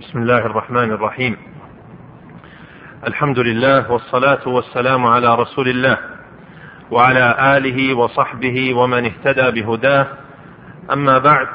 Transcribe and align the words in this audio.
بسم 0.00 0.18
الله 0.18 0.38
الرحمن 0.38 0.90
الرحيم. 0.90 1.36
الحمد 3.06 3.38
لله 3.38 3.92
والصلاة 3.92 4.48
والسلام 4.48 5.06
على 5.06 5.34
رسول 5.34 5.68
الله 5.68 5.98
وعلى 6.90 7.56
آله 7.56 7.94
وصحبه 7.94 8.74
ومن 8.74 9.04
اهتدى 9.04 9.60
بهداه. 9.60 10.06
أما 10.92 11.18
بعد 11.18 11.46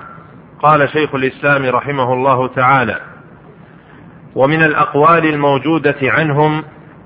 قال 0.61 0.89
شيخ 0.89 1.15
الإسلام 1.15 1.65
رحمه 1.65 2.13
الله 2.13 2.47
تعالى 2.47 2.99
ومن 4.35 4.63
الأقوال 4.63 5.25
الموجودة 5.25 5.97
عنهم 6.03 6.63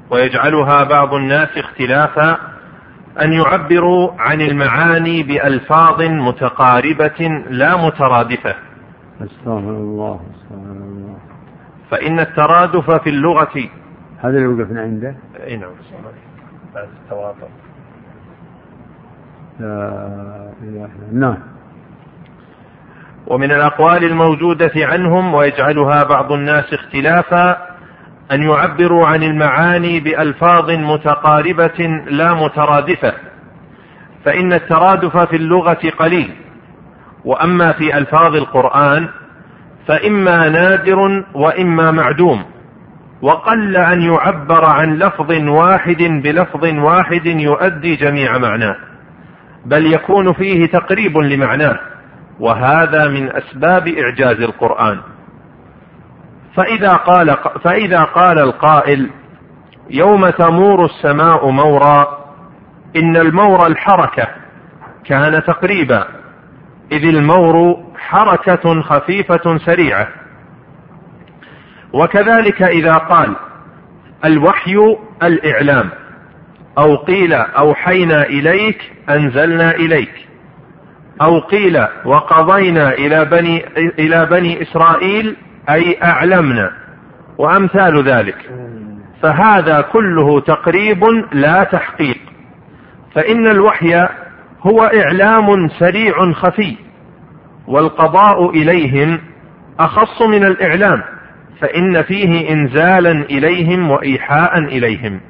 ويجعلها 0.10 0.84
بعض 0.84 1.14
الناس 1.14 1.58
اختلافا 1.58 2.38
أن 3.22 3.34
يعبروا 3.34 4.12
عن 4.20 4.42
المعاني 4.42 5.24
بألفاظ 5.24 6.02
متقاربة 6.02 7.44
لا 7.50 7.86
مترادفة. 7.86 8.56
أستغفر 9.22 9.70
الله. 9.70 10.20
فإن 11.92 12.20
الترادف 12.20 12.92
في 12.92 13.10
اللغة. 13.10 13.70
هذا 14.20 14.38
اللي 14.38 14.48
وقفنا 14.48 14.82
عنده. 14.82 15.16
اي 15.48 15.58
نعم. 15.58 15.70
بعد 16.74 16.88
التواطؤ. 17.04 17.48
نعم. 21.12 21.38
ومن 23.28 23.52
الأقوال 23.52 24.04
الموجودة 24.04 24.72
عنهم 24.76 25.34
ويجعلها 25.34 26.04
بعض 26.04 26.32
الناس 26.32 26.74
اختلافا 26.74 27.58
أن 28.32 28.42
يعبروا 28.42 29.08
عن 29.08 29.24
المعاني 29.24 30.00
بألفاظ 30.00 30.72
متقاربة 30.72 31.88
لا 32.08 32.34
مترادفة. 32.34 33.14
فإن 34.26 34.54
الترادف 34.54 35.18
في 35.18 35.36
اللغة 35.36 35.92
قليل. 36.00 36.36
وأما 37.26 37.72
في 37.72 37.98
ألفاظ 37.98 38.36
القرآن 38.36 39.10
فإما 39.88 40.50
نادر 40.50 41.24
وإما 41.34 41.92
معدوم 41.92 42.46
وقل 43.22 43.78
أن 43.78 44.02
يعبر 44.02 44.66
عن 44.66 44.96
لفظ 44.98 45.32
واحد 45.32 46.04
بلفظ 46.24 46.66
واحد 46.66 47.26
يؤدي 47.26 47.96
جميع 47.96 48.38
معناه 48.38 48.76
بل 49.66 49.94
يكون 49.94 50.34
فيه 50.34 50.66
تقريب 50.66 51.18
لمعناه 51.18 51.80
وهذا 52.40 53.08
من 53.08 53.30
أسباب 53.32 53.88
إعجاز 53.88 54.42
القرآن. 54.42 55.00
فإذا 56.56 56.94
قال, 56.94 57.38
فإذا 57.64 58.04
قال 58.04 58.40
القائل 58.40 59.10
يوم 59.90 60.30
تمور 60.30 60.86
السماء 60.86 61.50
مورا 61.50 62.26
إن 62.96 63.18
المور 63.18 63.68
الحركة 63.68 64.28
كان 65.06 65.44
تقريبا 65.44 66.08
إذ 66.92 67.08
المور 67.08 67.78
حركة 67.98 68.82
خفيفة 68.82 69.58
سريعة. 69.58 70.08
وكذلك 71.94 72.64
إذا 72.64 72.94
قال 72.94 73.36
الوحي 74.26 74.76
الإعلام 75.24 75.90
أو 76.78 76.96
قيل 76.96 77.34
أوحينا 77.34 78.24
إليك 78.24 78.92
أنزلنا 79.10 79.72
إليك 79.72 80.28
أو 81.22 81.40
قيل 81.40 81.88
وقضينا 82.06 82.94
إلى 82.94 83.26
بني 83.26 83.66
إلى 83.78 84.26
بني 84.26 84.62
إسرائيل 84.62 85.36
أي 85.70 85.98
أعلمنا. 86.04 86.72
وأمثال 87.38 88.04
ذلك. 88.04 88.38
فهذا 89.22 89.82
كله 89.82 90.40
تقريب 90.40 91.04
لا 91.32 91.64
تحقيق. 91.64 92.18
فإن 93.16 93.48
الوحي 93.48 94.08
هو 94.68 94.84
إعلام 94.84 95.68
سريع 95.68 96.32
خفي 96.32 96.78
والقضاء 97.68 98.50
إليهم 98.50 99.20
أخص 99.80 100.22
من 100.22 100.46
الإعلام 100.46 101.04
فإن 101.62 102.02
فيه 102.02 102.54
إنزالا 102.54 103.12
إليهم 103.12 103.92
وإيحاء 103.92 104.58
إليهم. 104.58 105.22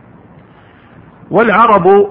والعرب 1.31 2.07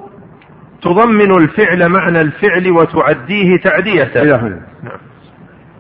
تضمن 0.83 1.31
الفعل 1.31 1.89
معنى 1.89 2.21
الفعل 2.21 2.71
وتعديه 2.71 3.57
تعدية 3.57 4.25
نعم. 4.25 4.61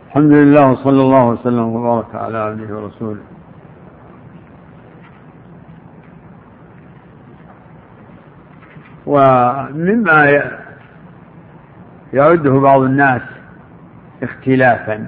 الحمد 0.08 0.32
لله 0.32 0.70
وصلى 0.70 1.02
الله 1.02 1.24
وسلم 1.26 1.62
وبارك 1.62 2.14
على 2.14 2.38
عبده 2.38 2.76
ورسوله. 2.76 3.20
ومما 9.06 10.63
يعده 12.14 12.60
بعض 12.60 12.80
الناس 12.80 13.22
اختلافا. 14.22 15.06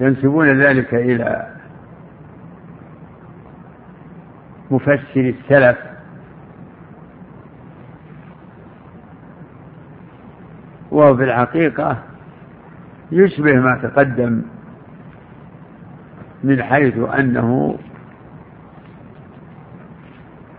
وينسبون 0.00 0.60
ذلك 0.60 0.94
إلى 0.94 1.56
مفسر 4.70 5.00
السلف. 5.16 5.78
وهو 10.90 11.16
في 11.16 11.24
الحقيقة 11.24 11.98
يشبه 13.12 13.52
ما 13.52 13.80
تقدم 13.82 14.42
من 16.44 16.62
حيث 16.62 16.98
أنه 16.98 17.78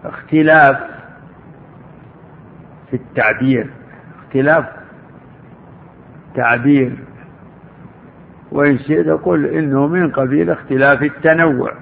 اختلاف 0.03 0.77
في 2.89 2.95
التعبير 2.95 3.69
اختلاف 4.25 4.66
تعبير. 6.35 6.97
وإن 8.51 8.79
شئت 8.79 9.07
قل 9.07 9.45
إنه 9.45 9.88
من 9.88 10.11
قبيل 10.11 10.49
اختلاف 10.49 11.03
التنوع. 11.03 11.73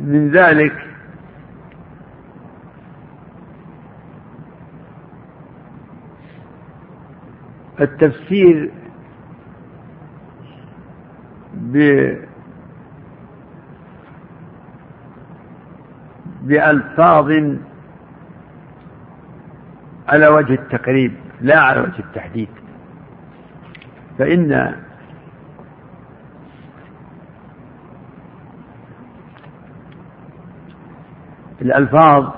من 0.00 0.30
ذلك 0.30 0.91
التفسير 7.80 8.70
ب 11.54 11.76
بألفاظ 16.42 17.30
على 20.08 20.28
وجه 20.28 20.54
التقريب 20.54 21.14
لا 21.40 21.60
على 21.60 21.80
وجه 21.80 21.98
التحديد. 21.98 22.48
فإن 24.18 24.74
الألفاظ 31.62 32.30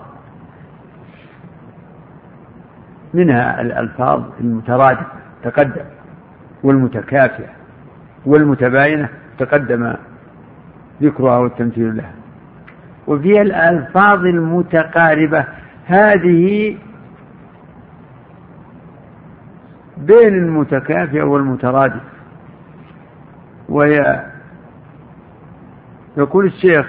منها 3.15 3.61
الألفاظ 3.61 4.23
المترادفة. 4.41 5.24
تقدم 5.45 5.85
والمتكافئة 6.63 7.49
والمتباينة 8.27 9.09
تقدم 9.39 9.95
ذكرها 11.03 11.39
والتمثيل 11.39 11.97
لها. 11.97 12.13
وفي 13.07 13.41
الألفاظ 13.43 14.27
المتقاربة 14.27 15.45
هذه 15.87 16.77
بين 19.97 20.35
المتكافئة 20.35 21.23
والمترادف. 21.23 22.03
وهي 23.69 24.25
يقول 26.17 26.47
الشيخ 26.47 26.87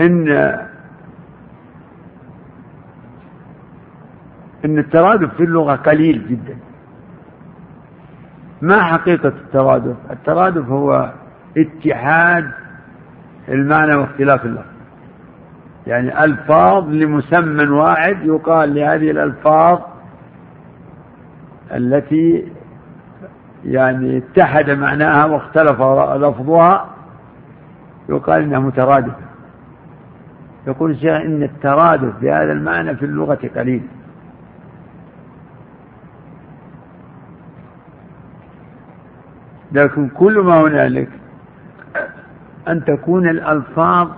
إن 0.00 0.58
إن 4.64 4.78
الترادف 4.78 5.34
في 5.34 5.44
اللغة 5.44 5.74
قليل 5.74 6.28
جدا. 6.28 6.56
ما 8.62 8.82
حقيقة 8.82 9.28
الترادف؟ 9.28 9.96
الترادف 10.10 10.68
هو 10.68 11.12
اتحاد 11.56 12.50
المعنى 13.48 13.94
واختلاف 13.94 14.44
اللفظ. 14.44 14.66
يعني 15.86 16.24
ألفاظ 16.24 16.88
لمسمى 16.88 17.68
واحد 17.68 18.16
يقال 18.22 18.74
لهذه 18.74 19.10
الألفاظ 19.10 19.78
التي 21.74 22.52
يعني 23.64 24.18
اتحد 24.18 24.70
معناها 24.70 25.24
واختلف 25.24 25.82
لفظها 26.16 26.88
يقال 28.08 28.42
إنها 28.42 28.58
مترادفة. 28.58 29.28
يقول 30.66 30.90
الشيخ 30.90 31.20
إن 31.20 31.42
الترادف 31.42 32.12
بهذا 32.20 32.52
المعنى 32.52 32.96
في 32.96 33.04
اللغة 33.04 33.38
قليل. 33.56 33.82
لكن 39.72 40.08
كل 40.08 40.38
ما 40.38 40.60
هنالك 40.60 41.08
أن 42.68 42.84
تكون 42.84 43.28
الألفاظ 43.28 44.08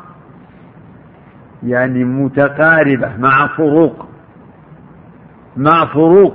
يعني 1.62 2.05
متقاربة 2.05 3.17
مع 3.17 3.47
فروق 3.47 4.06
مع 5.56 5.87
فروق. 5.87 6.35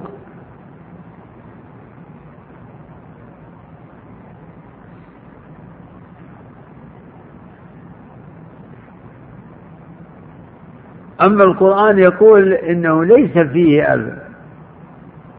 أما 11.21 11.43
القرآن 11.43 11.99
يقول 11.99 12.53
إنه 12.53 13.05
ليس 13.05 13.37
فيه 13.37 13.83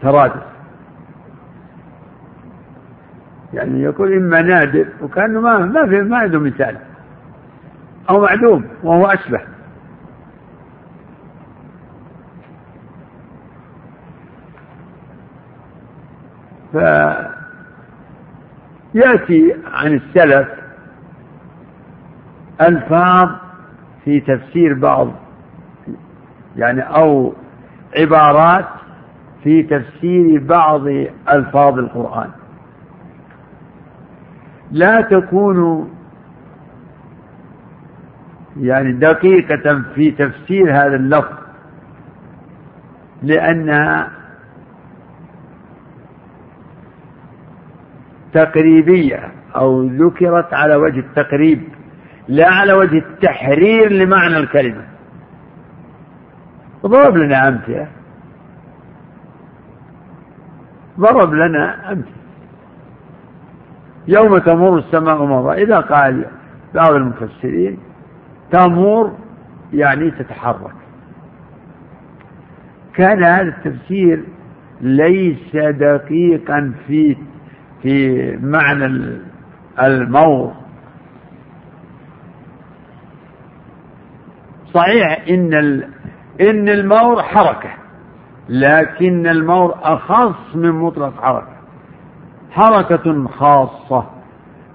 ترادف. 0.03 0.56
يعني 3.57 3.83
يقول 3.83 4.13
إما 4.13 4.43
نادر 4.43 4.87
وكأنه 5.03 5.41
ما 5.41 5.59
ما 5.59 5.87
في 5.87 6.01
ما 6.01 6.17
عنده 6.17 6.41
مثال. 6.41 6.77
أو 8.11 8.21
معدوم 8.21 8.65
وهو 8.83 9.07
أشبه. 9.07 9.41
فيأتي 18.93 19.57
عن 19.73 19.95
السلف 19.95 20.49
ألفاظ 22.61 23.29
في 24.05 24.21
تفسير 24.21 24.75
بعض 24.75 25.09
يعني 26.57 26.81
أو 26.81 27.35
عبارات 27.99 28.67
في 29.45 29.63
تفسير 29.63 30.45
بعض 30.45 30.87
ألفاظ 31.33 31.79
القرآن. 31.79 32.31
لا 34.71 35.01
تكون 35.01 35.91
يعني 38.61 38.93
دقيقة 38.93 39.83
في 39.95 40.11
تفسير 40.11 40.71
هذا 40.73 40.97
اللفظ 40.97 41.37
لأنها 43.23 44.11
تقريبية 48.33 49.33
أو 49.57 49.83
ذكرت 49.83 50.55
على 50.55 50.77
وجه 50.77 50.99
التقريب 51.01 51.63
لا 52.29 52.49
على 52.49 52.73
وجه 52.73 52.99
التحرير 52.99 53.93
لمعنى 53.93 54.37
الكلمة. 54.37 54.85
ضرب 56.87 57.17
لنا 57.17 57.49
أمثلة. 57.49 57.89
ضرب 61.01 61.35
لنا 61.35 61.93
أمثلة. 61.93 62.26
يوم 64.09 64.39
تمر 64.39 64.79
السماء 64.79 65.25
مرة. 65.25 65.53
إذا 65.55 65.81
قال 65.81 66.27
بعض 66.75 66.93
المفسرين 66.93 67.79
تمر 68.53 69.13
يعني 69.73 70.11
تتحرك. 70.11 70.75
كان 72.95 73.25
هذا 73.25 73.43
التفسير 73.43 74.25
ليس 74.81 75.57
دقيقا 75.57 76.73
في 76.87 77.17
في 77.83 78.37
معنى 78.37 78.87
المور 79.83 80.53
صحيح 84.75 85.25
إن 85.29 85.55
إن 86.41 86.69
المور 86.69 87.23
حركة 87.23 87.71
لكن 88.49 89.27
المور 89.27 89.75
أخص 89.83 90.57
من 90.57 90.71
مطلق 90.71 91.23
حركة. 91.23 91.56
حركة 92.57 93.29
خاصة 93.29 94.07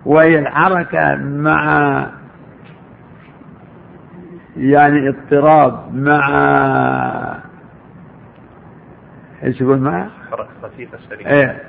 وهي 0.06 0.40
الحركة 0.40 1.16
مع 1.16 2.08
يعني 4.58 5.10
اضطراب 5.10 5.96
مع 5.96 6.30
إيش 9.44 9.62
يقول 9.62 9.80
معه؟ 9.80 10.10
حركة 10.32 10.50
خفيفة 10.64 10.98
سريعة 11.10 11.32
إيه. 11.32 11.62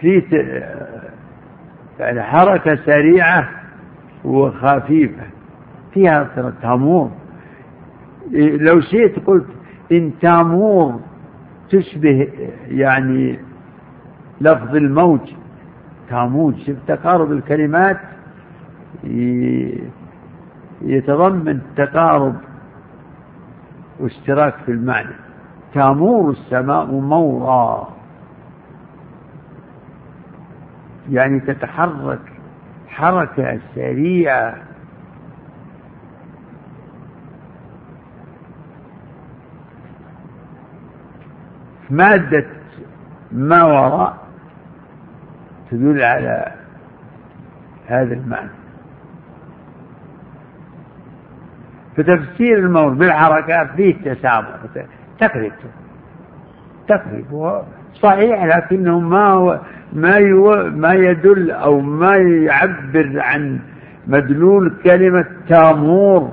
في 0.00 0.22
يعني 1.98 2.22
حركة 2.22 2.76
سريعة 2.76 3.48
وخفيفة 4.24 5.22
فيها 5.94 6.52
تامور. 6.62 7.10
لو 8.60 8.80
شئت 8.80 9.26
قلت 9.26 9.46
إن 9.92 10.12
تامور 10.20 11.00
تشبه 11.70 12.28
يعني 12.68 13.38
لفظ 14.42 14.76
الموج 14.76 15.20
تاموج 16.08 16.54
شوف 16.66 16.76
تقارب 16.86 17.32
الكلمات؟ 17.32 18.00
يتضمن 20.82 21.60
تقارب 21.76 22.36
واشتراك 24.00 24.54
في 24.66 24.72
المعنى. 24.72 25.14
تامور 25.74 26.30
السماء 26.30 26.86
مورا. 26.86 27.88
يعني 31.10 31.40
تتحرك 31.40 32.20
حركة 32.88 33.60
سريعة. 33.74 34.54
مادة 41.90 42.46
ما 43.32 43.64
وراء 43.64 44.21
تدل 45.72 46.02
على 46.02 46.52
هذا 47.86 48.14
المعنى. 48.14 48.50
فتفسير 51.96 52.58
الموت 52.58 52.92
بالحركات 52.92 53.70
فيه 53.76 54.14
تسامح 54.14 54.48
تقريب. 55.20 55.52
تقريب. 56.88 57.62
صحيح 57.94 58.44
لكنه 58.44 59.00
ما 59.00 59.30
هو 59.30 59.60
ما 59.92 60.16
يو 60.16 60.70
ما 60.70 60.92
يدل 60.92 61.50
أو 61.50 61.80
ما 61.80 62.16
يعبر 62.16 63.20
عن 63.20 63.60
مدلول 64.06 64.74
كلمة 64.84 65.26
تامور. 65.48 66.32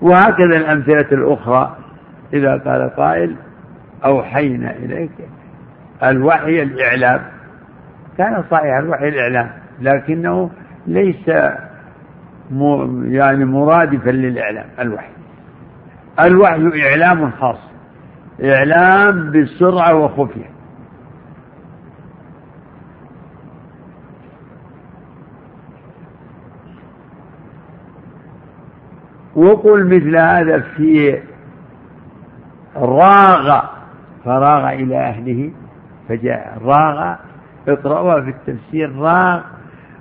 وهكذا 0.00 0.56
الأمثلة 0.56 1.08
الأخرى 1.12 1.76
إذا 2.32 2.56
قال 2.56 2.90
قائل 2.96 3.36
أوحينا 4.04 4.70
إليك 4.70 5.10
الوحي 6.02 6.62
الإعلام. 6.62 7.20
كان 8.18 8.44
صحيح 8.50 8.76
الوحي 8.76 9.08
الإعلام 9.08 9.50
لكنه 9.80 10.50
ليس 10.86 11.28
يعني 13.04 13.44
مرادفا 13.44 14.10
للإعلام 14.10 14.66
الوحي. 14.78 15.12
الوحي 16.20 16.82
إعلام 16.88 17.30
خاص 17.30 17.58
إعلام 18.44 19.30
بسرعة 19.30 19.94
وخفية. 19.94 20.54
وقل 29.36 29.86
مثل 29.86 30.16
هذا 30.16 30.60
في 30.60 31.18
راغ 32.76 33.64
فراغ 34.24 34.72
إلى 34.72 34.96
أهله 34.96 35.50
فجاء 36.08 36.58
راغ 36.62 37.14
اقرأوها 37.68 38.20
في 38.20 38.30
التفسير 38.30 38.96
راغ 38.96 39.40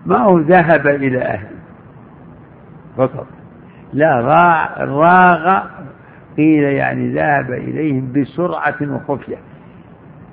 ما 0.06 0.18
هو 0.18 0.40
ذهب 0.40 0.88
إلى 0.88 1.22
أهله. 1.22 1.58
فقط. 2.98 3.28
لا 3.94 4.20
راغ 4.80 5.64
قيل 6.38 6.64
يعني 6.64 7.14
ذهب 7.14 7.52
إليهم 7.52 8.12
بسرعة 8.16 8.76
وخفية. 8.82 9.38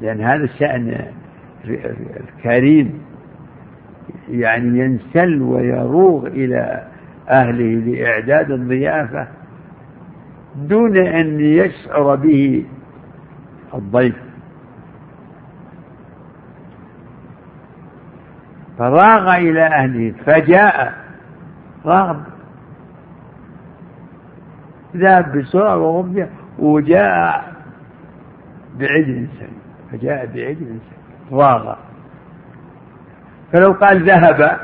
لأن 0.00 0.20
هذا 0.20 0.44
الشأن 0.44 1.04
الكريم 1.64 3.02
يعني 4.30 4.78
ينسل 4.78 5.42
ويروغ 5.42 6.26
إلى 6.26 6.82
أهله 7.28 7.64
لإعداد 7.64 8.50
الضيافة 8.50 9.26
دون 10.56 10.97
أن 10.97 11.40
يشعر 11.40 12.14
به 12.14 12.64
الضيف. 13.75 14.17
فراغ 18.79 19.37
إلى 19.37 19.67
أهله 19.67 20.15
فجاء. 20.27 20.95
راغب 21.85 22.23
ذهب 24.97 25.39
بسرعة 25.39 25.77
وغفية 25.77 26.31
وجاء 26.59 27.53
بعجل 28.79 29.29
سليم. 29.39 29.61
فجاء 29.93 30.27
بعجل 30.27 30.57
سليم. 30.57 30.81
راغ. 31.33 31.75
فلو 33.53 33.73
قال 33.73 34.05
ذهب 34.09 34.61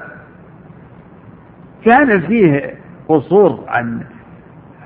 كان 1.85 2.21
فيه 2.21 2.75
قصور 3.09 3.65
عن 3.69 4.01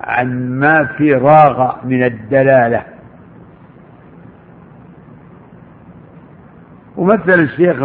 عن 0.01 0.59
ما 0.59 0.85
في 0.85 1.13
راغ 1.13 1.77
من 1.85 2.05
الدلالة. 2.05 2.90
ومثل 7.01 7.41
الشيخ 7.41 7.77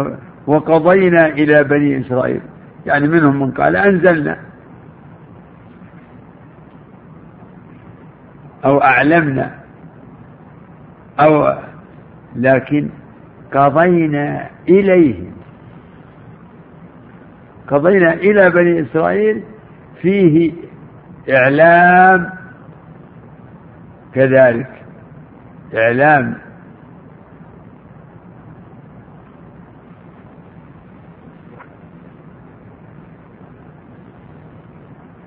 وقضينا 0.46 1.26
إلى 1.26 1.64
بني 1.64 2.00
إسرائيل. 2.00 2.40
يعني 2.86 3.08
منهم 3.08 3.40
من 3.40 3.50
قال 3.50 3.76
أنزلنا. 3.76 4.38
أو 8.64 8.82
أعلمنا. 8.82 9.54
أو 11.20 11.58
لكن 12.36 12.88
قضينا 13.54 14.50
إليهم 14.68 15.32
قضينا 17.68 18.12
إلى 18.12 18.50
بني 18.50 18.82
إسرائيل 18.82 19.42
فيه 20.02 20.52
إعلام 21.30 22.30
كذلك. 24.14 24.70
إعلام 25.74 26.45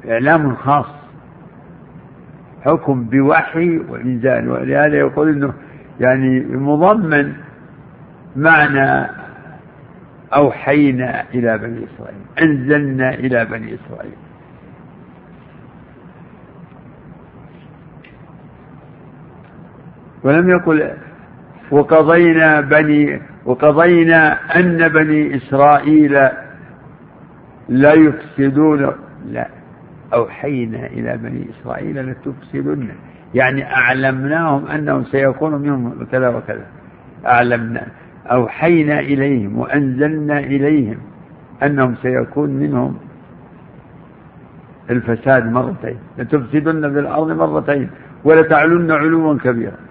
إعلام 0.10 0.56
خاص. 0.56 0.86
حكم 2.66 3.04
بوحي 3.04 3.78
وإنزال 3.78 4.50
ولهذا 4.50 4.98
يقول 4.98 5.30
إنه 5.30 5.54
يعني 6.00 6.40
مضمن 6.40 7.34
معنى 8.36 9.10
أوحينا 10.34 11.24
إلى 11.34 11.58
بني 11.58 11.86
إسرائيل 11.86 12.22
أنزلنا 12.42 13.10
إلى 13.14 13.46
بني 13.46 13.76
إسرائيل. 13.76 14.18
ولم 20.24 20.50
يقل 20.50 20.92
وقضينا 21.72 22.62
بني 22.62 23.22
وقضينا 23.46 24.38
أن 24.60 24.88
بني 24.88 25.36
إسرائيل 25.38 26.14
لا 27.70 27.94
يفسدون 27.94 28.92
لا. 29.32 29.59
أوحينا 30.14 30.86
إلى 30.86 31.18
بني 31.18 31.48
إسرائيل 31.50 32.12
لتفسدن. 32.12 32.88
يعني 33.34 33.76
أعلمناهم 33.76 34.68
أنهم 34.68 35.04
سيكون 35.04 35.56
منهم 35.56 36.06
كذا 36.12 36.30
وكذا. 36.30 36.66
أعلمنا. 37.26 37.88
أوحينا 38.26 39.00
إليهم 39.00 39.60
وأنزلنا 39.60 40.40
إليهم 40.40 40.98
أنهم 41.64 41.96
سيكون 41.96 42.50
منهم 42.50 42.98
الفساد 44.90 45.52
مرتين. 45.52 45.98
لتفسدن 46.18 46.94
في 46.94 47.00
الأرض 47.00 47.32
مرتين. 47.32 47.90
ولتعلن 48.24 48.92
علوا 48.92 49.38
كبيرا. 49.38 49.89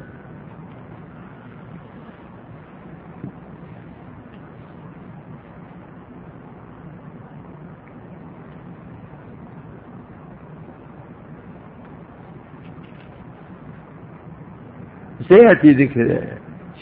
سيأتي 15.28 15.72
ذكر 15.72 16.20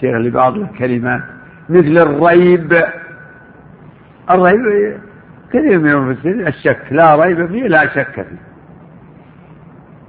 شيخ 0.00 0.14
لبعض 0.16 0.56
الكلمات 0.56 1.22
مثل 1.68 1.98
الريب. 1.98 2.82
الريب 4.30 4.98
كثير 5.52 5.78
من 5.78 5.90
المفسرين 5.90 6.46
الشك 6.46 6.82
لا 6.90 7.16
ريب 7.16 7.46
فيه 7.46 7.66
لا 7.66 7.94
شك 7.94 8.12
فيه. 8.14 8.46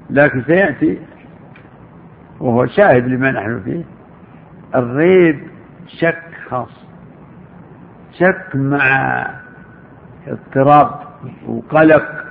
لكن 0.10 0.42
سيأتي 0.42 1.00
وهو 2.40 2.66
شاهد 2.66 3.08
لما 3.08 3.32
نحن 3.32 3.62
فيه. 3.66 3.84
الريب 4.76 5.40
شك 5.88 6.24
خاص 6.50 6.88
شك 8.20 8.56
مع 8.56 9.26
اضطراب 10.28 10.90
وقلق 11.48 12.27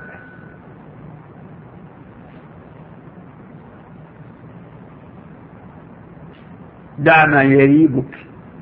دع 6.99 7.25
ما 7.25 7.43
يريبك. 7.43 8.17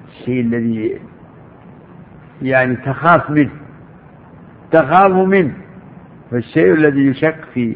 الشيء 0.08 0.42
الذي 0.42 1.00
يعني 2.42 2.76
تخاف 2.76 3.30
منه. 3.30 3.52
تخاف 4.72 5.12
منه. 5.12 5.54
فالشيء 6.32 6.74
الذي 6.74 7.06
يشك 7.08 7.46
في 7.54 7.76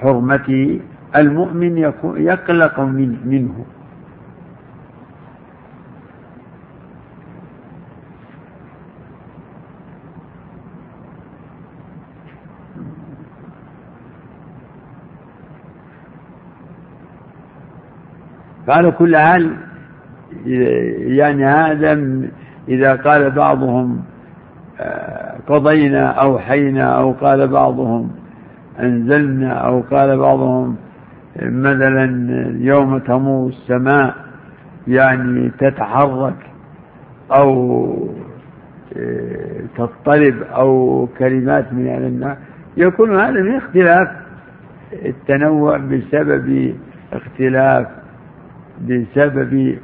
حرمته 0.00 0.80
المؤمن 1.16 1.78
يقلق 2.16 2.80
من 2.80 3.28
منه. 3.28 3.66
فعلى 18.66 18.90
كل 18.90 19.16
حال 19.16 19.56
يعني 21.16 21.44
هذا 21.44 22.20
إذا 22.68 22.94
قال 22.94 23.30
بعضهم 23.30 24.02
آه، 24.80 25.36
قضينا 25.46 26.06
أوحينا 26.06 26.98
أو 26.98 27.12
قال 27.12 27.48
بعضهم 27.48 28.10
أنزلنا 28.80 29.52
أو 29.52 29.80
قال 29.80 30.18
بعضهم 30.18 30.76
مثلا 31.42 32.06
يوم 32.60 32.98
تمور 32.98 33.48
السماء 33.48 34.14
يعني 34.88 35.50
تتحرك 35.58 36.36
أو 37.30 38.08
آه، 38.96 39.60
تضطرب 39.76 40.42
أو 40.42 41.08
كلمات 41.18 41.72
من 41.72 41.88
النار 41.88 42.36
يكون 42.76 43.20
هذا 43.20 43.42
من 43.42 43.56
اختلاف 43.56 44.08
التنوع 44.92 45.76
بسبب 45.76 46.74
اختلاف 47.12 47.86
بسبب 48.80 49.78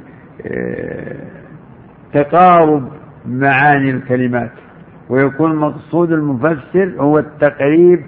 تقارب 2.13 2.91
معاني 3.25 3.89
الكلمات 3.91 4.51
ويكون 5.09 5.55
مقصود 5.55 6.11
المفسر 6.11 6.93
هو 6.99 7.19
التقريب 7.19 8.05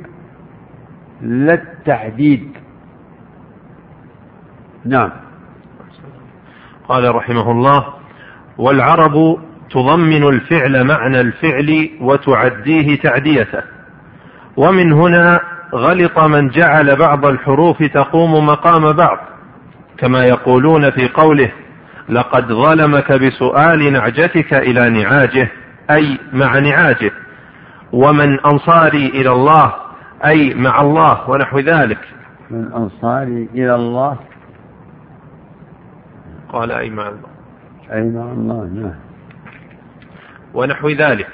لا 1.21 1.53
التحديد 1.53 2.49
نعم. 4.85 5.11
قال 6.87 7.15
رحمه 7.15 7.51
الله 7.51 7.85
والعرب 8.57 9.37
تضمن 9.69 10.23
الفعل 10.23 10.83
معنى 10.83 11.21
الفعل 11.21 11.89
وتعديه 12.01 12.99
تعديته 13.01 13.61
ومن 14.57 14.93
هنا 14.93 15.39
غلط 15.73 16.19
من 16.19 16.49
جعل 16.49 16.95
بعض 16.95 17.25
الحروف 17.25 17.83
تقوم 17.83 18.45
مقام 18.45 18.91
بعض 18.91 19.17
كما 19.97 20.25
يقولون 20.25 20.89
في 20.91 21.07
قوله 21.07 21.51
لقد 22.09 22.47
ظلمك 22.47 23.11
بسؤال 23.11 23.93
نعجتك 23.93 24.53
إلى 24.53 24.89
نعاجه 24.89 25.51
أي 25.91 26.19
مع 26.33 26.59
نعاجه. 26.59 27.11
ومن 27.91 28.39
أنصاري 28.39 29.05
إلى 29.05 29.31
الله 29.31 29.73
أي 30.25 30.53
مع 30.53 30.81
الله 30.81 31.29
ونحو 31.29 31.59
ذلك. 31.59 31.99
من 32.51 32.73
أنصاري 32.73 33.49
إلى 33.53 33.75
الله؟ 33.75 34.17
قال 36.49 36.71
أي 36.71 36.89
مع 36.89 37.07
الله. 37.07 37.29
أي 37.91 38.03
مع 38.03 38.31
الله 38.31 38.65
نعم. 38.65 38.95
ونحو 40.53 40.89
ذلك. 40.89 41.27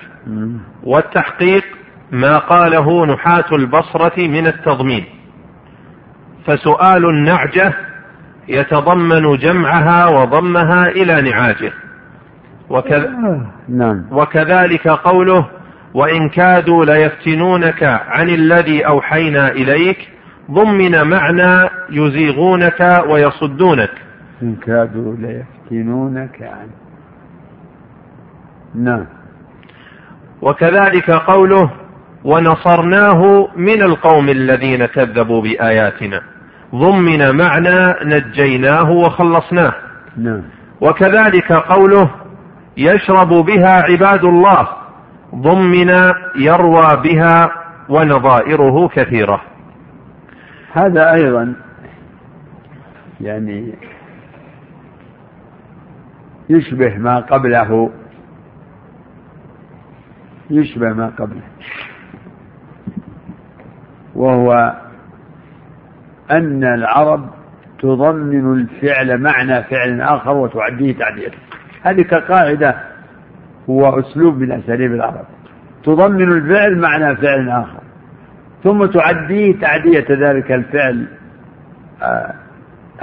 والتحقيق 0.83 1.63
ما 2.11 2.37
قاله 2.37 3.05
نحاة 3.05 3.45
البصرة 3.51 4.27
من 4.27 4.47
التضمين. 4.47 5.05
فسؤال 6.45 7.05
النعجة 7.05 7.73
يتضمن 8.51 9.37
جمعها 9.37 10.07
وضمها 10.07 10.87
إلى 10.87 11.21
نعاجه. 11.21 11.71
وكذ... 12.69 13.07
نعم. 13.69 14.05
وكذلك 14.11 14.87
قوله 14.87 15.47
وإن 15.93 16.29
كادوا 16.29 16.85
ليفتنونك 16.85 17.83
عن 17.83 18.29
الذي 18.29 18.85
أوحينا 18.85 19.51
إليك 19.51 20.09
ضمن 20.51 21.07
معنى 21.07 21.69
يزيغونك 21.89 23.03
ويصدونك. 23.07 23.91
إن 24.41 24.55
كادوا 24.55 25.15
ليفتنونك 25.15 26.41
عن 26.41 26.67
نعم. 28.75 29.05
وكذلك 30.41 31.11
قوله 31.11 31.71
ونصرناه 32.23 33.47
من 33.55 33.81
القوم 33.81 34.29
الذين 34.29 34.85
كذبوا 34.85 35.41
بآياتنا. 35.41 36.21
ضمن 36.75 37.35
معنى 37.35 37.95
نجيناه 38.03 38.91
وخلصناه. 38.91 39.73
نعم. 40.17 40.41
وكذلك 40.81 41.51
قوله 41.51 42.09
يشرب 42.77 43.29
بها 43.29 43.81
عباد 43.81 44.23
الله 44.23 44.67
ضمن 45.35 45.89
يروى 46.35 47.01
بها 47.03 47.51
ونظائره 47.89 48.87
كثيرة. 48.87 49.41
هذا 50.73 51.13
أيضا 51.13 51.55
يعني 53.21 53.73
يشبه 56.49 56.97
ما 56.97 57.19
قبله. 57.19 57.91
يشبه 60.49 60.93
ما 60.93 61.11
قبله. 61.19 61.41
وهو 64.15 64.73
أن 66.31 66.63
العرب 66.63 67.29
تضمن 67.79 68.53
الفعل 68.53 69.17
معنى 69.17 69.63
فعل 69.63 70.01
آخر 70.01 70.31
وتعديه 70.31 70.97
تعدية 70.97 71.31
هذه 71.81 72.01
كقاعدة 72.01 72.75
هو 73.69 73.99
أسلوب 73.99 74.37
من 74.37 74.51
أساليب 74.51 74.93
العرب. 74.93 75.25
تضمن 75.83 76.31
الفعل 76.31 76.77
معنى 76.79 77.15
فعل 77.15 77.49
آخر 77.49 77.81
ثم 78.63 78.85
تعديه 78.85 79.59
تعدية 79.59 80.05
ذلك 80.09 80.51
الفعل 80.51 81.07
آه، 82.01 82.33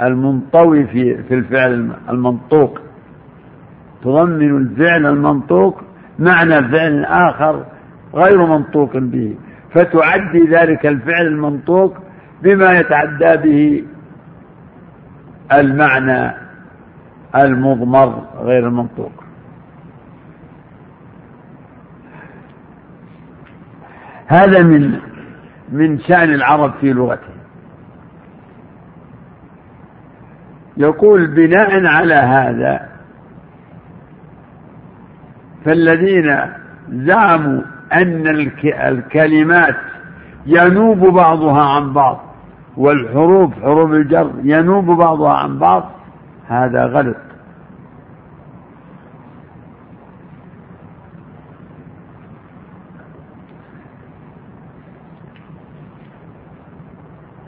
المنطوي 0.01 0.87
في 0.87 1.23
في 1.23 1.33
الفعل 1.33 1.91
المنطوق. 2.09 2.79
تضمن 4.03 4.57
الفعل 4.57 5.05
المنطوق 5.05 5.81
معنى 6.19 6.63
فعل 6.67 7.05
آخر 7.05 7.65
غير 8.13 8.45
منطوق 8.45 8.97
به 8.97 9.35
فتعدي 9.71 10.43
ذلك 10.49 10.85
الفعل 10.85 11.27
المنطوق 11.27 11.97
بما 12.43 12.73
يتعدى 12.73 13.37
به 13.37 13.83
المعنى 15.53 16.31
المضمر 17.35 18.23
غير 18.37 18.67
المنطوق. 18.67 19.11
هذا 24.27 24.63
من 24.63 24.99
من 25.71 25.99
شأن 25.99 26.33
العرب 26.33 26.73
في 26.81 26.93
لغتهم. 26.93 27.39
يقول 30.77 31.27
بناء 31.27 31.85
على 31.85 32.13
هذا 32.13 32.89
فالذين 35.65 36.39
زعموا 36.89 37.61
أن 37.93 38.27
الكلمات 38.87 39.75
ينوب 40.45 40.99
بعضها 40.99 41.63
عن 41.63 41.93
بعض 41.93 42.28
والحروف 42.79 43.53
حروف 43.53 43.91
الجر 43.91 44.31
ينوب 44.43 44.85
بعضها 44.85 45.33
عن 45.33 45.59
بعض 45.59 45.91
هذا 46.47 46.85
غلط. 46.85 47.15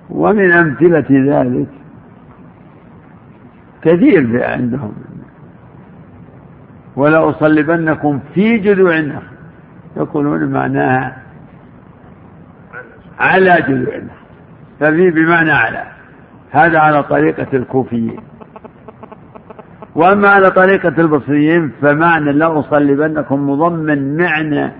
ومن 0.09 0.51
أمثلة 0.51 1.05
ذلك 1.09 1.67
كثير 3.81 4.45
عندهم. 4.45 4.93
ولا 6.95 7.29
أصلبنكم 7.29 8.19
في 8.33 8.57
جذوع 8.57 8.97
النخل 8.97 9.35
يقولون 9.97 10.51
معناها 10.51 11.17
على 13.19 13.61
جذوع 13.61 13.95
النخل. 13.95 14.20
ففي 14.81 15.11
بمعنى 15.11 15.51
على 15.51 15.83
هذا 16.51 16.79
على 16.79 17.03
طريقة 17.03 17.47
الكوفيين. 17.53 18.19
وأما 19.95 20.29
على 20.29 20.51
طريقة 20.51 21.01
البصريين 21.01 21.71
فمعنى 21.81 22.31
لا 22.31 22.59
أصلبنكم 22.59 23.49
مضمن 23.49 24.17
معنى 24.17 24.71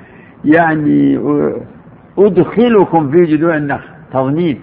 يعني 0.46 1.20
أدخلكم 2.18 3.12
في 3.12 3.24
جذوع 3.26 3.58
النخل 3.58 3.90
تضمين. 4.14 4.62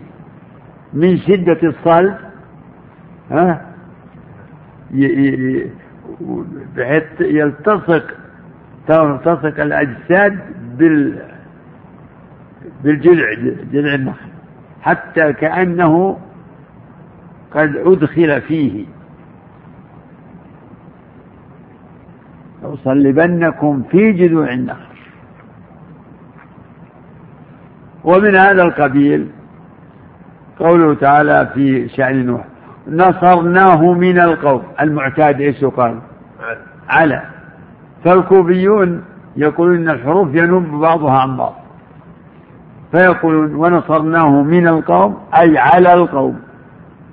من 0.93 1.19
شدة 1.19 1.59
الصلب 1.63 2.17
ها 3.31 3.67
بحيث 6.77 7.05
يلتصق 7.21 8.05
تلتصق 8.89 9.61
الأجساد 9.61 10.39
بال 10.79 11.23
بالجذع 12.85 13.35
جذع 13.73 13.95
النخل. 13.95 14.29
حتى 14.83 15.33
كأنه 15.33 16.19
قد 17.55 17.77
أدخل 17.77 18.41
فيه. 18.41 18.87
لأصلبنكم 22.63 23.83
في 23.91 24.13
جذوع 24.13 24.53
النخل. 24.53 24.89
ومن 28.05 28.37
هذا 28.37 28.63
القبيل 28.63 29.29
قوله 30.59 30.95
تعالى 30.95 31.51
في 31.55 31.89
شأن 31.89 32.27
نوح 32.27 32.45
نصرناه 32.89 33.93
من 33.93 34.21
القوم. 34.21 34.63
المعتاد 34.81 35.41
إيش 35.41 35.63
يقال؟ 35.63 35.99
على. 36.89 37.23
فالكوفيون 38.05 39.05
يقولون 39.37 39.77
إن 39.77 39.89
الحروف 39.89 40.35
ينب 40.35 40.71
بعضها 40.81 41.19
عن 41.19 41.37
بعض. 41.37 41.55
فيقولون 42.93 43.55
ونصرناه 43.55 44.43
من 44.43 44.69
القوم 44.69 45.19
أي 45.41 45.59
على 45.59 45.95
القوم. 45.95 46.41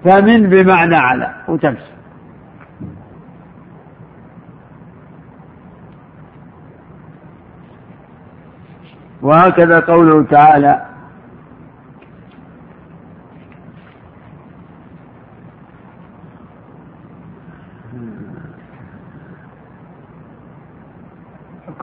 فمن 0.04 0.50
بمعنى 0.50 0.96
على 0.96 1.32
وتمشي. 1.48 1.96
وهكذا 9.22 9.80
قوله 9.80 10.24
تعالى 10.24 10.95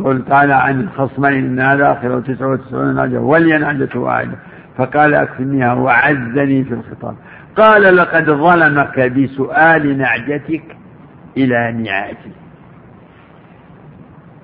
قول 0.04 0.24
تعالى 0.24 0.54
عن 0.54 0.80
الخصمين 0.80 1.44
إن 1.44 1.60
هذا 1.60 1.92
آخر 1.92 2.20
تسعة 2.20 2.46
وتسعون 2.48 2.94
ناجة 2.94 3.20
ولي 3.20 3.58
نعجة 3.58 3.98
واحدة. 3.98 4.36
فقال 4.76 5.14
أكفنيها 5.14 5.74
وعزني 5.74 6.64
في 6.64 6.74
الخطاب. 6.74 7.14
قال 7.56 7.96
لقد 7.96 8.30
ظلمك 8.30 9.00
بسؤال 9.00 9.98
نعجتك 9.98 10.76
إلى 11.36 11.72
نعاجه 11.72 12.16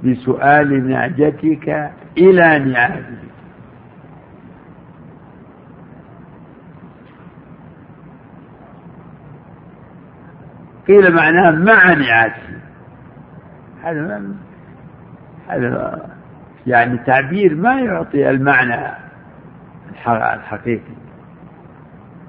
بسؤال 0.04 0.88
نعجتك 0.88 1.92
إلى 2.18 2.58
نعاجه 2.58 3.28
قيل 10.88 11.14
معناه 11.14 11.50
مع 11.50 11.92
نعاجه 11.92 12.34
هذا 13.82 14.00
هذا 14.06 14.47
يعني 16.66 16.98
تعبير 16.98 17.54
ما 17.54 17.80
يعطي 17.80 18.30
المعنى 18.30 18.92
الحقيقي. 20.06 20.94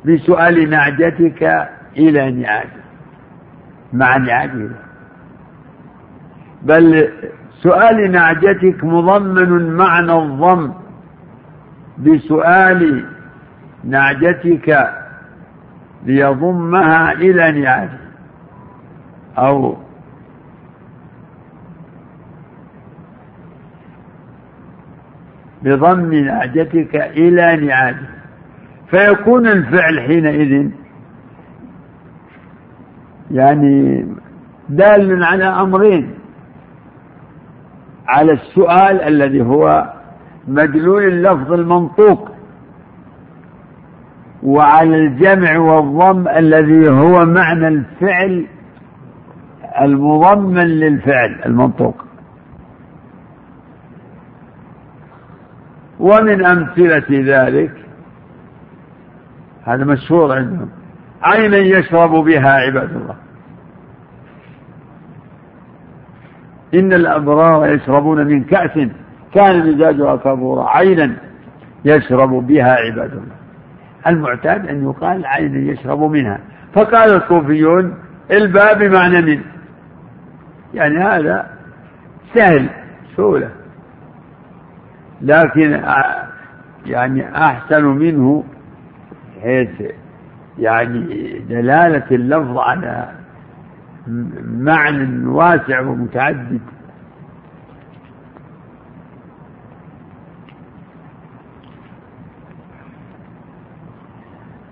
بسؤال 0.06 0.70
نعجتك 0.70 1.70
إلى 1.98 2.32
نعاجة. 2.32 2.80
مع 3.94 4.18
نعاجة. 4.18 4.70
بل 6.62 7.10
سؤال 7.52 8.12
نعجتك 8.12 8.84
مضمن 8.84 9.76
معنى 9.76 10.14
الضم. 10.14 10.74
بسؤال 11.98 13.06
نعجتك 13.84 14.94
ليضمها 16.06 17.12
إلى 17.12 17.62
نعاجة. 17.62 18.00
أو 19.38 19.78
بضم 25.64 26.14
نعجتك 26.14 26.96
إلى 26.96 27.56
نعاجه. 27.56 28.10
فيكون 28.90 29.48
الفعل 29.48 30.00
حينئذ 30.00 30.70
يعني 33.32 34.06
دال 34.70 35.24
على 35.24 35.44
أمرين. 35.44 36.14
على 38.08 38.32
السؤال 38.32 39.02
الذي 39.02 39.42
هو 39.42 39.94
مدلول 40.48 41.04
اللفظ 41.04 41.54
المنطوق. 41.54 42.32
وعلى 44.44 44.98
الجمع 44.98 45.58
والضم 45.58 46.28
الذي 46.28 46.92
هو 46.92 47.26
معنى 47.26 47.68
الفعل 47.68 48.46
المضمن 49.82 50.68
للفعل 50.68 51.40
المنطوق. 51.46 52.09
ومن 56.00 56.46
أمثلة 56.46 57.06
ذلك 57.10 57.72
هذا 59.64 59.86
مشهور 59.86 60.36
عندهم 60.36 60.70
عينا 61.24 61.58
يشرب 61.58 62.12
بها 62.12 62.52
عباد 62.52 62.92
الله. 62.96 63.16
إن 66.74 66.94
الأبرار 66.94 67.74
يشربون 67.74 68.28
من 68.28 68.44
كأس 68.44 68.90
كان 69.34 69.68
مزاجها 69.68 70.16
كفورا 70.16 70.70
عينا 70.70 71.16
يشرب 71.86 72.30
بها 72.30 72.72
عباد 72.72 73.12
الله. 73.12 73.36
المعتاد 74.08 74.68
أن 74.68 74.84
يقال 74.84 75.26
عينا 75.26 75.72
يشرب 75.72 76.02
منها. 76.02 76.40
فقال 76.74 77.14
الكوفيون 77.16 77.98
الباء 78.32 78.80
بمعنى 78.80 79.22
من 79.22 79.42
يعني 80.74 80.98
هذا 80.98 81.50
سهل 82.34 82.70
سهولة. 83.18 83.50
لكن 85.22 85.84
يعني 86.86 87.38
أحسن 87.38 87.86
منه 87.86 88.44
حيث 89.42 89.70
يعني 90.60 91.40
دلالة 91.50 92.06
اللفظ 92.12 92.58
على 92.58 93.10
معنى 94.44 95.28
واسع 95.28 95.80
ومتعدد. 95.80 96.62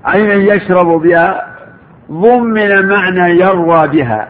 عينا 0.06 0.34
يشرب 0.34 1.02
بها؟ 1.02 1.58
ضمن 2.12 2.88
معنى 2.88 3.40
يروى 3.40 3.88
بها 3.88 4.28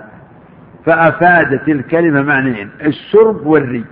فأفادت 0.85 1.69
الكلمة 1.69 2.21
معنيين 2.21 2.69
الشرب 2.81 3.45
والري. 3.45 3.85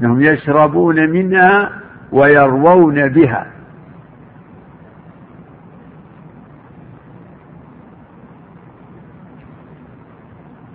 انهم 0.00 0.22
يشربون 0.22 1.10
منها 1.10 1.70
ويروون 2.12 3.08
بها. 3.08 3.46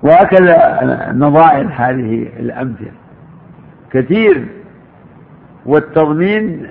وهكذا 0.04 0.80
نظائر 1.16 1.68
هذه 1.76 2.30
الأمثلة. 2.40 2.92
كثير 3.92 4.48
والتضمين 5.66 6.68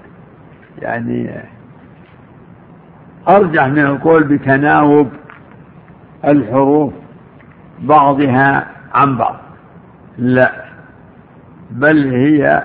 يعني 0.79 1.31
أرجح 3.29 3.67
من 3.67 3.79
القول 3.79 4.25
بتناوب 4.25 5.09
الحروف 6.25 6.93
بعضها 7.79 8.67
عن 8.95 9.17
بعض. 9.17 9.37
لا. 10.19 10.62
بل 11.73 12.15
هي 12.15 12.65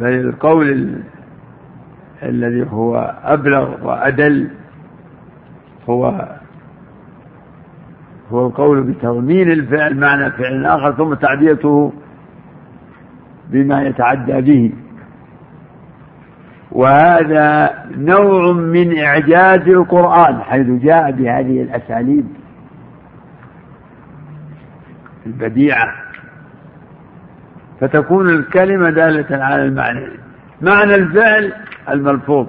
بل 0.00 0.08
القول 0.20 0.98
الذي 2.22 2.66
هو 2.70 3.14
أبلغ 3.24 3.86
وأدل 3.86 4.50
هو 5.88 6.28
هو 8.30 8.46
القول 8.46 8.82
بتضمين 8.82 9.50
الفعل 9.50 9.96
معنى 9.96 10.30
فعل 10.30 10.66
آخر 10.66 10.92
ثم 10.92 11.14
تعديته 11.14 11.92
بما 13.50 13.82
يتعدى 13.82 14.40
به. 14.40 14.72
وهذا 16.72 17.74
نوع 17.96 18.52
من 18.52 18.98
إعجاز 18.98 19.68
القرآن 19.68 20.40
حيث 20.42 20.66
جاء 20.66 21.10
بهذه 21.10 21.62
الأساليب 21.62 22.26
البديعة. 25.26 26.07
فتكون 27.80 28.28
الكلمة 28.28 28.90
دالة 28.90 29.44
على 29.44 29.64
المعنى. 29.64 30.06
معنى 30.60 30.94
الفعل 30.94 31.52
الملفوظ 31.88 32.46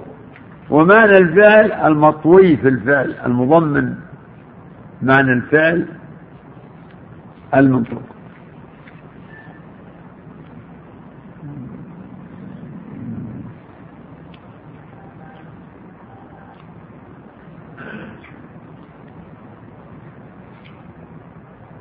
ومعنى 0.70 1.18
الفعل 1.18 1.72
المطوي 1.72 2.56
في 2.56 2.68
الفعل 2.68 3.14
المضمن 3.26 3.94
معنى 5.02 5.32
الفعل 5.32 5.86
المنطوق. 7.54 8.02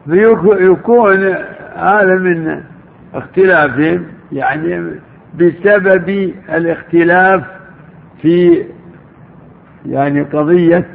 فيكون 0.09 1.23
هذا 1.75 2.15
من 2.15 2.63
اختلافهم 3.13 4.05
يعني 4.31 4.91
بسبب 5.35 6.33
الاختلاف 6.49 7.43
في 8.21 8.65
يعني 9.85 10.21
قضية 10.21 10.85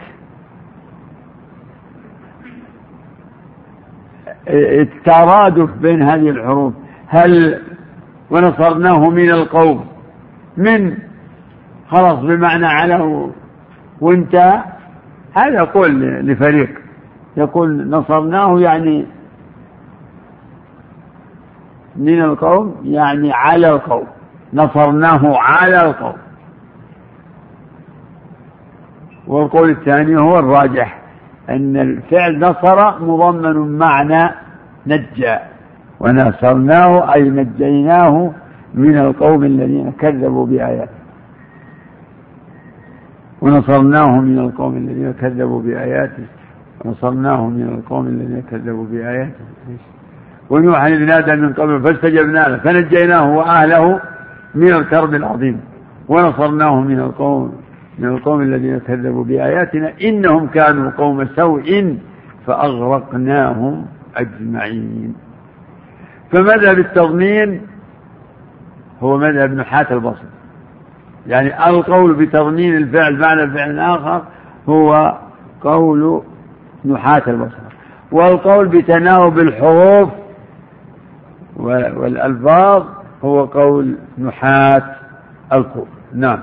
الترادف 4.49 5.71
بين 5.75 6.03
هذه 6.03 6.31
الحروف. 6.31 6.75
هل 7.07 7.63
ونصرناه 8.31 9.11
من 9.11 9.31
القوم؟ 9.31 9.87
من؟ 10.57 10.97
خلص 11.89 12.21
بمعنى 12.21 12.67
على 12.67 13.29
وانت 14.01 14.63
هذا 15.35 15.63
قول 15.63 16.01
لفريق 16.01 16.71
يقول 17.37 17.89
نصرناه 17.91 18.61
يعني 18.61 19.07
من 21.97 22.23
القوم 22.23 22.75
يعني 22.85 23.33
على 23.33 23.69
القوم 23.71 24.07
نصرناه 24.55 25.39
على 25.39 25.83
القوم. 25.87 26.17
والقول 29.27 29.71
الثاني 29.71 30.21
هو 30.21 30.39
الراجح 30.39 30.99
أن 31.51 31.77
الفعل 31.77 32.39
نصر 32.39 33.05
مضمن 33.05 33.79
معنى 33.79 34.31
نجى 34.87 35.37
ونصرناه 36.01 37.15
أي 37.15 37.31
نجيناه 37.31 38.33
من 38.75 38.99
القوم 38.99 39.45
الذين 39.45 39.93
كذبوا 39.93 40.47
بآياتنا 40.47 41.05
ونصرناه 43.41 44.21
من 44.21 44.39
القوم 44.39 44.77
الذين 44.77 45.13
كذبوا 45.13 45.63
بآياته 45.63 46.27
ونصرناه 46.85 47.47
من 47.47 47.63
القوم 47.63 48.07
الذين 48.07 48.43
كذبوا 48.51 48.87
بآياته. 48.87 49.45
ونوحا 50.51 50.89
إذ 50.89 50.99
نادى 50.99 51.37
من 51.37 51.53
قبل 51.53 51.83
فاستجبنا 51.83 52.39
له 52.49 52.57
فنجيناه 52.57 53.37
وأهله 53.37 54.01
من 54.55 54.75
الكرب 54.75 55.15
العظيم 55.15 55.61
ونصرناه 56.09 56.81
من 56.81 57.01
القوم 57.01 57.65
من 57.99 58.09
القوم 58.09 58.43
الذين 58.43 58.79
كذبوا 58.79 59.25
بآياتنا 59.25 59.93
إنهم 60.03 60.47
كانوا 60.47 60.91
قوم 60.91 61.27
سوء 61.37 61.99
فأغرقناهم 62.47 63.87
أجمعين. 64.17 65.15
فمذهب 66.33 66.79
التضمين 66.79 67.61
هو 69.03 69.17
مذهب 69.19 69.55
نحاة 69.55 69.87
البصر. 69.91 70.25
يعني 71.27 71.69
القول 71.69 72.15
بتضمين 72.15 72.77
الفعل 72.77 73.19
معنى 73.19 73.51
فعل 73.51 73.79
آخر 73.79 74.23
هو 74.69 75.19
قول 75.61 76.23
نحاة 76.85 77.23
البصر. 77.27 77.65
والقول 78.13 78.69
بتناوب 78.69 79.39
الحروف 79.39 80.09
والألفاظ 81.57 82.85
هو 83.25 83.45
قول 83.45 83.99
نحاة 84.19 84.97
القول 85.53 85.87
نعم. 86.15 86.39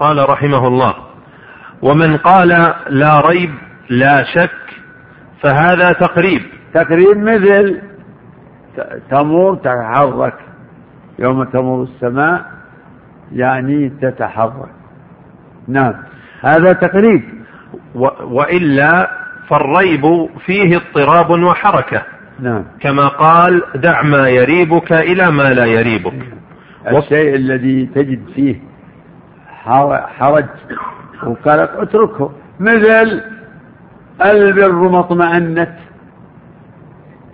قال 0.00 0.30
رحمه 0.30 0.68
الله 0.68 0.94
ومن 1.82 2.16
قال 2.16 2.48
لا 2.88 3.20
ريب 3.20 3.50
لا 3.90 4.24
شك 4.24 4.50
فهذا 5.42 5.92
تقريب. 5.92 6.42
تقريب 6.74 7.16
مثل 7.16 7.80
تمر 9.10 9.54
تتحرك. 9.54 10.34
يوم 11.18 11.44
تمر 11.44 11.82
السماء 11.82 12.44
يعني 13.32 13.88
تتحرك. 13.88 14.72
نعم. 15.68 15.94
هذا 16.40 16.72
تقريب. 16.72 17.22
و 17.94 18.08
وإلا 18.22 19.10
فالريب 19.48 20.28
فيه 20.46 20.76
اضطراب 20.76 21.30
وحركة. 21.30 22.02
نعم. 22.40 22.64
كما 22.80 23.08
قال 23.08 23.62
دع 23.74 24.02
ما 24.02 24.28
يريبك 24.28 24.92
إلى 24.92 25.30
ما 25.30 25.42
لا 25.42 25.64
يريبك. 25.64 26.14
الشيء 26.88 27.34
الذي 27.34 27.86
تجد 27.86 28.20
فيه 28.34 28.60
حرج 30.06 30.44
وقالت 31.26 31.70
اتركه. 31.70 32.32
مثل 32.60 33.22
البر 34.24 34.72
مطمئنت 34.72 35.74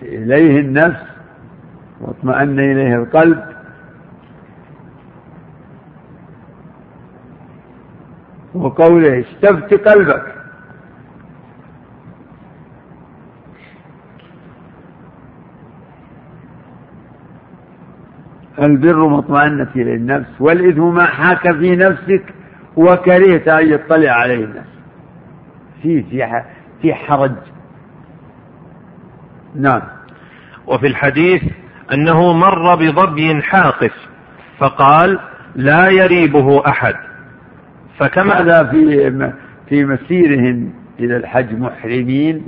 إليه 0.03 0.61
النفس 0.61 1.03
واطمأن 2.01 2.61
إليه 2.61 2.95
القلب. 2.97 3.45
وقوله 8.55 9.21
استفت 9.21 9.89
قلبك. 9.89 10.42
البر 18.67 19.09
مطمئنة 19.09 19.69
إلى 19.77 19.95
النفس 19.95 20.41
والإثم 20.41 20.95
ما 20.95 21.05
حاك 21.07 21.53
في 21.53 21.77
نفسك 21.77 22.35
وكرهت 22.77 23.49
أن 23.49 23.69
يطلع 23.73 24.11
عليه 24.11 24.45
الناس 24.45 24.73
في 25.83 26.03
في 26.03 26.43
في 26.83 26.95
حرج. 26.95 27.33
نعم. 29.55 29.83
وفي 30.67 30.87
الحديث 30.87 31.43
أنه 31.93 32.33
مر 32.33 32.75
بظبي 32.75 33.43
حاقف 33.43 33.93
فقال 34.59 35.19
لا 35.57 35.89
يريبه 35.89 36.67
أحد. 36.67 36.95
فكما 37.99 38.41
هذا 38.41 38.65
في 38.65 39.33
في 39.69 39.85
مسيرهم 39.85 40.73
إلى 41.01 41.17
الحج 41.17 41.59
محرمين. 41.59 42.45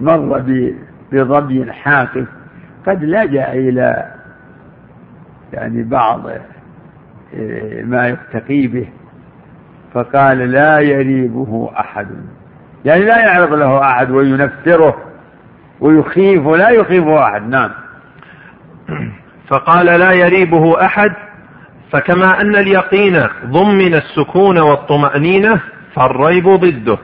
مر 0.00 0.44
بظبي 1.12 1.72
حاقف. 1.72 2.26
قد 2.86 3.04
لجأ 3.04 3.52
إلى 3.52 4.14
يعني 5.52 5.82
بعض 5.82 6.26
إيه، 7.34 7.82
ما 7.82 8.08
يتقي 8.08 8.66
به 8.66 8.88
فقال 9.94 10.38
لا 10.38 10.78
يريبه 10.80 11.70
أحد. 11.80 12.08
يعني 12.84 13.04
لا 13.04 13.18
يعرض 13.18 13.54
له 13.54 13.80
أحد 13.80 14.10
وينفره 14.10 14.96
ويخيف 15.80 16.46
لا 16.46 16.70
يخيفه 16.70 17.24
أحد 17.24 17.48
نعم. 17.48 17.70
فقال 19.50 19.86
لا 19.86 20.12
يريبه 20.12 20.84
أحد 20.84 21.12
فكما 21.92 22.40
أن 22.40 22.56
اليقين 22.56 23.22
ضمن 23.46 23.94
السكون 23.94 24.58
والطمأنينة 24.58 25.60
فالريب 25.94 26.48
ضده. 26.48 26.98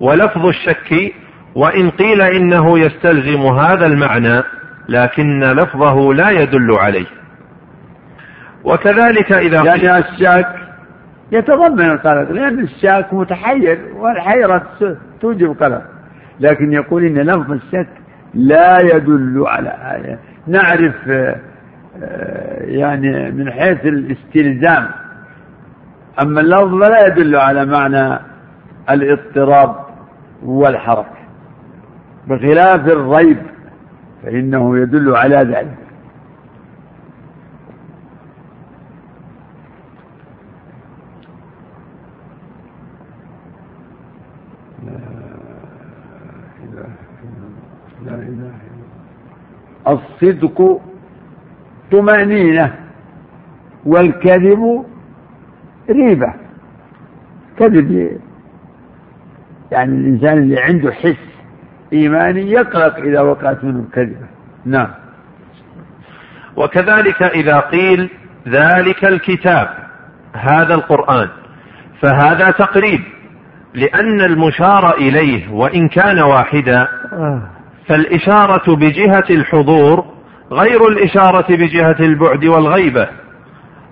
ولفظ 0.00 0.46
الشك 0.46 1.14
وإن 1.54 1.90
قيل 1.90 2.22
إنه 2.22 2.78
يستلزم 2.78 3.40
هذا 3.40 3.86
المعنى 3.86 4.42
لكن 4.88 5.40
لفظه 5.40 6.14
لا 6.14 6.30
يدل 6.30 6.72
عليه. 6.72 7.06
وكذلك 8.64 9.32
إذا 9.32 9.62
يعني 9.64 9.98
الشك 9.98 10.54
يتضمن 11.32 11.90
القلق 11.90 12.30
لأن 12.30 12.58
الشاك 12.60 13.14
متحير 13.14 13.78
والحيرة 13.96 14.62
توجب 15.20 15.50
القلق 15.50 15.82
لكن 16.40 16.72
يقول 16.72 17.04
إن 17.04 17.18
لفظ 17.18 17.52
الشك 17.52 17.88
لا 18.34 18.78
يدل 18.80 19.44
على 19.46 20.18
نعرف 20.46 21.08
آه، 21.08 22.62
يعني 22.62 23.30
من 23.30 23.52
حيث 23.52 23.84
الاستلزام. 23.84 24.86
أما 26.22 26.40
اللفظ 26.40 26.74
لا 26.74 27.06
يدل 27.06 27.36
على 27.36 27.64
معنى 27.64 28.18
الاضطراب 28.90 29.76
والحركة 30.42 31.18
بخلاف 32.26 32.88
الريب. 32.88 33.38
فإنه 34.24 34.78
يدل 34.78 35.16
على 35.16 35.36
ذلك. 35.36 35.78
الصدق 49.88 50.80
طمأنينة 51.92 52.74
والكذب 53.86 54.84
ريبة. 55.90 56.34
كذب 57.58 58.18
يعني 59.72 59.92
الإنسان 59.92 60.38
اللي 60.38 60.60
عنده 60.60 60.92
حس 60.92 61.33
إيماني 61.94 62.50
يقلق 62.50 62.96
إذا 62.96 63.20
وقعت 63.20 63.64
منه 63.64 63.80
الكذبة 63.80 64.26
نعم. 64.64 64.88
وكذلك 66.56 67.22
إذا 67.22 67.60
قيل 67.60 68.10
ذلك 68.48 69.04
الكتاب 69.04 69.68
هذا 70.32 70.74
القرآن 70.74 71.28
فهذا 72.02 72.50
تقريب 72.50 73.00
لأن 73.74 74.20
المشار 74.20 74.94
إليه 74.94 75.52
وإن 75.52 75.88
كان 75.88 76.18
واحدا 76.18 76.88
آه. 77.12 77.42
فالإشارة 77.88 78.76
بجهة 78.76 79.24
الحضور 79.30 80.04
غير 80.52 80.88
الإشارة 80.88 81.56
بجهة 81.56 81.96
البعد 82.00 82.44
والغيبة. 82.44 83.08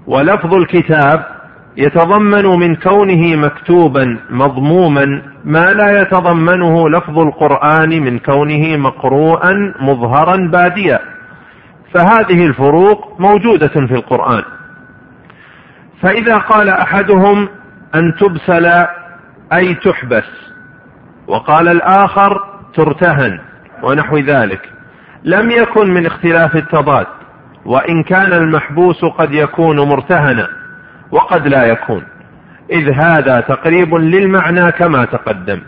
ولفظ 0.07 0.55
الكتاب 0.55 1.25
يتضمن 1.77 2.47
من 2.47 2.77
كونه 2.77 3.37
مكتوبا 3.37 4.19
مضموما 4.31 5.23
ما 5.45 5.73
لا 5.73 6.01
يتضمنه 6.01 6.89
لفظ 6.89 7.19
القرآن 7.19 7.89
من 7.89 8.19
كونه 8.19 8.77
مقروءا 8.77 9.75
مظهرا 9.81 10.37
باديا. 10.53 11.01
فهذه 11.95 12.47
الفروق 12.47 13.21
موجودة 13.21 13.69
في 13.69 13.95
القرآن. 13.95 14.43
فإذا 16.03 16.39
قال 16.39 16.69
أحدهم 16.69 17.49
أن 17.95 18.15
تبسل 18.21 18.87
أي 19.53 19.75
تحبس 19.75 20.25
وقال 21.27 21.69
الآخر 21.69 22.41
ترتهن 22.75 23.39
ونحو 23.83 24.19
ذلك 24.19 24.71
لم 25.25 25.51
يكن 25.51 25.91
من 25.95 26.07
اختلاف 26.07 26.57
التضاد 26.57 27.07
وإن 27.65 28.03
كان 28.03 28.33
المحبوس 28.33 29.05
قد 29.05 29.35
يكون 29.35 29.81
مرتهنا. 29.81 30.62
وقد 31.13 31.49
لا 31.49 31.65
يكون. 31.67 32.05
إذ 32.71 32.91
هذا 32.91 33.41
تقريب 33.41 33.95
للمعنى 33.95 34.73
كما 34.73 35.05
تقدم. 35.05 35.61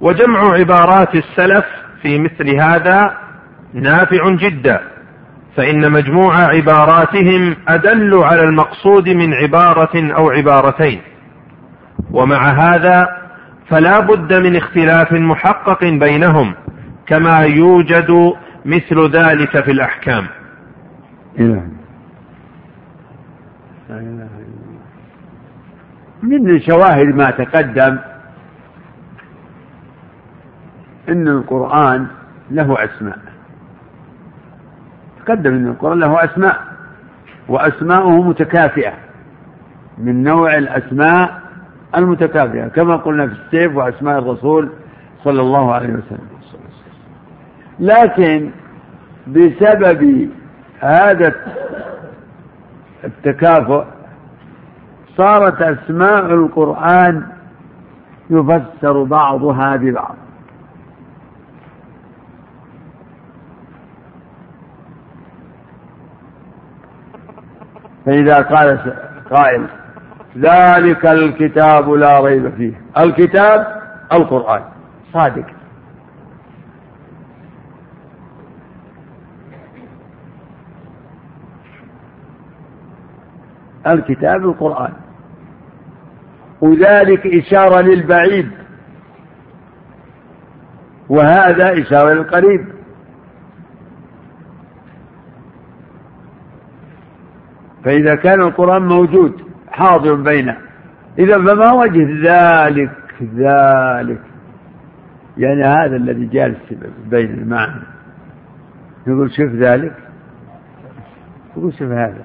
وجمع 0.00 0.52
عبارات 0.52 1.14
السلف 1.14 1.64
في 2.02 2.18
مثل 2.18 2.60
هذا 2.60 3.16
نافع 3.74 4.30
جدا 4.30 4.80
فإن 5.56 5.92
مجموع 5.92 6.36
عباراتهم 6.36 7.56
أدل 7.68 8.14
على 8.14 8.42
المقصود 8.42 9.08
من 9.08 9.34
عبارة 9.34 10.12
أو 10.16 10.30
عبارتين. 10.30 11.00
ومع 12.10 12.48
هذا 12.48 13.08
فلا 13.68 14.00
بد 14.00 14.32
من 14.34 14.56
اختلاف 14.56 15.12
محقق 15.12 15.84
بينهم 15.84 16.54
كما 17.06 17.40
يوجد 17.40 18.32
مثل 18.64 19.10
ذلك 19.10 19.64
في 19.64 19.70
الأحكام. 19.70 20.26
من 26.22 26.60
شواهد 26.60 27.06
ما 27.06 27.30
تقدم 27.30 27.98
إن 31.08 31.28
القرآن 31.28 32.06
له 32.50 32.84
أسماء. 32.84 33.18
تقدم 35.26 35.54
إن 35.54 35.66
القرآن 35.66 35.98
له 36.00 36.24
أسماء 36.24 36.60
وأسماؤه 37.48 38.22
متكافئة 38.22 38.92
من 39.98 40.22
نوع 40.22 40.54
الأسماء 40.54 41.40
المتكافئة 41.96 42.68
كما 42.68 42.96
قلنا 42.96 43.26
في 43.26 43.32
السيف 43.32 43.76
وأسماء 43.76 44.18
الرسول 44.18 44.70
صلى 45.24 45.40
الله 45.40 45.74
عليه 45.74 45.88
وسلم. 45.88 46.28
لكن 47.80 48.50
بسبب 49.26 50.30
هذا 50.80 51.34
التكافؤ 53.04 53.84
صارت 55.16 55.62
أسماء 55.62 56.24
القرآن 56.24 57.26
يفسر 58.30 59.02
بعضها 59.02 59.76
ببعض. 59.76 60.16
فإذا 68.06 68.40
قال 68.42 68.78
قائل 69.30 69.66
ذلك 70.38 71.06
الكتاب 71.06 71.90
لا 71.90 72.20
ريب 72.20 72.54
فيه. 72.56 72.80
الكتاب 72.98 73.82
القرآن. 74.12 74.62
صادق. 75.12 75.59
الكتاب 83.86 84.44
القرآن 84.44 84.92
وذلك 86.60 87.26
إشارة 87.26 87.80
للبعيد. 87.80 88.50
وهذا 91.08 91.82
إشارة 91.82 92.12
للقريب. 92.12 92.66
فإذا 97.84 98.14
كان 98.14 98.40
القرآن 98.40 98.82
موجود 98.82 99.42
حاضر 99.68 100.14
بينه. 100.14 100.56
إذا 101.18 101.38
فما 101.38 101.72
وجه 101.72 102.06
ذلك 102.22 102.90
ذلك. 103.34 104.20
يعني 105.38 105.64
هذا 105.64 105.96
الذي 105.96 106.26
جالس 106.26 106.58
بين 107.06 107.30
المعنى. 107.30 107.82
يقول 109.06 109.30
شوف 109.30 109.50
ذلك. 109.50 109.96
يقول 111.56 111.72
شوف 111.72 111.88
هذا. 111.90 112.24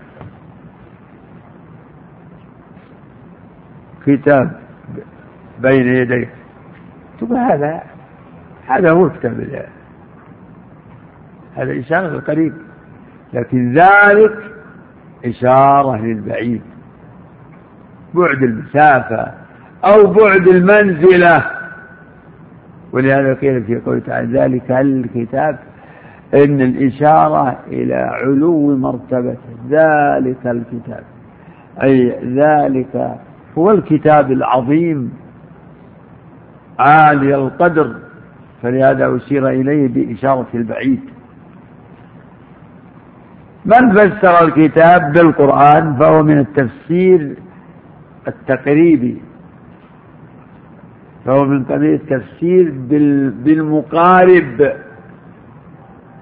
كتاب 4.05 4.51
بين 5.61 5.87
يديك 5.87 6.29
تقول 7.19 7.37
هذا 7.37 7.83
هذا 8.67 8.91
هو 8.91 9.09
هذا 11.55 11.79
إشارة 11.79 12.07
للقريب 12.07 12.53
لكن 13.33 13.73
ذلك 13.73 14.37
إشارة 15.25 15.97
للبعيد. 15.97 16.61
بعد 18.13 18.43
المسافة 18.43 19.31
أو 19.85 20.13
بعد 20.13 20.47
المنزلة. 20.47 21.45
ولهذا 22.91 23.33
قيل 23.33 23.63
في 23.63 23.75
قوله 23.75 23.99
تعالى 23.99 24.39
ذلك 24.39 24.71
الكتاب 24.71 25.59
إن 26.33 26.61
الإشارة 26.61 27.59
إلى 27.67 27.95
علو 27.95 28.77
مرتبته 28.77 29.37
ذلك 29.69 30.47
الكتاب. 30.47 31.03
أي 31.83 32.19
ذلك 32.35 33.17
هو 33.57 33.71
الكتاب 33.71 34.31
العظيم 34.31 35.13
عالي 36.79 37.35
القدر 37.35 37.95
فلهذا 38.63 39.15
أشير 39.15 39.49
إليه 39.49 39.87
بإشارة 39.87 40.47
البعيد. 40.53 40.99
من 43.65 43.93
فسر 43.93 44.43
الكتاب 44.43 45.13
بالقرآن 45.13 45.95
فهو 45.99 46.23
من 46.23 46.39
التفسير 46.39 47.35
التقريبي 48.27 49.21
فهو 51.25 51.45
من 51.45 51.63
قبيل 51.63 51.93
التفسير 51.93 52.73
بالمقارب. 53.43 54.73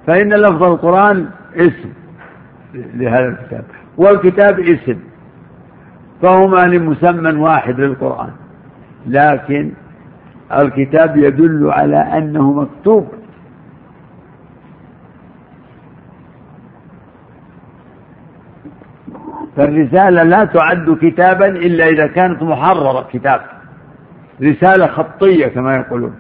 فإن 0.08 0.34
لفظ 0.34 0.64
القرآن 0.64 1.30
اسم 1.56 1.90
لهذا 2.74 3.28
الكتاب 3.28 3.64
والكتاب 3.98 4.60
اسم. 4.60 5.00
فهما 6.24 6.68
لمسمى 6.68 7.40
واحد 7.40 7.80
للقرآن. 7.80 8.32
لكن 9.08 9.72
الكتاب 10.52 11.18
يدل 11.18 11.72
على 11.72 11.98
أنه 11.98 12.52
مكتوب. 12.52 13.08
فالرسالة 19.58 20.24
لا 20.24 20.46
تعد 20.46 20.98
كتابا 21.02 21.48
إلا 21.48 21.88
إذا 21.88 22.08
كانت 22.08 22.44
محررة 22.44 23.08
كتاب. 23.12 23.42
رسالة 24.42 24.88
خطية 24.88 25.48
كما 25.48 25.76
يقولون. 25.76 26.16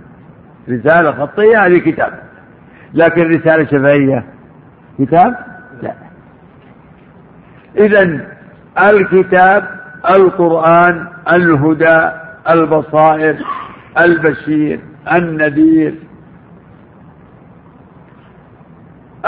رسالة 0.69 1.11
خطية 1.11 1.65
هذه 1.65 1.77
كتاب. 1.77 2.19
لكن 2.93 3.21
رسالة 3.21 3.65
شفهية 3.65 4.23
كتاب؟ 4.99 5.35
لا. 5.81 5.93
إذا 7.77 8.27
الكتاب 8.77 9.82
القرآن 10.09 11.07
الهدى 11.31 12.09
البصائر 12.49 13.37
البشير 13.99 14.79
النذير 15.11 15.95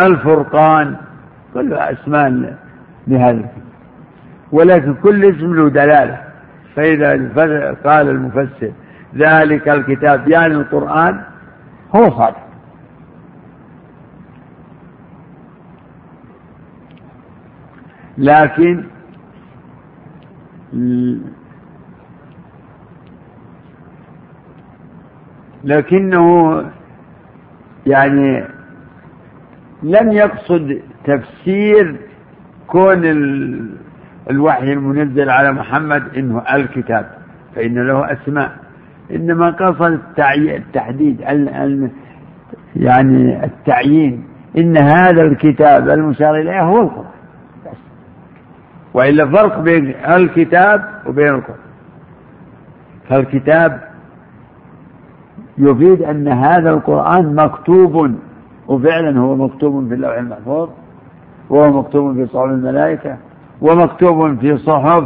الفرقان 0.01 0.95
كلها 1.53 1.91
أسماء 1.91 2.57
لهذا 3.07 3.49
ولكن 4.51 4.93
كل 4.93 5.25
اسم 5.25 5.55
له 5.55 5.69
دلالة. 5.69 6.21
فإذا 6.75 7.11
قال 7.85 8.09
المفسر 8.09 8.71
ذلك 9.15 9.69
الكتاب 9.69 10.27
يعني 10.27 10.53
القرآن 10.53 11.21
هو 11.95 12.09
صادق. 12.09 12.45
لكن 18.17 18.83
لكنه 25.63 26.55
يعني 27.87 28.43
لم 29.83 30.11
يقصد 30.11 30.81
تفسير 31.05 31.99
كون 32.67 33.01
الوحي 34.29 34.73
المنزل 34.73 35.29
على 35.29 35.51
محمد 35.51 36.03
إنه 36.17 36.43
الكتاب 36.53 37.05
فإن 37.55 37.87
له 37.87 38.13
أسماء. 38.13 38.51
إنما 39.11 39.49
قصد 39.49 39.99
التحديد 40.55 41.21
يعني 42.75 43.45
التعيين. 43.45 44.23
إن 44.57 44.77
هذا 44.77 45.21
الكتاب 45.21 45.89
المشار 45.89 46.35
إليه 46.35 46.61
هو 46.61 46.81
القرآن. 46.81 47.14
وإلا 48.95 49.25
فرق 49.25 49.59
بين 49.59 49.95
الكتاب 49.95 51.01
وبين 51.07 51.27
القرآن. 51.27 51.59
فالكتاب 53.09 53.81
يفيد 55.57 56.01
أن 56.01 56.27
هذا 56.27 56.69
القرآن 56.69 57.35
مكتوب 57.35 58.15
وفعلا 58.67 59.19
هو 59.19 59.35
مكتوب 59.35 59.87
في 59.87 59.93
اللوح 59.93 60.17
المحفوظ 60.17 60.69
وهو 61.49 61.79
مكتوب 61.81 62.13
في 62.13 62.25
صحف 62.25 62.45
الملائكة 62.45 63.17
ومكتوب 63.61 64.39
في 64.39 64.57
صحف 64.57 65.03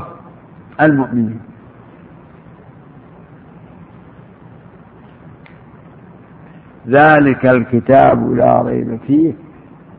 المؤمنين. 0.81 1.39
ذلك 6.87 7.45
الكتاب 7.45 8.33
لا 8.33 8.61
ريب 8.61 8.99
فيه 9.07 9.33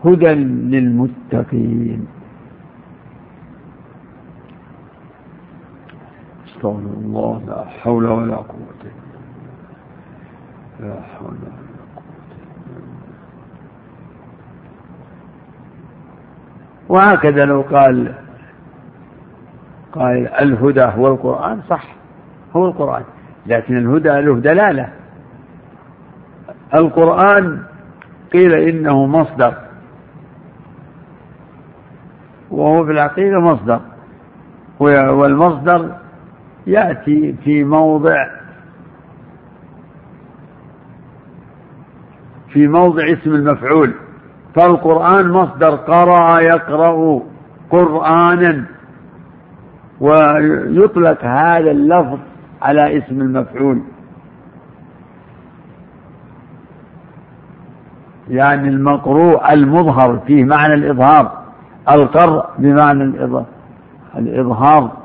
هدى 0.04 0.34
للمتقين. 0.34 2.06
أستغفر 6.60 6.78
الله 6.78 7.42
لا 7.46 7.64
حول 7.64 8.06
ولا 8.06 8.36
قوة 8.36 8.90
لا 10.80 11.00
حول 11.02 11.28
ولا 11.28 11.60
وهكذا 16.88 17.44
لو 17.44 17.60
قال 17.60 18.14
قال 19.92 20.28
الهدى 20.28 20.84
هو 20.84 21.06
القرآن 21.06 21.62
صح 21.70 21.84
هو 22.56 22.66
القرآن. 22.66 23.02
لكن 23.46 23.76
الهدى 23.76 24.20
له 24.20 24.40
دلالة. 24.40 24.88
القرآن 26.74 27.62
قيل 28.32 28.54
إنه 28.54 29.06
مصدر. 29.06 29.54
وهو 32.50 32.84
في 32.84 32.92
العقيدة 32.92 33.40
مصدر. 33.40 33.80
والمصدر 34.80 36.00
يأتي 36.66 37.34
في 37.44 37.64
موضع 37.64 38.26
في 42.52 42.68
موضع 42.68 43.12
اسم 43.12 43.34
المفعول 43.34 43.94
فالقرآن 44.54 45.30
مصدر 45.30 45.70
قرأ 45.70 46.40
يقرأ 46.40 47.22
قرآنا 47.70 48.64
ويطلق 50.00 51.24
هذا 51.24 51.70
اللفظ 51.70 52.18
على 52.62 52.98
اسم 52.98 53.20
المفعول. 53.20 53.82
يعني 58.28 58.68
المقروء 58.68 59.52
المظهر 59.52 60.18
فيه 60.26 60.44
معنى 60.44 60.74
الإظهار 60.74 61.38
القرء 61.90 62.46
بمعنى 62.58 63.04
الإظهار. 64.16 64.99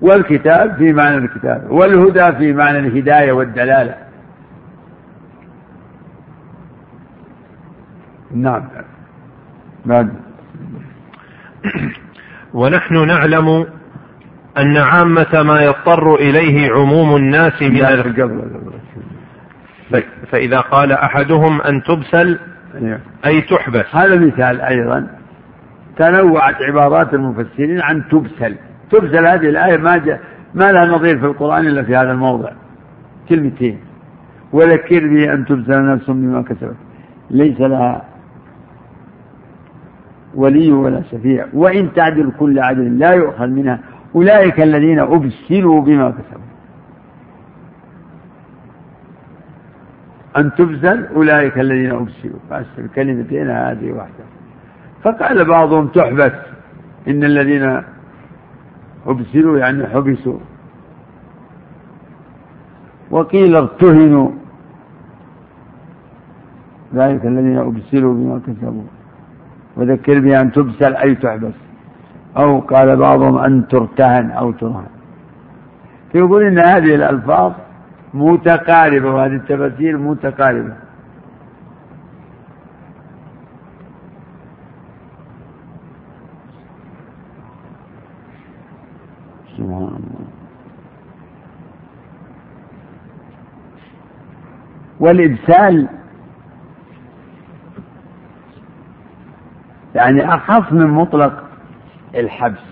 والكتاب 0.00 0.76
في 0.76 0.92
معنى 0.92 1.16
الكتاب 1.16 1.70
والهدى 1.70 2.32
في 2.32 2.52
معنى 2.52 2.78
الهداية 2.78 3.32
والدلالة. 3.32 3.94
نعم. 8.34 8.62
بعد. 9.84 10.12
ونحن 12.54 13.06
نعلم 13.06 13.66
أن 14.58 14.76
عامة 14.76 15.42
ما 15.42 15.62
يضطر 15.62 16.14
إليه 16.14 16.72
عموم 16.72 17.16
الناس 17.16 17.62
من 17.62 17.76
فإذا 20.32 20.60
قال 20.60 20.92
أحدهم 20.92 21.62
أن 21.62 21.82
تبسل 21.82 22.38
أي 23.26 23.40
تحبس. 23.40 23.94
هذا 23.94 24.16
مثال 24.16 24.60
أيضا. 24.60 25.08
تنوعت 25.98 26.62
عبارات 26.62 27.14
المفسرين 27.14 27.80
عن 27.80 28.08
تبسل. 28.08 28.56
تبسل 28.90 29.26
هذه 29.26 29.48
الآية 29.48 29.76
ما 29.76 29.96
جاء 29.96 30.20
ما 30.54 30.72
لها 30.72 30.86
نظير 30.86 31.18
في 31.18 31.26
القرآن 31.26 31.66
إلا 31.66 31.82
في 31.82 31.96
هذا 31.96 32.12
الموضع. 32.12 32.50
كلمتين. 33.28 33.78
وذكر 34.52 35.06
بي 35.06 35.32
أن 35.32 35.44
تبسل 35.44 35.86
نفس 35.86 36.10
بما 36.10 36.42
كسبت. 36.42 36.76
ليس 37.30 37.60
لها 37.60 38.04
ولي 40.34 40.72
ولا 40.72 41.02
شفيع. 41.02 41.46
وإن 41.52 41.92
تعدل 41.92 42.32
كل 42.38 42.58
عدل 42.58 42.98
لا 42.98 43.10
يؤخذ 43.10 43.46
منها. 43.46 43.78
أولئك 44.14 44.60
الذين 44.60 44.98
أبسلوا 44.98 45.80
بما 45.80 46.10
كسبوا. 46.10 46.46
أن 50.36 50.54
تبذل 50.54 51.06
أولئك 51.06 51.58
الذين 51.58 51.90
أبسلوا. 51.90 52.38
بس 52.50 52.66
الكلمتين 52.78 53.50
هذه 53.50 53.92
واحدة. 53.92 54.24
فقال 55.02 55.44
بعضهم 55.44 55.86
تحبس. 55.86 56.32
إن 57.08 57.24
الذين 57.24 57.82
أبسلوا 59.06 59.58
يعني 59.58 59.86
حبسوا. 59.86 60.38
وقيل 63.10 63.56
ارتهنوا. 63.56 64.30
ذلك 66.94 67.26
الذين 67.26 67.58
أبسلوا 67.58 68.14
بما 68.14 68.40
كسبوا. 68.46 68.82
وذكر 69.76 70.20
بأن 70.20 70.52
تبسل 70.52 70.96
أي 70.96 71.14
تحبس. 71.14 71.54
أو 72.36 72.60
قال 72.60 72.96
بعضهم 72.96 73.38
أن 73.38 73.68
ترتهن 73.68 74.30
أو 74.30 74.52
ترهن. 74.52 74.86
فيقول 76.12 76.42
إن 76.42 76.58
هذه 76.58 76.94
الألفاظ 76.94 77.52
متقاربة 78.14 79.14
وهذه 79.14 79.34
التفاسير 79.34 79.98
متقاربة. 79.98 80.85
سبحان 89.66 89.86
الله 89.86 90.26
والإبسال 95.00 95.88
يعني 99.94 100.34
أخف 100.34 100.72
من 100.72 100.86
مطلق 100.86 101.44
الحبس. 102.14 102.66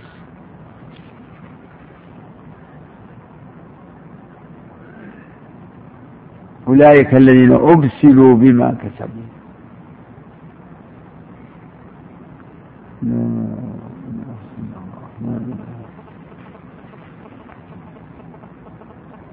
أولئك 6.68 7.14
الذين 7.14 7.52
أبسلوا 7.52 8.34
بما 8.36 8.74
كسبوا. 8.82 9.24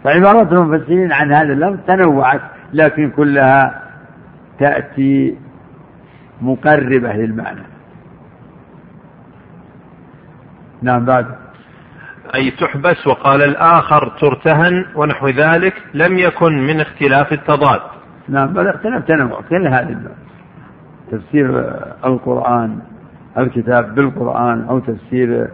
فعبارات 0.03 0.51
المفسرين 0.51 1.11
عن 1.11 1.33
هذا 1.33 1.53
اللفظ 1.53 1.79
تنوعت 1.87 2.41
لكن 2.73 3.09
كلها 3.09 3.81
تأتي 4.59 5.37
مقربة 6.41 7.13
للمعنى. 7.13 7.63
نعم 10.81 11.05
بعد. 11.05 11.25
أي 12.35 12.51
تحبس 12.51 13.07
وقال 13.07 13.41
الآخر 13.41 14.17
ترتهن 14.21 14.85
ونحو 14.95 15.27
ذلك 15.27 15.73
لم 15.93 16.17
يكن 16.17 16.67
من 16.67 16.81
اختلاف 16.81 17.33
التضاد. 17.33 17.81
نعم 18.29 18.53
بل 18.53 18.67
اختلاف 18.67 19.05
تنوع 19.05 19.41
كل 19.49 19.67
هذه 19.67 19.97
تفسير 21.11 21.73
القرآن 22.05 22.79
الكتاب 23.37 23.95
بالقرآن 23.95 24.65
أو 24.69 24.79
تفسير 24.79 25.47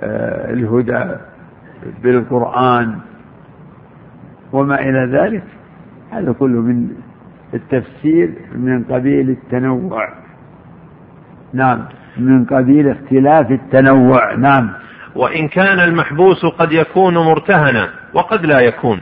آه، 0.00 0.52
الهدى 0.52 1.16
بالقرآن. 2.02 2.98
وما 4.54 4.80
إلى 4.80 5.18
ذلك 5.18 5.42
هذا 6.10 6.32
كله 6.32 6.60
من 6.60 6.88
التفسير 7.54 8.30
من 8.56 8.84
قبيل 8.84 9.30
التنوع. 9.30 10.08
نعم 11.52 11.84
من 12.18 12.44
قبيل 12.44 12.88
اختلاف 12.88 13.50
التنوع. 13.50 14.34
نعم. 14.34 14.70
وإن 15.14 15.48
كان 15.48 15.80
المحبوس 15.80 16.46
قد 16.46 16.72
يكون 16.72 17.14
مرتهنا 17.14 17.88
وقد 18.14 18.46
لا 18.46 18.60
يكون. 18.60 19.00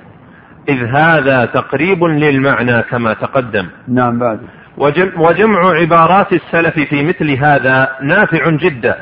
إذ 0.68 0.84
هذا 0.84 1.44
تقريب 1.44 2.04
للمعنى 2.04 2.82
كما 2.82 3.14
تقدم. 3.14 3.66
نعم 3.88 4.18
بعد. 4.18 4.40
وجمع 5.16 5.70
عبارات 5.80 6.32
السلف 6.32 6.74
في 6.74 7.06
مثل 7.06 7.30
هذا 7.30 7.88
نافع 8.02 8.50
جدا. 8.50 8.96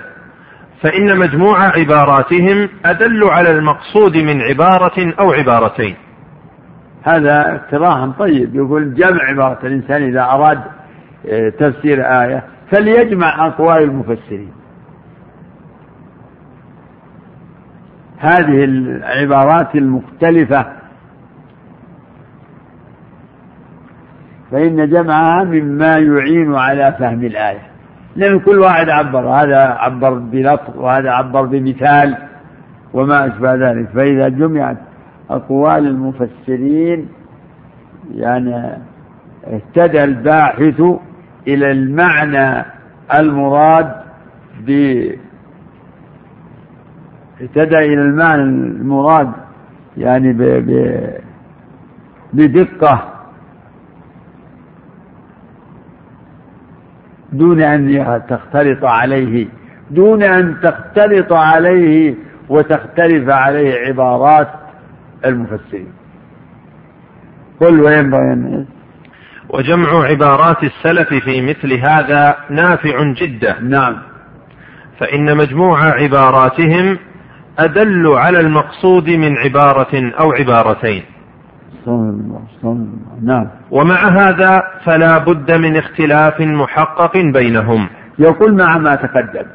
فإن 0.83 1.19
مجموع 1.19 1.59
عباراتهم 1.63 2.69
أدل 2.85 3.25
على 3.25 3.51
المقصود 3.51 4.17
من 4.17 4.43
عبارة 4.43 5.15
أو 5.21 5.33
عبارتين. 5.33 5.97
هذا 7.03 7.55
اقتراح 7.55 8.09
طيب. 8.19 8.55
يقول 8.55 8.95
جمع 8.95 9.23
عبارة 9.23 9.67
الإنسان 9.67 10.03
إذا 10.03 10.23
أراد 10.23 10.61
آه، 11.31 11.49
تفسير 11.49 12.03
آية 12.23 12.43
فليجمع 12.71 13.47
أقوال 13.47 13.83
المفسرين. 13.83 14.53
هذه 18.19 18.65
العبارات 18.65 19.75
المختلفة. 19.75 20.67
فإن 24.51 24.91
جمعها 24.91 25.45
مما 25.45 25.99
يعين 25.99 26.55
على 26.55 26.97
فهم 26.99 27.25
الآية. 27.25 27.71
لأن 28.17 28.39
كل 28.41 28.59
واحد 28.59 28.89
عبر 28.89 29.29
هذا 29.29 29.59
عبر 29.59 30.15
بلفظ 30.15 30.77
وهذا 30.77 31.11
عبر 31.11 31.43
بمثال 31.43 32.17
وما 32.93 33.27
أشبه 33.27 33.55
ذلك. 33.55 33.89
فإذا 33.89 34.29
جمعت 34.29 34.77
أقوال 35.31 35.87
المفسرين 35.87 37.09
يعني 38.15 38.79
اهتدى 39.47 40.05
الباحث 40.05 40.83
إلى 41.49 41.71
المعنى 41.71 42.65
المراد 43.15 43.93
ب 44.67 44.71
اهتدى 47.43 47.79
إلى 47.79 48.03
المعنى 48.03 48.43
المراد 48.43 49.31
يعني 49.97 50.33
ب... 50.33 50.43
ب... 50.43 51.11
بدقة 52.33 53.13
دون 57.33 57.61
أن 57.63 58.23
تختلط 58.29 58.85
عليه 58.85 59.47
دون 59.91 60.23
أن 60.23 60.57
تختلط 60.63 61.33
عليه 61.33 62.15
وتختلف 62.49 63.29
عليه 63.31 63.75
عبارات 63.89 64.49
المفسرين. 65.25 65.93
قل 67.61 67.81
وينبغي 67.81 68.33
أن 68.33 68.67
وجمع 69.49 70.05
عبارات 70.05 70.65
السلف 70.65 71.15
في 71.15 71.43
مثل 71.43 71.73
هذا 71.73 72.37
نافع 72.51 73.13
جدا. 73.13 73.61
نعم. 73.61 73.97
فإن 74.99 75.37
مجموع 75.37 75.85
عباراتهم 75.85 76.99
أدل 77.59 78.07
على 78.07 78.41
المقصود 78.41 79.11
من 79.11 79.39
عبارة 79.39 80.13
أو 80.21 80.33
عبارتين. 80.33 81.03
نعم. 83.23 83.49
ومع 83.71 84.09
هذا 84.09 84.63
فلا 84.85 85.19
بد 85.19 85.53
من 85.53 85.77
اختلاف 85.77 86.41
محقق 86.41 87.17
بينهم. 87.17 87.89
يقول 88.19 88.57
مع 88.57 88.79
ما 88.79 88.95
تقدم. 88.95 89.47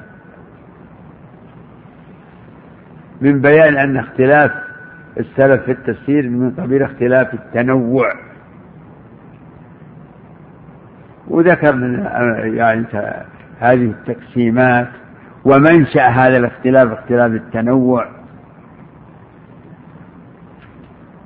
من 3.22 3.42
بيان 3.42 3.78
أن 3.78 3.98
اختلاف 3.98 4.52
السلف 5.20 5.64
في 5.64 5.72
التفسير 5.72 6.30
من 6.30 6.52
قبيل 6.52 6.84
اختلاف 6.84 7.34
التنوع. 7.34 8.14
وذكر 11.28 11.76
من 11.76 12.06
يعني 12.56 12.86
هذه 13.60 13.86
التقسيمات 13.86 14.88
ومنشأ 15.46 16.08
هذا 16.08 16.38
الاختلاف 16.38 16.92
اختلاف 16.92 17.32
التنوع. 17.32 18.08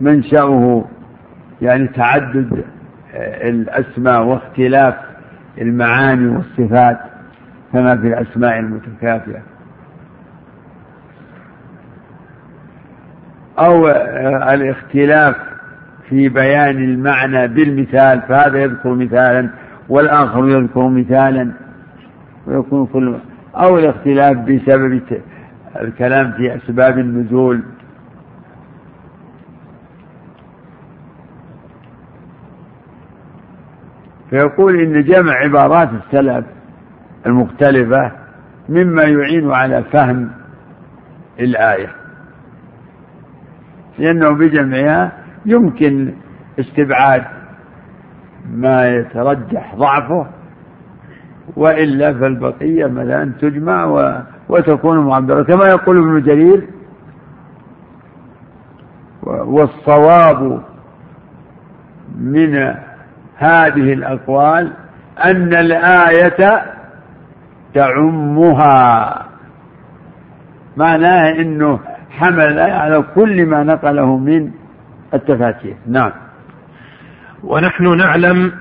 منشأه 0.02 0.86
يعني 1.62 1.88
تعدد 1.88 2.64
الأسماء 3.44 4.24
واختلاف 4.24 4.96
المعاني 5.62 6.28
والصفات 6.28 7.00
كما 7.74 7.98
في 7.98 8.08
الأسماء 8.08 8.60
المتكافئة. 8.60 9.42
أو 13.60 13.88
الاختلاف 14.54 15.36
في 16.10 16.30
بيان 16.30 16.84
المعنى 16.84 17.48
بالمثال 17.48 18.22
فهذا 18.22 18.58
يذكر 18.58 18.90
مثالا 18.90 19.50
والآخر 19.90 20.48
يذكر 20.50 20.88
مثالا 20.88 21.52
ويكون 22.48 22.86
كل 22.86 23.16
أو 23.56 23.78
الاختلاف 23.78 24.38
بسبب 24.38 25.02
الكلام 25.82 26.32
في 26.32 26.56
أسباب 26.56 27.00
النزول. 27.00 27.62
فيقول 34.30 34.80
إن 34.80 35.04
جمع 35.04 35.34
عبارات 35.34 35.90
السلف 35.94 36.46
المختلفة 37.26 38.12
مما 38.70 39.04
يعين 39.04 39.52
على 39.52 39.84
فهم 39.84 40.32
الآية. 41.40 41.90
لأنه 43.98 44.30
بجمعها 44.30 45.12
يمكن 45.46 46.14
استبعاد 46.60 47.24
ما 48.54 48.88
يترجح 48.88 49.76
ضعفه 49.76 50.28
وإلا 51.56 52.14
فالبقية 52.14 52.86
مثلا 52.86 53.32
تجمع 53.42 53.86
و... 53.86 54.22
وتكون 54.50 55.00
معبرة 55.00 55.44
كما 55.44 55.66
يقول 55.66 55.98
ابن 55.98 56.22
جرير 56.26 56.68
والصواب 59.24 60.62
من 62.20 62.56
هذه 63.38 63.94
الأقوال 63.94 64.74
أن 65.26 65.54
الآية 65.54 66.62
تعمها. 67.74 69.26
معناه 70.78 71.32
أنه 71.32 71.80
حمل 72.10 72.60
على 72.60 73.04
كل 73.16 73.46
ما 73.46 73.64
نقله 73.64 74.18
من 74.18 74.52
التفاسير 75.14 75.76
نعم. 75.88 76.12
ونحن 77.44 77.98
نعلم 77.98 78.52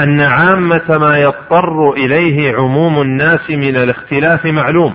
أن 0.00 0.20
عامة 0.20 0.98
ما 1.00 1.18
يضطر 1.18 1.92
إليه 1.92 2.56
عموم 2.56 3.00
الناس 3.00 3.50
من 3.50 3.76
الاختلاف 3.76 4.46
معلوم 4.46 4.94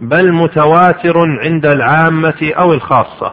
بل 0.00 0.32
متواتر 0.32 1.18
عند 1.44 1.66
العامة 1.66 2.52
أو 2.58 2.72
الخاصة 2.72 3.32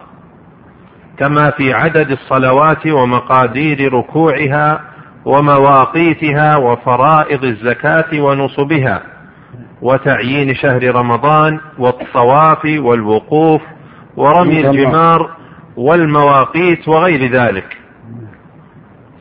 كما 1.17 1.51
في 1.51 1.73
عدد 1.73 2.11
الصلوات 2.11 2.87
ومقادير 2.87 3.93
ركوعها 3.93 4.81
ومواقيتها 5.25 6.57
وفرائض 6.57 7.43
الزكاة 7.43 8.21
ونصبها. 8.21 9.01
وتعيين 9.81 10.55
شهر 10.55 10.95
رمضان 10.95 11.59
والطواف 11.77 12.65
والوقوف 12.65 13.61
ورمي 14.17 14.67
الجمار 14.67 15.29
والمواقيت 15.77 16.87
وغير 16.87 17.31
ذلك. 17.31 17.77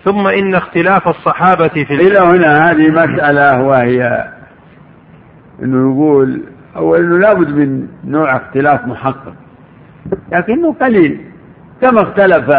ثم 0.04 0.26
إن 0.26 0.54
اختلاف 0.54 1.09
الصحابة 1.09 1.68
في 1.68 1.94
إلى 1.94 2.18
هنا 2.18 2.70
هذه 2.70 2.90
مسألة 2.90 3.62
وهي 3.62 4.28
أنه 5.62 5.92
يقول 5.92 6.42
أو 6.76 6.94
أنه 6.94 7.18
لابد 7.18 7.48
من 7.48 7.88
نوع 8.04 8.36
اختلاف 8.36 8.86
محقق. 8.86 9.34
لكنه 10.32 10.72
قليل. 10.72 11.20
كما 11.80 12.02
اختلف 12.02 12.50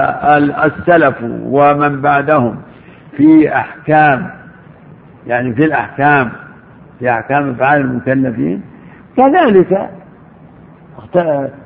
السلف 0.65 1.15
ومن 1.43 2.01
بعدهم 2.01 2.61
في 3.17 3.55
أحكام 3.55 4.29
يعني 5.27 5.55
في 5.55 5.65
الأحكام. 5.65 6.31
في 6.99 7.09
أحكام 7.11 7.49
أفعال 7.49 7.81
المكلفين. 7.81 8.61
كذلك 9.17 9.89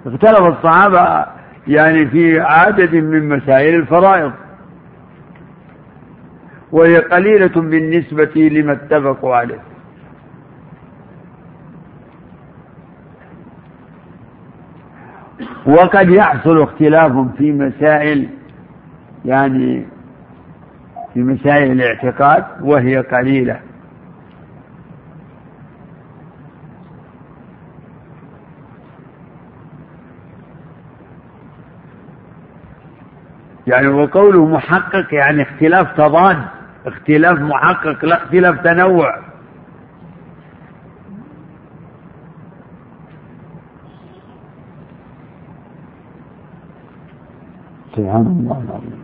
اختلف 0.05 0.41
الصحابة 0.41 1.25
يعني 1.67 2.05
في 2.07 2.39
عدد 2.39 2.95
من 2.95 3.29
مسائل 3.29 3.75
الفرائض. 3.75 4.31
وهي 6.71 6.97
قليلة 6.97 7.61
بالنسبة 7.61 8.49
لما 8.51 8.71
اتفقوا 8.71 9.35
عليه. 9.35 9.59
وقد 15.65 16.09
يحصل 16.09 16.61
اختلاف 16.61 17.11
في 17.37 17.51
مسائل 17.51 18.29
يعني 19.25 19.85
في 21.13 21.19
مسائل 21.19 21.71
الاعتقاد 21.71 22.45
وهي 22.61 22.97
قليلة. 22.97 23.59
يعني 33.67 33.87
وقوله 33.87 34.45
محقق 34.45 35.13
يعني 35.13 35.41
اختلاف 35.41 35.97
تضاد 35.97 36.37
اختلاف 36.85 37.39
محقق 37.39 38.05
لا 38.05 38.23
اختلاف 38.23 38.61
تنوع. 38.63 39.19
سبحان 47.95 48.25
الله 48.27 48.63
العظيم. 48.67 49.02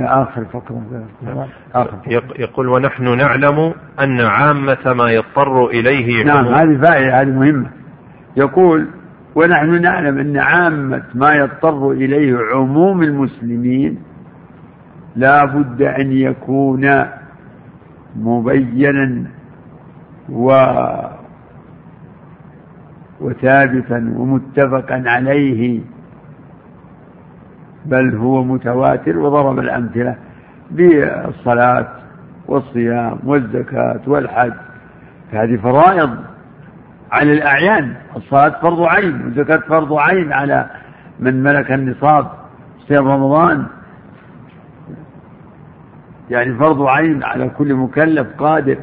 آخر 0.00 0.44
فقرة 0.44 0.82
آخر. 1.74 1.98
يقول 2.38 2.68
ونحن 2.68 3.16
نعلم 3.18 3.74
أن 4.00 4.20
عامة 4.20 4.92
ما 4.92 5.10
يضطر 5.10 5.66
إليه 5.66 6.24
نعم 6.24 6.44
هذه 6.46 6.80
فائدة 6.80 7.20
هذه 7.20 7.30
مهمة. 7.30 7.70
يقول 8.36 8.86
ونحن 9.34 9.82
نعلم 9.82 10.18
أن 10.18 10.36
عامة 10.36 11.02
ما 11.14 11.34
يضطر 11.34 11.90
إليه 11.90 12.38
عموم 12.54 13.02
المسلمين 13.02 13.98
لا 15.16 15.44
بد 15.44 15.82
أن 15.82 16.12
يكون 16.12 17.04
مبينا 18.16 19.24
و 20.28 20.66
وثابتا 23.20 24.14
ومتفقا 24.16 25.02
عليه 25.06 25.80
بل 27.86 28.16
هو 28.16 28.44
متواتر 28.44 29.18
وضرب 29.18 29.58
الأمثلة 29.58 30.16
بالصلاة 30.70 31.88
والصيام 32.48 33.18
والزكاة 33.24 34.00
والحج. 34.06 34.52
هذه 35.32 35.56
فرائض 35.56 36.10
على 37.12 37.32
الأعيان. 37.32 37.94
الصلاة 38.16 38.60
فرض 38.62 38.82
عين 38.82 39.24
والزكاة 39.24 39.56
فرض 39.56 39.92
عين 39.92 40.32
على 40.32 40.66
من 41.20 41.42
ملك 41.42 41.72
النصاب 41.72 42.26
صيام 42.88 43.08
رمضان. 43.08 43.66
يعني 46.30 46.54
فرض 46.54 46.82
عين 46.82 47.24
على 47.24 47.48
كل 47.48 47.74
مكلف 47.74 48.26
قادر 48.38 48.76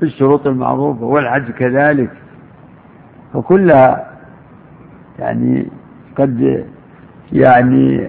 بالشروط 0.00 0.46
المعروفة 0.46 1.04
والحج 1.04 1.50
كذلك. 1.50 2.10
فكلها 3.34 4.06
يعني 5.18 5.68
قد 6.18 6.64
يعني 7.32 8.08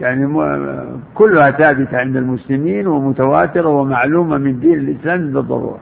يعني 0.00 0.26
كلها 1.14 1.50
ثابتة 1.50 1.98
عند 1.98 2.16
المسلمين 2.16 2.86
ومتواترة 2.86 3.68
ومعلومة 3.68 4.38
من 4.38 4.60
دين 4.60 4.74
الإسلام 4.74 5.32
بالضرورة 5.32 5.80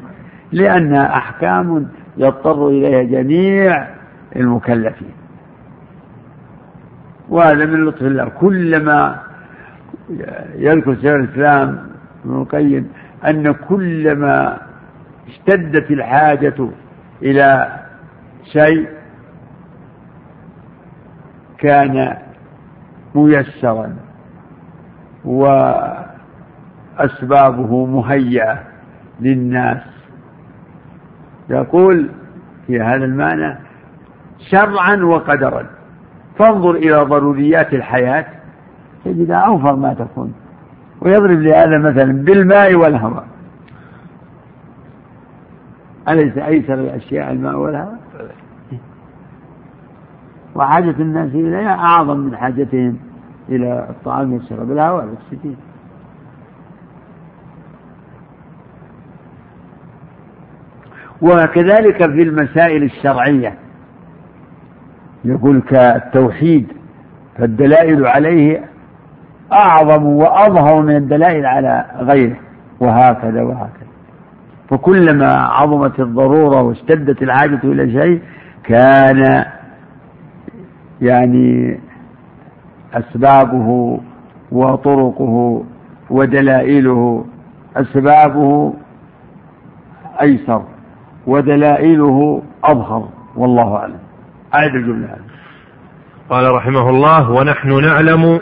لأنها 0.53 1.17
أحكام 1.17 1.89
يضطر 2.17 2.69
إليها 2.69 3.03
جميع 3.03 3.87
المكلفين. 4.37 5.13
وهذا 7.29 7.65
من 7.65 7.85
لطف 7.85 8.03
الله. 8.03 8.29
كلما 8.29 9.21
يذكر 10.57 10.95
شيخ 10.95 11.05
الإسلام 11.15 11.79
ابن 12.25 12.41
القيم 12.43 12.89
أن 13.29 13.53
كلما 13.53 14.59
اشتدت 15.29 15.91
الحاجة 15.91 16.55
إلى 17.23 17.79
شيء 18.45 18.89
كان 21.59 22.17
ميسرا 23.15 23.97
وأسبابه 26.99 27.87
مهيئة 27.87 28.59
للناس. 29.21 29.83
يقول 31.51 32.11
في 32.67 32.81
هذا 32.81 33.05
المعنى 33.05 33.59
شرعا 34.39 34.97
وقدرا. 34.97 35.67
فانظر 36.39 36.71
إلى 36.71 36.97
ضروريات 36.97 37.75
الحياة. 37.75 38.27
تجدها 39.05 39.37
أوفر 39.37 39.77
ما 39.77 39.95
تكون. 39.95 40.35
ويضرب 41.01 41.41
لهذا 41.41 41.79
مثلا 41.79 42.13
بالماء 42.25 42.75
والهواء. 42.75 43.32
أليس 46.09 46.39
أيسر 46.39 46.75
الأشياء 46.75 47.33
الماء 47.33 47.57
والهواء؟ 47.57 47.99
وحاجة 50.55 50.91
الناس 50.99 51.35
إليها 51.35 51.75
أعظم 51.75 52.17
من 52.17 52.37
حاجتهم 52.37 52.99
إلى 53.49 53.87
الطعام 53.91 54.33
والشراب 54.33 54.73
الهواء 54.73 55.05
والأكسجين 55.05 55.57
وكذلك 61.23 61.97
في 61.97 62.23
المسائل 62.23 62.83
الشرعية 62.83 63.55
يقول 65.25 65.61
كالتوحيد 65.61 66.73
فالدلائل 67.39 68.07
عليه 68.07 68.65
أعظم 69.53 70.07
وأظهر 70.07 70.83
من 70.83 70.97
الدلائل 70.97 71.47
على 71.47 71.87
غيره 71.99 72.37
وهكذا 72.81 73.43
وهكذا. 73.43 73.82
فكلما 74.73 75.35
عظمت 75.35 76.01
الضرورة 76.01 76.63
واشتدت 76.63 77.23
الحاجة 77.23 77.61
إلى 77.65 77.93
شيء 77.93 78.21
كان 78.65 79.45
يعني 81.01 81.81
أسبابه 82.95 84.01
وطرقه 84.53 85.65
ودلائله 86.11 87.25
أسبابه 87.77 88.75
أيسر 90.23 90.63
ودلائله 91.27 92.43
أظهر 92.65 93.09
والله 93.37 93.77
أعلم. 93.77 93.99
أعد 94.55 94.75
الجملة 94.75 95.17
قال 96.31 96.55
رحمه 96.55 96.91
الله 96.91 97.31
ونحن 97.31 97.85
نعلم 97.85 98.41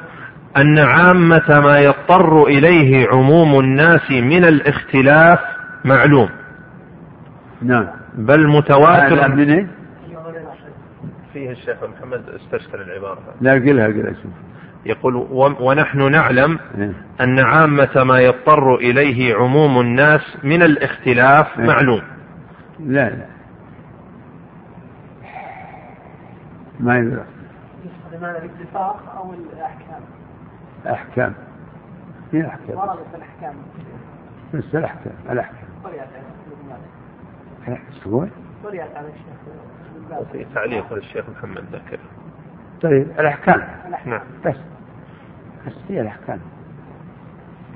أن 0.57 0.79
عامة 0.79 1.61
ما 1.65 1.79
يضطر 1.79 2.43
إليه 2.43 3.09
عموم 3.09 3.61
الناس 3.61 4.11
من 4.11 4.45
الاختلاف 4.45 5.39
معلوم. 5.85 6.29
نعم. 7.63 7.87
بل 8.15 8.49
متواتر. 8.49 9.29
من 9.29 9.51
إيه؟ 9.51 9.67
فيه 11.33 11.51
الشيخ 11.51 11.77
محمد 11.85 12.29
استشكل 12.29 12.81
العبارة. 12.81 13.19
لا 13.41 13.53
قلها 13.53 13.87
قلها 13.87 14.13
شوف. 14.13 14.33
يقول 14.87 15.15
ونحن 15.61 16.11
نعلم 16.11 16.59
إيه. 16.79 16.93
أن 17.21 17.39
عامة 17.39 18.05
ما 18.05 18.21
يضطر 18.21 18.75
إليه 18.75 19.35
عموم 19.35 19.81
الناس 19.81 20.37
من 20.45 20.63
الاختلاف 20.63 21.59
إيه. 21.59 21.67
معلوم. 21.67 22.03
لا 22.81 23.11
لا. 23.11 23.27
ما 26.81 26.99
يدرى 26.99 27.25
الاتفاق 28.13 29.15
أو 29.17 29.35
الأحكام. 29.35 30.01
أحكام. 30.87 31.35
هي 32.33 32.47
أحكام. 32.47 32.79
وردت 32.79 33.15
الأحكام. 33.15 33.55
بس 34.55 34.75
الأحكام 34.75 35.13
الأحكام. 35.31 35.70
الشيخ 39.09 40.27
في 40.33 40.47
تعليق 40.55 40.93
للشيخ 40.93 41.25
محمد 41.29 41.65
ذاكر 41.73 41.99
طيب 42.83 43.11
الأحكام. 43.21 43.69
نعم. 44.07 44.21
بس. 44.47 44.57
بس 45.67 45.73
هي 45.89 46.01
الأحكام. 46.01 46.41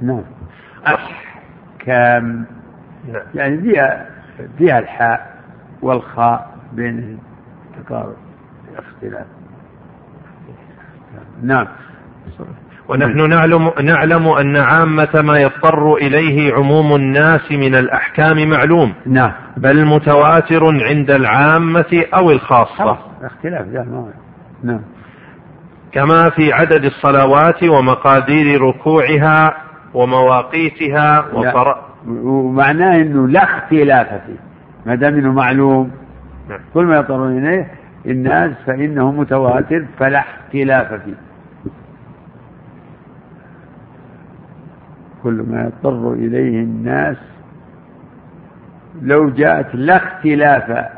نعم. 0.03 0.23
أحكام. 0.87 2.47
نعم. 3.09 3.27
يعني 3.35 3.61
فيها 3.61 4.11
فيها 4.59 4.79
الحاء 4.79 5.43
والخاء 5.83 6.59
بين 6.73 7.19
تقارب 7.77 8.17
اختلاف 8.77 9.27
نعم. 11.43 11.67
ونحن 12.89 13.28
نعلم, 13.28 13.70
نعلم 13.82 14.28
أن 14.28 14.57
عامة 14.57 15.22
ما 15.22 15.39
يضطر 15.39 15.95
إليه 15.95 16.55
عموم 16.55 16.95
الناس 16.95 17.53
من 17.53 17.74
الأحكام 17.74 18.49
معلوم. 18.51 18.93
نعم. 19.07 19.32
بل 19.57 19.87
متواتر 19.87 20.64
عند 20.64 21.11
العامة 21.11 22.05
أو 22.14 22.30
الخاصة. 22.30 22.99
اختلاف 23.22 23.66
لا 23.72 24.07
نعم. 24.62 24.80
كما 25.93 26.30
في 26.30 26.53
عدد 26.53 26.85
الصلوات 26.85 27.62
ومقادير 27.62 28.62
ركوعها 28.62 29.57
ومواقيتها 29.95 31.24
وفر... 31.32 31.76
ومعناه 32.07 32.97
إنه 32.97 33.28
لا 33.28 33.45
اختلاف 33.45 34.09
فيه. 34.09 34.39
ما 34.87 34.95
دام 34.95 35.14
إنه 35.14 35.32
معلوم. 35.32 35.91
نعم. 36.49 36.61
كل 36.74 36.85
ما 36.85 36.97
يضطرون 36.97 37.39
إليه 37.39 37.70
الناس 38.07 38.51
فإنه 38.66 39.12
متواتر 39.12 39.85
فلا 39.99 40.18
اختلاف 40.20 40.93
فيه. 40.93 41.34
كل 45.25 45.45
ما 45.51 45.64
يضطر 45.64 46.12
إليه 46.12 46.62
الناس 46.62 47.16
لو 49.03 49.31
جاءت 49.31 49.75
لا 49.75 49.97
اختلاف 49.97 50.89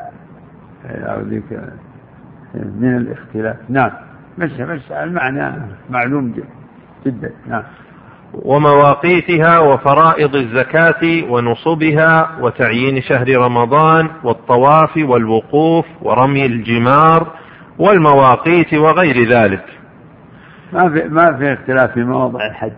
من 2.55 2.97
الاختلاف. 2.97 3.57
نعم. 3.69 3.91
مش 4.39 4.51
مش 4.51 4.93
المعنى 4.93 5.53
معلوم 5.91 6.35
جدا. 7.07 7.31
نعم. 7.49 7.63
ومواقيتها 8.35 9.59
وفرائض 9.59 10.37
الزكاة 10.37 11.31
ونصبها 11.31 12.39
وتعيين 12.41 13.03
شهر 13.03 13.37
رمضان 13.37 14.09
والطواف 14.25 14.97
والوقوف 14.97 15.87
ورمي 16.03 16.47
الجمار 16.47 17.33
والمواقيت 17.79 18.75
وغير 18.75 19.29
ذلك. 19.29 19.65
ما 20.73 20.91
في 20.91 21.09
ما 21.09 21.37
في 21.37 21.53
اختلاف 21.53 21.93
في 21.93 22.05
مواضع 22.05 22.47
الحج. 22.47 22.73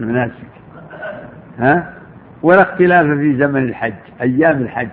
المناسك. 0.00 0.53
ها؟ 1.58 1.94
ولا 2.42 2.62
اختلاف 2.62 3.06
في 3.06 3.36
زمن 3.36 3.62
الحج 3.62 3.94
أيام 4.20 4.56
الحج. 4.56 4.88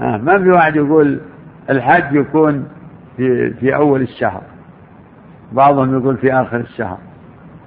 ها 0.00 0.16
ما 0.16 0.38
في 0.38 0.50
واحد 0.50 0.76
يقول 0.76 1.20
الحج 1.70 2.14
يكون 2.14 2.68
في 3.16 3.50
في 3.50 3.76
أول 3.76 4.02
الشهر. 4.02 4.42
بعضهم 5.52 5.98
يقول 5.98 6.16
في 6.16 6.32
آخر 6.32 6.56
الشهر. 6.56 6.98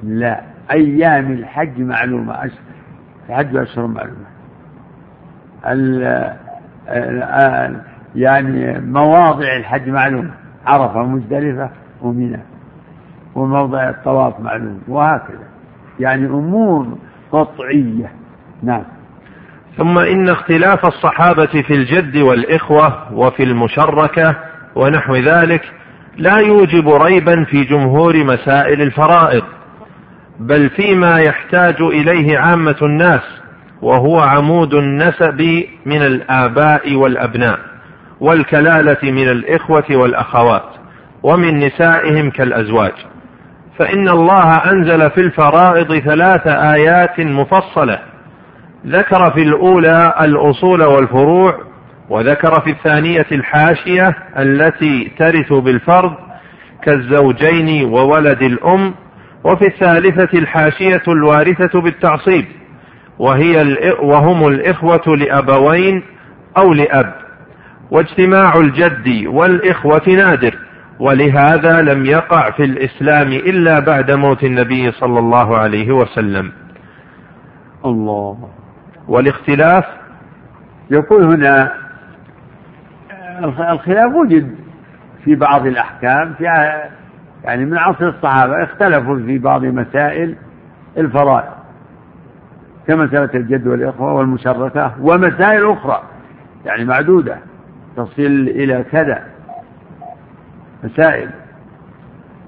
لا 0.03 0.41
أيام 0.71 1.32
الحج 1.32 1.82
معلومة 1.82 2.51
الحج 3.30 3.55
أشهر 3.55 3.88
معلومة. 3.88 4.30
يعني 8.15 8.80
مواضع 8.80 9.57
الحج 9.57 9.89
معلومة 9.89 10.32
عرفة 10.65 11.03
مزدلفة 11.03 11.69
ومنى. 12.01 12.39
وموضع 13.36 13.89
الطواف 13.89 14.39
معلوم 14.39 14.82
وهكذا. 14.88 15.47
يعني 15.99 16.25
أمور 16.25 16.97
قطعية. 17.32 18.11
نعم. 18.63 18.84
ثم 19.77 19.97
إن 19.99 20.30
اختلاف 20.30 20.86
الصحابة 20.86 21.61
في 21.67 21.73
الجد 21.73 22.17
والإخوة 22.17 23.13
وفي 23.13 23.43
المشركة 23.43 24.36
ونحو 24.75 25.15
ذلك 25.15 25.61
لا 26.17 26.38
يوجب 26.38 26.89
ريبا 26.89 27.43
في 27.43 27.63
جمهور 27.63 28.23
مسائل 28.23 28.82
الفرائض 28.82 29.43
بل 30.39 30.69
فيما 30.69 31.19
يحتاج 31.19 31.82
إليه 31.82 32.38
عامة 32.38 32.75
الناس 32.82 33.21
وهو 33.82 34.19
عمود 34.19 34.73
النسب 34.73 35.63
من 35.86 36.01
الآباء 36.01 36.95
والأبناء 36.95 37.59
والكلالة 38.19 39.11
من 39.11 39.30
الإخوة 39.30 39.86
والأخوات 39.89 40.69
ومن 41.23 41.59
نسائهم 41.59 42.30
كالأزواج. 42.30 42.93
فإن 43.80 44.09
الله 44.09 44.55
أنزل 44.55 45.09
في 45.09 45.21
الفرائض 45.21 45.99
ثلاث 45.99 46.47
آيات 46.47 47.19
مفصلة. 47.19 47.99
ذكر 48.88 49.32
في 49.32 49.41
الأولى 49.43 50.13
الأصول 50.21 50.84
والفروع 50.84 51.53
وذكر 52.09 52.61
في 52.61 52.69
الثانية 52.69 53.25
الحاشية 53.32 54.15
التي 54.39 55.11
ترث 55.19 55.53
بالفرض 55.53 56.13
كالزوجين 56.84 57.86
وولد 57.86 58.41
الأم 58.41 58.93
وفي 59.43 59.67
الثالثة 59.67 60.39
الحاشية 60.39 61.03
الوارثة 61.07 61.82
بالتعصيب 61.82 62.45
وهي 63.19 63.77
وهم 64.01 64.47
الإخوة 64.47 65.15
لأبوين 65.17 66.03
أو 66.57 66.73
لأب. 66.73 67.13
واجتماع 67.91 68.53
الجد 68.57 69.25
والإخوة 69.27 70.09
نادر. 70.09 70.55
ولهذا 70.99 71.81
لم 71.81 72.05
يقع 72.05 72.51
في 72.51 72.63
الإسلام 72.63 73.27
إلا 73.27 73.79
بعد 73.79 74.11
موت 74.11 74.43
النبي 74.43 74.91
صلى 74.91 75.19
الله 75.19 75.57
عليه 75.57 75.91
وسلم. 75.91 76.51
الله. 77.85 78.49
والاختلاف؟ 79.07 79.85
يقول 80.91 81.23
هنا 81.23 81.71
الخلاف 83.71 84.13
وجد 84.15 84.55
في 85.23 85.35
بعض 85.35 85.65
الأحكام 85.65 86.33
في 86.33 86.43
يعني 87.43 87.65
من 87.65 87.77
عصر 87.77 88.07
الصحابة 88.07 88.63
اختلفوا 88.63 89.15
في 89.15 89.37
بعض 89.37 89.65
مسائل 89.65 90.35
الفرائض 90.97 91.53
كمسألة 92.87 93.29
الجد 93.33 93.67
والإخوة 93.67 94.13
والمشركة 94.13 94.93
ومسائل 95.01 95.71
أخرى 95.71 96.01
يعني 96.65 96.85
معدودة 96.85 97.37
تصل 97.97 98.21
إلى 98.49 98.85
كذا. 98.91 99.23
مسائل. 100.84 101.30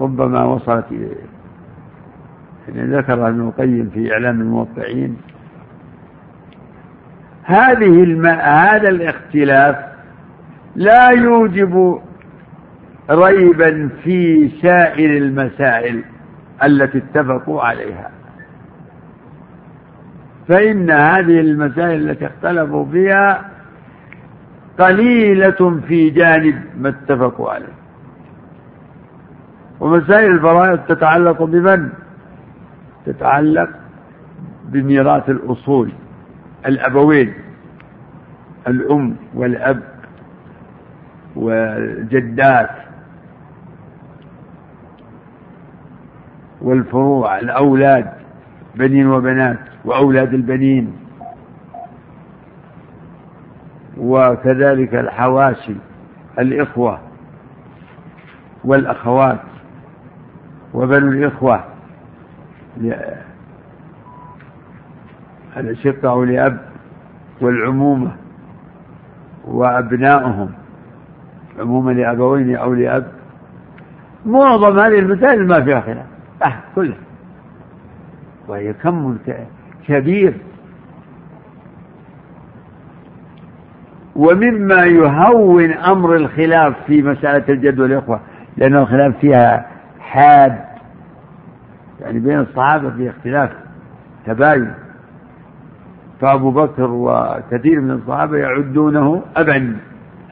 ربما 0.00 0.44
وصلت 0.44 0.84
يعني 2.68 2.96
ذكر 2.96 3.28
ابن 3.28 3.40
القيم 3.40 3.90
في 3.94 4.12
إعلام 4.12 4.40
الموقعين. 4.40 5.16
هذه 7.44 8.02
الم... 8.02 8.26
هذا 8.26 8.88
الاختلاف 8.88 9.76
لا 10.76 11.08
يوجب 11.08 12.00
ريبا 13.10 13.88
في 14.02 14.48
سائر 14.62 15.16
المسائل 15.16 16.04
التي 16.64 16.98
اتفقوا 16.98 17.62
عليها. 17.62 18.10
فإن 20.48 20.90
هذه 20.90 21.40
المسائل 21.40 22.10
التي 22.10 22.26
اختلفوا 22.26 22.86
فيها 22.86 23.50
قليلة 24.78 25.80
في 25.88 26.10
جانب 26.10 26.62
ما 26.78 26.88
اتفقوا 26.88 27.50
عليه. 27.50 27.81
ومسائل 29.82 30.30
الفرائض 30.30 30.78
تتعلق 30.78 31.42
بمن؟ 31.42 31.88
تتعلق 33.06 33.68
بميراث 34.64 35.28
الأصول 35.30 35.92
الأبوين 36.66 37.34
الأم 38.68 39.16
والأب 39.34 39.82
والجدات 41.36 42.70
والفروع 46.60 47.38
الأولاد 47.38 48.12
بنين 48.74 49.06
وبنات 49.06 49.58
وأولاد 49.84 50.34
البنين 50.34 50.92
وكذلك 53.98 54.94
الحواشي 54.94 55.74
الإخوة 56.38 56.98
والأخوات 58.64 59.51
وبنو 60.74 61.08
الإخوة 61.08 61.64
الأشقة 65.56 66.24
لأب 66.24 66.58
والعمومة 67.40 68.16
وأبنائهم 69.44 70.50
عمومة 71.58 71.92
لأبوين 71.92 72.56
أو 72.56 72.74
لأب. 72.74 73.12
معظم 74.26 74.78
هذه 74.78 74.98
المسائل 74.98 75.46
ما 75.46 75.64
فيها 75.64 75.80
خلاف 75.80 76.06
أه 76.44 76.54
كلها. 76.74 76.98
وهي 78.48 78.72
كم 78.72 79.18
كبير. 79.88 80.34
ومما 84.16 84.84
يهون 84.84 85.72
أمر 85.72 86.16
الخلاف 86.16 86.74
في 86.86 87.02
مسألة 87.02 87.44
الجد 87.48 87.80
والإخوة 87.80 88.20
لأن 88.56 88.76
الخلاف 88.76 89.18
فيها 89.18 89.71
حاد 90.12 90.58
يعني 92.00 92.18
بين 92.18 92.38
الصحابة 92.40 92.90
في 92.90 93.10
اختلاف 93.10 93.50
تباين. 94.26 94.74
فأبو 96.20 96.50
بكر 96.50 96.90
وكثير 96.90 97.80
من 97.80 97.90
الصحابة 97.90 98.36
يعدونه 98.36 99.22
أبا 99.36 99.76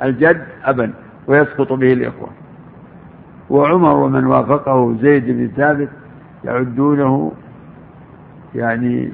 الجد 0.02 0.44
أبا 0.64 0.92
ويسقط 1.26 1.72
به 1.72 1.92
الإخوة. 1.92 2.28
وعمر 3.50 3.96
ومن 3.96 4.26
وافقه 4.26 4.96
زيد 5.02 5.26
بن 5.26 5.50
ثابت 5.56 5.88
يعدونه 6.44 7.32
يعني 8.54 9.12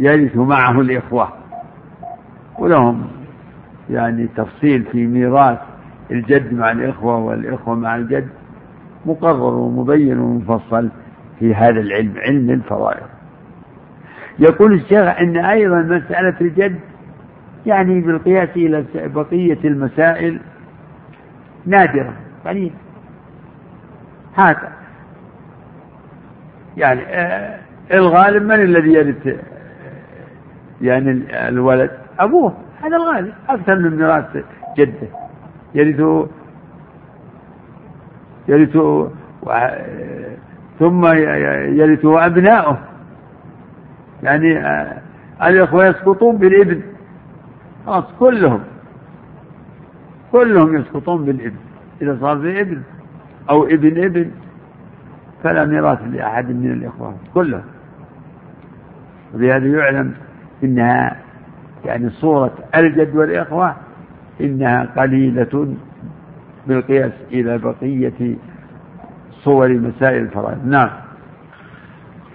يرث 0.00 0.36
معه 0.36 0.80
الإخوة. 0.80 1.28
ولهم 2.58 3.06
يعني 3.90 4.28
تفصيل 4.36 4.84
في 4.92 5.06
ميراث 5.06 5.58
الجد 6.10 6.54
مع 6.54 6.70
الإخوة 6.70 7.16
والإخوة 7.18 7.74
مع 7.74 7.96
الجد. 7.96 8.28
مقرر 9.08 9.54
ومبين 9.54 10.18
ومفصل 10.18 10.88
في 11.38 11.54
هذا 11.54 11.80
العلم 11.80 12.14
علم 12.18 12.50
الفرائض 12.50 13.06
يقول 14.38 14.72
الشيخ 14.72 15.20
أن 15.20 15.36
أيضا 15.36 15.78
مسألة 15.82 16.34
الجد 16.40 16.78
يعني 17.66 18.00
بالقياس 18.00 18.48
إلى 18.56 18.84
بقية 18.94 19.58
المسائل 19.64 20.40
نادرة 21.66 22.12
قليلة 22.46 22.74
هذا. 24.34 24.72
يعني 26.76 27.00
آه، 27.00 27.58
الغالب 27.92 28.42
من 28.42 28.54
الذي 28.54 28.92
يرث 28.92 29.36
يعني 30.80 31.10
الولد؟ 31.48 31.90
أبوه 32.18 32.54
هذا 32.82 32.96
الغالب 32.96 33.32
أكثر 33.48 33.78
من 33.78 33.96
ميراث 33.96 34.44
جده. 34.78 35.08
يرث 35.74 36.28
يرث 38.48 38.76
ثم 40.78 41.06
يرث 41.06 42.04
أبناؤه. 42.04 42.78
يعني 44.22 44.58
آه، 44.58 44.98
الإخوة 45.42 45.86
يسقطون 45.86 46.36
بالإبن. 46.36 46.82
خلاص 47.86 48.04
كلهم 48.18 48.60
كلهم 50.32 50.76
يسقطون 50.76 51.24
بالإبن. 51.24 51.56
إذا 52.02 52.18
صار 52.20 52.38
في 52.38 52.60
إبن 52.60 52.82
أو 53.50 53.64
ابن 53.64 54.04
ابن 54.04 54.30
فلا 55.42 55.64
ميراث 55.64 55.98
لأحد 56.12 56.50
من 56.50 56.72
الإخوة 56.72 57.14
كلهم. 57.34 57.62
وبهذا 59.34 59.66
يعلم 59.66 60.14
إنها 60.64 61.16
يعني 61.84 62.10
صورة 62.10 62.52
الجد 62.74 63.16
والإخوة 63.16 63.76
إنها 64.40 64.88
قليلة 64.96 65.74
بالقياس 66.68 67.12
إلى 67.32 67.58
بقية 67.58 68.36
صور 69.44 69.68
مسائل 69.68 70.22
الفرائض. 70.22 70.66
نعم. 70.66 70.90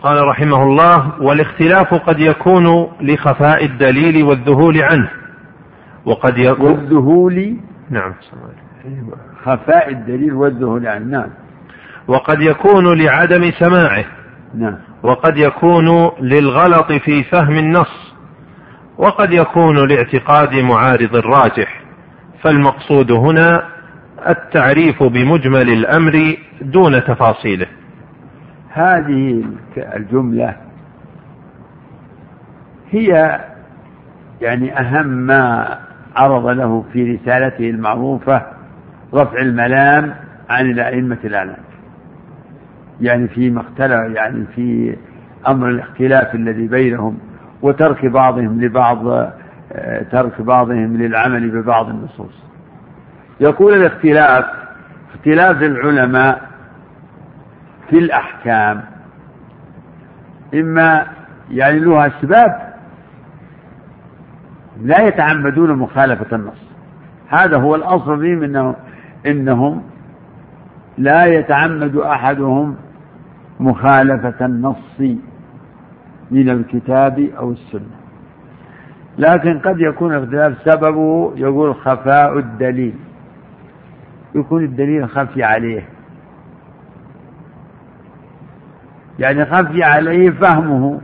قال 0.01 0.27
رحمه 0.27 0.63
الله 0.63 1.21
والاختلاف 1.21 1.93
قد 1.93 2.19
يكون 2.19 2.88
لخفاء 3.01 3.65
الدليل 3.65 4.23
والذهول 4.23 4.81
عنه. 4.81 5.09
وقد 6.05 6.38
يكون 6.38 6.71
والذهول 6.71 7.57
نعم 7.89 8.13
خفاء 9.43 9.89
الدليل 9.89 10.34
والذهول 10.34 10.88
عنه. 10.88 11.05
نعم. 11.05 11.29
وقد 12.07 12.41
يكون 12.41 13.01
لعدم 13.01 13.51
سماعه. 13.51 14.05
نعم. 14.55 14.77
وقد 15.03 15.38
يكون 15.38 16.11
للغلط 16.21 16.91
في 16.91 17.23
فهم 17.23 17.57
النص. 17.57 18.13
وقد 18.97 19.34
يكون 19.34 19.88
لاعتقاد 19.88 20.55
معارض 20.55 21.15
الراجح. 21.15 21.84
فالمقصود 22.41 23.11
هنا 23.11 23.72
التعريف 24.30 25.03
بمجمل 25.03 25.69
الأمر 25.69 26.38
دون 26.61 27.03
تفاصيله. 27.03 27.67
هذه 28.69 29.43
الجملة 29.78 30.55
هي 32.91 33.39
يعني 34.41 34.80
أهم 34.80 35.07
ما 35.07 35.78
عرض 36.15 36.47
له 36.47 36.86
في 36.93 37.11
رسالته 37.11 37.69
المعروفة 37.69 38.41
رفع 39.13 39.41
الملام 39.41 40.13
عن 40.49 40.71
الأئمة 40.71 41.17
الأعلام. 41.24 41.63
يعني 43.01 43.28
فيما 43.28 43.61
اختلف 43.61 44.15
يعني 44.15 44.45
في 44.55 44.95
أمر 45.47 45.69
الاختلاف 45.69 46.36
الذي 46.36 46.67
بينهم 46.67 47.17
وترك 47.61 48.05
بعضهم 48.05 48.61
لبعض 48.61 49.07
آه، 49.71 50.03
ترك 50.11 50.41
بعضهم 50.41 50.97
للعمل 50.97 51.49
ببعض 51.49 51.89
النصوص. 51.89 52.43
يقول 53.44 53.74
الاختلاف 53.74 54.46
اختلاف 55.14 55.64
العلماء 55.64 56.41
في 57.89 57.98
الأحكام 58.00 58.82
إما 60.54 61.06
يعني 61.50 61.80
له 61.80 62.08
أسباب 62.08 62.74
لا 64.82 65.08
يتعمدون 65.08 65.76
مخالفة 65.76 66.36
النص. 66.36 66.64
هذا 67.28 67.58
هو 67.58 67.76
الأصل 67.76 68.20
فيهم 68.20 68.44
إنه 68.44 68.76
إنهم 69.26 69.84
لا 70.98 71.26
يتعمد 71.26 71.96
أحدهم 71.96 72.76
مخالفة 73.60 74.46
النص 74.46 75.00
من 76.32 76.50
الكتاب 76.50 77.30
أو 77.38 77.52
السنة. 77.52 77.96
لكن 79.18 79.60
قد 79.60 79.80
يكون 79.80 80.14
اختلاف 80.14 80.54
سببه 80.66 81.34
يقول 81.36 81.76
خفاء 81.76 82.39
الدليل. 82.39 82.94
يكون 84.36 84.63
الدليل 84.63 85.09
خفي 85.09 85.43
عليه. 85.43 85.89
يعني 89.19 89.45
خفي 89.45 89.84
عليه 89.84 90.29
فهمه. 90.29 91.01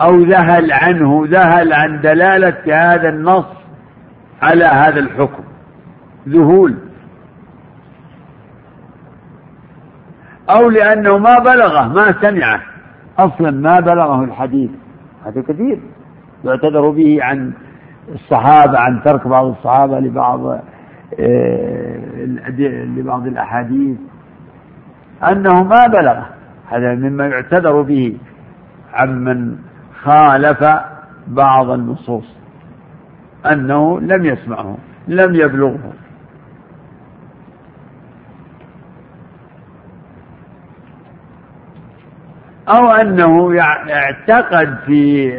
أو 0.00 0.20
ذهل 0.20 0.72
عنه 0.72 1.24
ذهل 1.26 1.72
عن 1.72 2.00
دلالة 2.00 2.92
هذا 2.92 3.08
النص 3.08 3.46
على 4.42 4.64
هذا 4.64 5.00
الحكم. 5.00 5.44
ذهول. 6.28 6.74
أو 10.50 10.70
لأنه 10.70 11.18
ما 11.18 11.38
بلغه 11.38 11.88
ما 11.88 12.14
سمعه. 12.22 12.60
أصلا 13.18 13.50
ما 13.50 13.80
بلغه 13.80 14.24
الحديث. 14.24 14.70
هذا 15.26 15.42
كثير. 15.42 15.80
يعتذر 16.44 16.90
به 16.90 17.18
عن 17.22 17.52
الصحابة 18.14 18.78
عن 18.78 19.02
ترك 19.04 19.26
بعض 19.28 19.44
الصحابة 19.44 20.00
لبعض. 20.00 20.60
لبعض 22.96 23.26
الأحاديث 23.26 23.98
أنه 25.30 25.62
ما 25.62 25.86
بلغ 25.86 26.22
هذا 26.70 26.94
مما 26.94 27.26
يعتذر 27.26 27.82
به 27.82 28.16
عمن 28.94 29.56
خالف 30.02 30.64
بعض 31.26 31.70
النصوص 31.70 32.36
أنه 33.52 34.00
لم 34.00 34.24
يسمعه 34.24 34.76
لم 35.08 35.34
يبلغه. 35.34 35.92
أو 42.68 42.90
أنه 42.90 43.54
يعتقد 43.54 44.78
في 44.86 45.32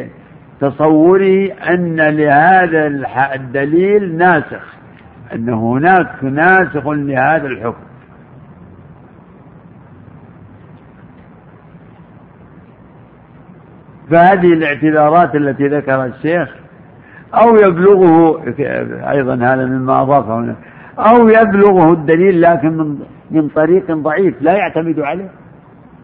تصوره 0.60 1.52
أن 1.68 1.96
لهذا 1.96 2.86
الدليل 3.34 4.16
ناسخ. 4.16 4.79
أن 5.34 5.48
هناك 5.48 6.24
ناسخ 6.24 6.86
لهذا 6.86 7.46
الحكم. 7.46 7.90
فهذه 14.10 14.52
الاعتذارات 14.52 15.34
التي 15.34 15.68
ذكرها 15.68 16.06
الشيخ 16.06 16.48
أو 17.34 17.56
يبلغه 17.56 18.42
أيضا 19.10 19.34
هذا 19.34 19.66
مما 19.66 20.02
أضافه 20.02 20.38
هنا 20.38 20.56
أو 20.98 21.28
يبلغه 21.28 21.92
الدليل 21.92 22.40
لكن 22.42 22.76
من 22.76 22.98
من 23.30 23.48
طريق 23.48 23.92
ضعيف 23.92 24.34
لا 24.42 24.52
يعتمد 24.52 25.00
عليه 25.00 25.30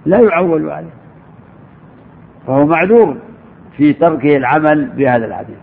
لا 0.07 0.21
يعول 0.21 0.71
عليه. 0.71 0.95
فهو 2.47 2.67
معذور 2.67 3.17
في 3.77 3.93
تركه 3.93 4.37
العمل 4.37 4.87
بهذا 4.87 5.27
الحديث. 5.27 5.57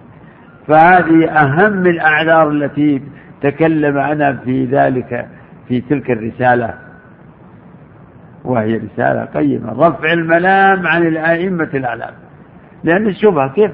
فهذه 0.67 1.29
أهم 1.29 1.85
الأعذار 1.87 2.49
التي 2.49 3.01
تكلم 3.43 3.97
عنها 3.97 4.31
في 4.33 4.65
ذلك 4.65 5.27
في 5.67 5.81
تلك 5.81 6.11
الرسالة. 6.11 6.73
وهي 8.43 8.77
رسالة 8.77 9.25
قيمة. 9.25 9.87
رفع 9.87 10.13
الملام 10.13 10.87
عن 10.87 11.07
الأئمة 11.07 11.69
الأعلام. 11.73 12.13
لأن 12.83 13.07
الشبهة 13.07 13.53
كيف 13.53 13.71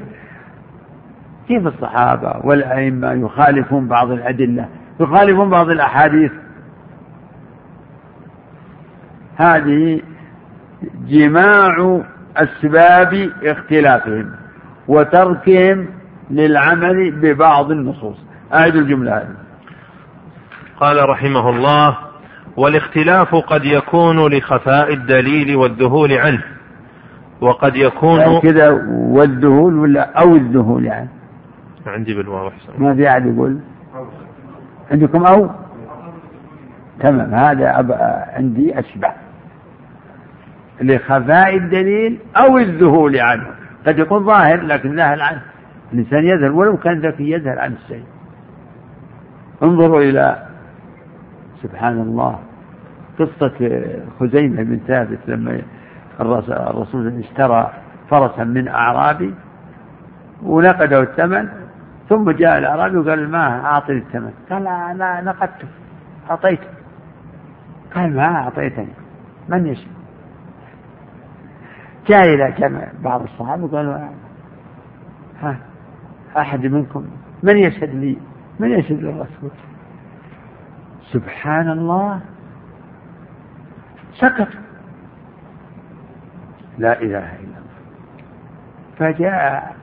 كيف 1.47 1.67
الصحابة 1.67 2.41
والأئمة 2.43 3.11
يخالفون 3.11 3.87
بعض 3.87 4.11
الأدلة؟ 4.11 4.69
يخالفون 4.99 5.49
بعض 5.49 5.69
الأحاديث. 5.69 6.31
هذه 9.35 10.01
جماع 11.07 12.01
أسباب 12.37 13.29
اختلافهم 13.43 14.31
وتركهم 14.87 15.87
للعمل 16.29 17.11
ببعض 17.11 17.71
النصوص. 17.71 18.17
أعد 18.53 18.75
الجملة 18.75 19.17
هذه. 19.17 19.38
قال 20.79 21.09
رحمه 21.09 21.49
الله 21.49 21.97
والاختلاف 22.57 23.35
قد 23.35 23.65
يكون 23.65 24.33
لخفاء 24.33 24.93
الدليل 24.93 25.55
والذهول 25.55 26.13
عنه. 26.13 26.43
وقد 27.41 27.75
يكون 27.75 28.39
كذا 28.39 28.69
والذهول 28.89 29.77
ولا 29.77 30.19
أو 30.19 30.35
الذهول 30.35 30.85
يعني؟ 30.85 31.09
عندي 31.87 32.13
بالواو 32.13 32.51
ما 32.77 32.95
في 32.95 33.09
أحد 33.09 33.25
يقول؟ 33.25 33.59
عندكم 34.91 35.25
أو؟ 35.25 35.49
تمام 36.99 37.33
هذا 37.33 37.67
عندي 38.33 38.79
أشبه. 38.79 39.11
لخفاء 40.81 41.55
الدليل 41.55 42.19
أو 42.37 42.57
الذهول 42.57 43.19
عنه. 43.19 43.47
قد 43.87 43.99
يكون 43.99 44.25
ظاهر 44.25 44.61
لكن 44.61 44.95
ذاهل 44.95 45.21
عنه. 45.21 45.41
الإنسان 45.93 46.25
يذهل 46.25 46.51
ولو 46.51 46.77
كان 46.77 46.99
ذكي 46.99 47.31
يذهل 47.31 47.59
عن 47.59 47.73
الشيء 47.73 48.03
انظروا 49.63 50.01
إلى 50.01 50.48
سبحان 51.63 52.01
الله. 52.01 52.39
قصة 53.19 53.81
خزيمة 54.19 54.63
بن 54.63 54.79
ثابت 54.87 55.19
لما 55.27 55.61
الرسول 56.19 57.19
اشترى 57.19 57.71
فرسا 58.09 58.43
من 58.43 58.67
أعرابي 58.67 59.33
ونقده 60.43 61.01
الثمن 61.01 61.49
ثم 62.09 62.31
جاء 62.31 62.57
الأعرابي 62.57 62.97
وقال 62.97 63.29
ما 63.29 63.65
أعطني 63.65 63.97
الثمن؟ 63.97 64.31
قال 64.49 64.67
أنا 64.67 65.21
نقدته 65.21 65.67
أعطيته. 66.29 66.67
قال 67.95 68.15
ما 68.15 68.35
أعطيتني؟ 68.35 68.93
من 69.49 69.67
يشهد 69.67 69.91
جاء 72.07 72.25
إلى 72.33 72.51
كان 72.51 72.87
بعض 73.03 73.21
الصحابة 73.21 73.67
قالوا 73.67 73.97
ها 75.41 75.57
أحد 76.37 76.65
منكم 76.65 77.05
من 77.43 77.57
يشهد 77.57 77.95
لي؟ 77.95 78.17
من 78.59 78.71
يشهد 78.71 78.99
للرسول؟ 79.03 79.51
سبحان 81.11 81.69
الله. 81.69 82.19
سكت 84.13 84.47
لا 86.77 87.01
إله 87.01 87.35
إلا 87.39 87.57
الله. 87.59 87.79
فجاء 88.97 89.75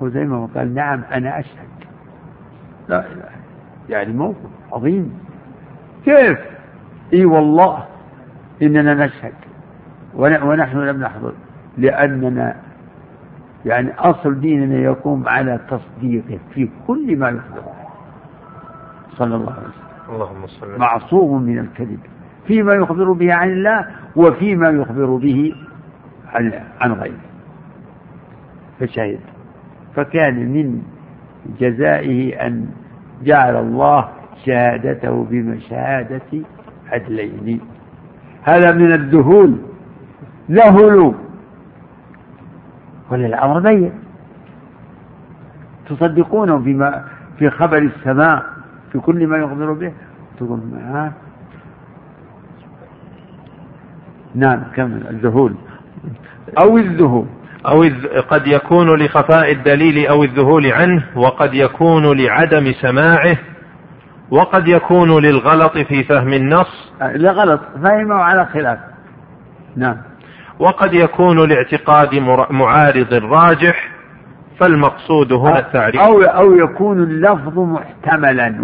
خزيمة 0.00 0.44
وقال 0.44 0.74
نعم 0.74 1.02
أنا 1.12 1.38
أشهد. 1.38 1.68
لا 2.88 3.06
إله 3.12 3.30
يعني 3.88 4.12
موقف 4.12 4.50
عظيم. 4.72 5.18
كيف؟ 6.04 6.38
إي 7.12 7.24
والله 7.24 7.84
إننا 8.62 8.94
نشهد. 8.94 9.34
ونحن 10.14 10.78
لم 10.78 11.00
نحضر. 11.02 11.32
لأننا 11.78 12.56
يعني 13.64 13.94
أصل 13.98 14.40
ديننا 14.40 14.78
يقوم 14.78 15.28
على 15.28 15.60
تصديقه 15.68 16.38
في 16.54 16.68
كل 16.86 17.16
ما 17.16 17.28
يخبر 17.28 17.62
صلى 19.16 19.34
الله 19.36 19.52
عليه 19.52 19.68
وسلم. 19.68 19.81
اللهم 20.12 20.46
صل 20.46 20.78
معصوم 20.78 21.42
من 21.42 21.58
الكذب. 21.58 21.98
فيما 22.46 22.74
يخبر 22.74 23.12
به 23.12 23.34
عن 23.34 23.50
الله 23.50 23.86
وفيما 24.16 24.68
يخبر 24.68 25.16
به 25.16 25.54
عن 26.34 26.52
عن 26.80 26.92
غيره. 26.92 27.20
فشهد. 28.80 29.20
فكان 29.94 30.52
من 30.52 30.82
جزائه 31.60 32.46
أن 32.46 32.66
جعل 33.22 33.56
الله 33.56 34.08
شهادته 34.46 35.26
بمشهادة 35.30 36.42
عدلين. 36.92 37.60
هذا 38.42 38.72
من 38.72 38.92
الذهول. 38.92 39.56
ذهلوا 40.50 41.12
وللأمر 43.10 43.60
بين. 43.60 43.92
تصدقونه 45.86 46.58
فيما 46.58 47.04
في 47.38 47.50
خبر 47.50 47.78
السماء. 47.78 48.51
في 48.92 48.98
كل 48.98 49.26
ما 49.26 49.38
يخبر 49.38 49.72
به. 49.72 49.92
تقول 50.38 50.60
ها؟ 50.74 51.12
نعم 54.34 54.62
كمل. 54.76 55.06
الذهول. 55.10 55.54
أو 56.64 56.78
الذهول. 56.78 57.26
أو 57.66 57.82
قد 58.28 58.46
يكون 58.46 59.02
لخفاء 59.02 59.52
الدليل 59.52 60.06
أو 60.06 60.24
الذهول 60.24 60.66
عنه 60.66 61.04
وقد 61.16 61.54
يكون 61.54 62.20
لعدم 62.20 62.72
سماعه 62.72 63.36
وقد 64.30 64.68
يكون 64.68 65.22
للغلط 65.22 65.78
في 65.78 66.04
فهم 66.04 66.32
النص. 66.32 66.92
لغلط. 67.02 67.60
فهمه 67.82 68.14
على 68.14 68.46
خلاف. 68.46 68.78
نعم. 69.76 69.96
وقد 70.58 70.94
يكون 70.94 71.48
لاعتقاد 71.48 72.14
معارض 72.50 73.14
راجح 73.14 73.88
فالمقصود 74.62 75.32
هنا 75.32 75.58
التعريف. 75.58 76.00
أو 76.00 76.22
أو 76.22 76.52
يكون 76.52 77.02
اللفظ 77.02 77.58
محتملا 77.58 78.54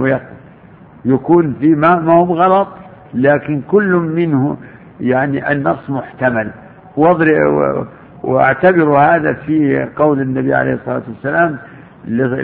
يكون 1.04 1.54
في 1.60 1.74
ما 1.74 1.94
ما 1.94 2.12
هو 2.12 2.34
غلط 2.34 2.68
لكن 3.14 3.60
كل 3.68 3.92
منه 3.92 4.56
يعني 5.00 5.52
النص 5.52 5.90
محتمل. 5.90 6.50
وأعتبر 8.22 8.98
هذا 8.98 9.32
في 9.32 9.88
قول 9.96 10.20
النبي 10.20 10.54
عليه 10.54 10.74
الصلاة 10.74 11.02
والسلام 11.08 11.58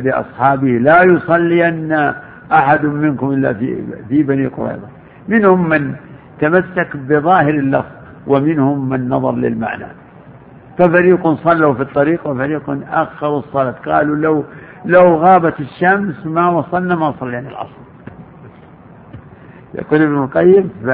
لأصحابه 0.04 0.68
لا 0.68 1.02
يصلين 1.02 2.12
أحد 2.52 2.84
منكم 2.84 3.30
إلا 3.30 3.52
في, 3.52 3.78
في 4.08 4.22
بني 4.22 4.46
قريظة. 4.46 4.88
منهم 5.28 5.68
من 5.68 5.94
تمسك 6.40 6.96
بظاهر 6.96 7.50
اللفظ 7.50 7.90
ومنهم 8.26 8.88
من 8.88 9.08
نظر 9.08 9.32
للمعنى. 9.32 9.86
ففريق 10.78 11.34
صلوا 11.34 11.74
في 11.74 11.82
الطريق 11.82 12.26
وفريق 12.26 12.78
أخروا 12.90 13.38
الصلاة. 13.38 13.74
قالوا 13.86 14.16
لو 14.16 14.44
لو 14.84 15.16
غابت 15.16 15.60
الشمس 15.60 16.26
ما 16.26 16.48
وصلنا 16.48 16.94
ما 16.94 17.14
صلينا 17.20 17.48
العصر. 17.48 17.84
يقول 19.74 20.02
ابن 20.02 20.22
القيم 20.24 20.70
ف... 20.84 20.90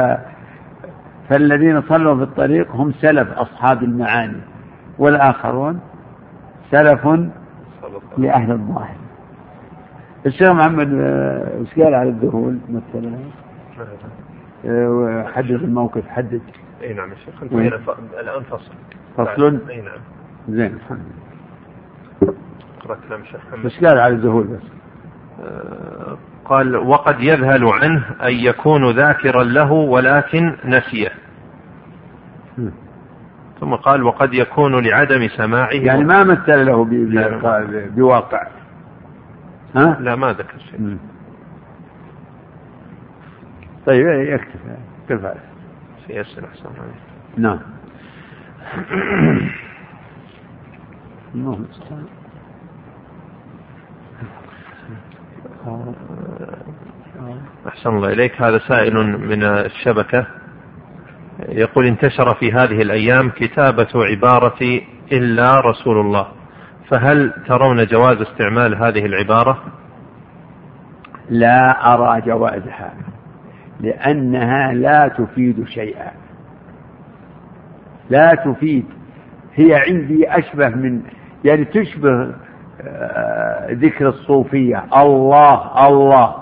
فالذين 1.28 1.83
صلوا 1.83 2.16
في 2.16 2.22
الطريق 2.22 2.70
هم 2.76 2.93
سلف 2.93 3.33
أصحاب 3.33 3.83
المعاني 3.83 4.41
والآخرون 4.99 5.81
سلف 6.70 7.07
لأهل 8.18 8.53
الظاهر. 8.53 8.97
الشيخ 10.26 10.51
محمد 10.51 10.95
آه، 10.95 11.59
إيش 11.59 11.74
قال 11.74 11.95
على 11.95 12.09
الذهول 12.09 12.59
مثلا؟ 12.68 13.18
آه، 14.66 15.26
حدد 15.35 15.51
الموقف 15.51 16.09
حدد 16.09 16.41
اي 16.83 16.95
نعم 16.95 17.11
يا 17.11 17.14
شيخ 17.14 17.43
الآن 17.43 18.43
فصل. 18.43 18.72
فصل؟ 19.17 19.61
إي 19.71 19.81
نعم. 19.81 19.99
زين. 20.49 20.79
إيش 23.65 23.85
قال 23.85 23.99
على 23.99 24.15
الذهول 24.15 24.47
بس؟ 24.47 24.61
آه، 25.41 26.19
قال 26.45 26.77
وقد 26.77 27.21
يذهل 27.21 27.65
عنه 27.65 28.05
أن 28.23 28.33
يكون 28.35 28.91
ذاكرا 28.91 29.45
له 29.45 29.73
ولكن 29.73 30.57
نسيه. 30.65 31.13
ثم 33.61 33.75
قال 33.75 34.03
وقد 34.03 34.35
يكون 34.35 34.87
لعدم 34.87 35.29
سماعه. 35.29 35.69
يعني 35.73 36.05
ما 36.05 36.25
مثل 36.25 36.67
له 36.67 36.85
بواقع. 37.97 38.47
ها؟ 39.77 39.97
لا 40.01 40.17
ما 40.17 40.33
ذكر 40.33 40.59
شيء. 40.71 40.99
طيب 43.87 44.07
يكتفى 44.07 44.77
كفى 45.09 45.35
سيسر 46.07 46.45
أحسن 46.45 46.71
نعم. 47.37 47.59
أحسن 57.69 57.91
الله 57.91 58.09
إليك. 58.09 58.43
هذا 58.43 58.59
سائل 58.59 58.95
من 59.19 59.43
الشبكة. 59.43 60.27
يقول 61.49 61.87
انتشر 61.87 62.35
في 62.35 62.53
هذه 62.53 62.83
الأيام 62.83 63.31
كتابة 63.31 63.89
عبارة 63.95 64.81
إلا 65.13 65.61
رسول 65.61 66.01
الله. 66.01 66.27
فهل 66.89 67.33
ترون 67.47 67.87
جواز 67.87 68.21
استعمال 68.21 68.75
هذه 68.75 69.07
العبارة؟ 69.07 69.63
لا 71.31 71.95
أرى 71.95 72.21
جوازها 72.21 72.95
لأنها 73.81 74.73
لا 74.73 75.09
تفيد 75.09 75.65
شيئا. 75.65 76.30
لا 78.11 78.35
تفيد. 78.35 78.85
هي 79.55 79.75
عندي 79.75 80.31
أشبه 80.39 80.69
من 80.69 81.03
يعني 81.45 81.65
تشبه 81.65 82.35
آه، 82.83 83.73
ذكر 83.73 84.09
الصوفية. 84.09 84.85
الله 84.97 85.89
الله. 85.89 86.35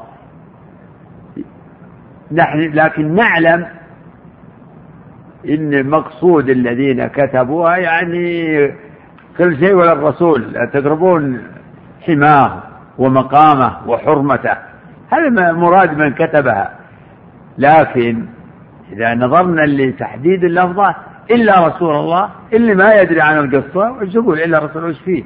نحن 2.32 2.58
لكن 2.58 3.14
نعلم 3.14 3.66
إن 5.48 5.90
مقصود 5.90 6.48
الذين 6.50 7.06
كتبوها 7.06 7.76
يعني 7.76 8.56
كل 9.38 9.58
شيء 9.58 9.74
ولا 9.74 9.92
الرسول. 9.92 10.68
تقربون 10.72 11.42
حماه 12.00 12.62
ومقامه 12.98 13.76
وحرمته. 13.86 14.56
هذا 15.12 15.52
مراد 15.52 15.98
من 15.98 16.12
كتبها. 16.14 16.78
لكن 17.58 18.26
إذا 18.92 19.14
نظرنا 19.14 19.62
لتحديد 19.62 20.44
اللفظة 20.44 20.94
إلا 21.30 21.66
رسول 21.66 21.94
الله 21.96 22.30
اللي 22.52 22.74
ما 22.74 22.94
يدري 22.94 23.20
عن 23.20 23.38
القصة. 23.38 23.92
وش 23.92 24.14
يقول 24.14 24.40
إلا 24.40 24.58
رسول 24.58 24.84
وش 24.84 24.98
فيه؟ 24.98 25.24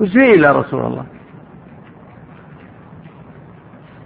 وش 0.00 0.08
فيه 0.12 0.34
إلا 0.34 0.52
رسول 0.52 0.80
الله؟ 0.80 1.04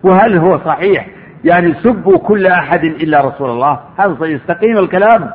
وهل 0.02 0.36
هو 0.36 0.58
صحيح؟ 0.58 1.08
يعني 1.44 1.74
سبوا 1.74 2.18
كل 2.18 2.46
أحد 2.46 2.84
إلا 2.84 3.20
رسول 3.20 3.50
الله. 3.50 3.80
هذا 3.98 4.26
يستقيم 4.26 4.78
الكلام. 4.78 5.30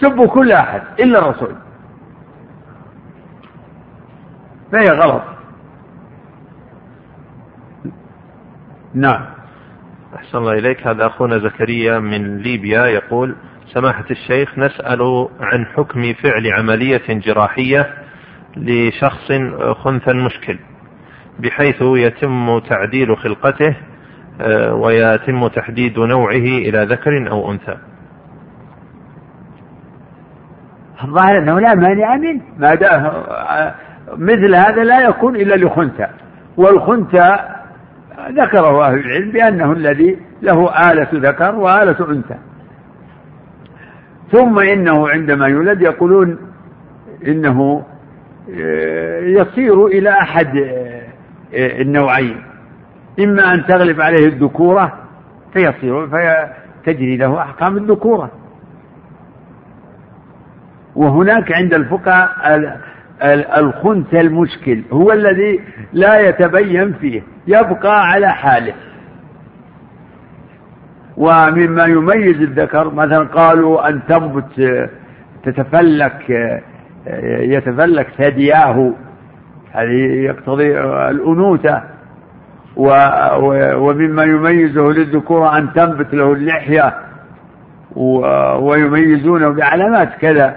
سبوا 0.00 0.26
كل 0.26 0.52
أحد 0.52 0.82
إلا 1.00 1.18
الرسول 1.18 1.54
فهي 4.72 4.88
غلط؟ 4.88 5.22
نعم. 8.94 9.24
أحسن 10.16 10.38
الله 10.38 10.52
إليك. 10.52 10.86
هذا 10.86 11.06
أخونا 11.06 11.38
زكريا 11.38 11.98
من 11.98 12.38
ليبيا 12.38 12.86
يقول 12.86 13.36
سماحة 13.74 14.04
الشيخ 14.10 14.58
نسأل 14.58 15.28
عن 15.40 15.66
حكم 15.66 16.12
فعل 16.12 16.52
عملية 16.58 17.02
جراحية 17.08 17.86
لشخص 18.56 19.32
خنثى 19.72 20.12
مشكل 20.12 20.58
بحيث 21.38 21.82
يتم 21.82 22.58
تعديل 22.58 23.16
خلقته 23.16 23.76
آه، 24.40 24.74
ويتم 24.74 25.48
تحديد 25.48 25.98
نوعه 25.98 26.34
إلى 26.34 26.84
ذكر 26.84 27.30
أو 27.30 27.52
أنثى. 27.52 27.76
الظاهر 31.04 31.38
أنه 31.38 31.60
لا 31.60 31.74
مانع 31.74 32.16
منه. 32.16 32.40
ما 32.58 33.74
مثل 34.16 34.54
هذا 34.54 34.84
لا 34.84 35.00
يكون 35.00 35.36
إلا 35.36 35.54
لخنثى. 35.54 36.06
والخنثى 36.56 37.38
ذكره 38.30 38.86
أهل 38.86 38.98
العلم 38.98 39.30
بأنه 39.30 39.72
الذي 39.72 40.18
له 40.42 40.90
آلة 40.92 41.08
ذكر 41.12 41.54
وآلة 41.54 42.10
أنثى. 42.10 42.38
ثم 44.32 44.58
إنه 44.58 45.08
عندما 45.08 45.46
يولد 45.46 45.82
يقولون 45.82 46.38
إنه 47.26 47.84
آه، 48.60 49.20
يصير 49.20 49.86
إلى 49.86 50.10
أحد 50.10 50.56
آه، 50.56 51.82
النوعين. 51.82 52.42
إما 53.20 53.54
أن 53.54 53.66
تغلب 53.66 54.00
عليه 54.00 54.26
الذكورة 54.26 54.92
فيصير 55.52 56.06
فتجري 56.06 57.16
له 57.16 57.40
أحكام 57.40 57.76
الذكورة. 57.76 58.30
وهناك 60.96 61.52
عند 61.52 61.74
الفقهاء 61.74 62.78
الخنث 63.58 64.14
المشكل 64.14 64.82
هو 64.92 65.12
الذي 65.12 65.60
لا 65.92 66.20
يتبين 66.28 66.92
فيه 66.92 67.22
يبقى 67.46 68.08
على 68.08 68.28
حاله. 68.28 68.74
ومما 71.18 71.84
يميز 71.84 72.42
الذكر 72.42 72.94
مثلا 72.94 73.24
قالوا 73.24 73.88
أن 73.88 74.00
تنبت 74.08 74.88
تتفلك 75.44 76.30
يتفلك 77.40 78.06
ثدياه 78.18 78.92
هذه 79.72 80.24
يقتضي 80.24 80.80
الأنوثة 80.80 81.82
ومما 83.76 84.22
يميزه 84.24 84.92
للذكورة 84.92 85.58
أن 85.58 85.72
تنبت 85.72 86.14
له 86.14 86.32
اللحية 86.32 86.94
ويميزونه 88.60 89.48
بعلامات 89.48 90.08
كذا 90.20 90.56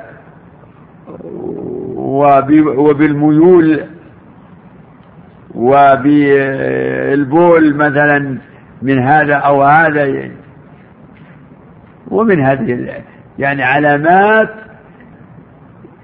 وبالميول 2.78 3.84
وبالبول 5.55 7.76
مثلا 7.76 8.38
من 8.82 8.99
هذا 8.99 9.36
أو 9.36 9.64
هذا 9.64 10.32
ومن 12.12 12.41
هذه 12.41 13.03
يعني 13.39 13.64
علامات 13.64 14.49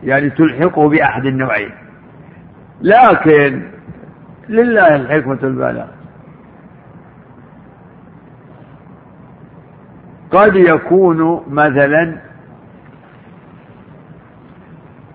يعني 0.03 0.29
تلحقه 0.29 0.89
بأحد 0.89 1.25
النوعين. 1.25 1.71
لكن 2.81 3.61
لله 4.49 4.95
الحكمة 4.95 5.39
البالغة. 5.43 5.89
قد 10.31 10.55
يكون 10.55 11.43
مثلا 11.47 12.17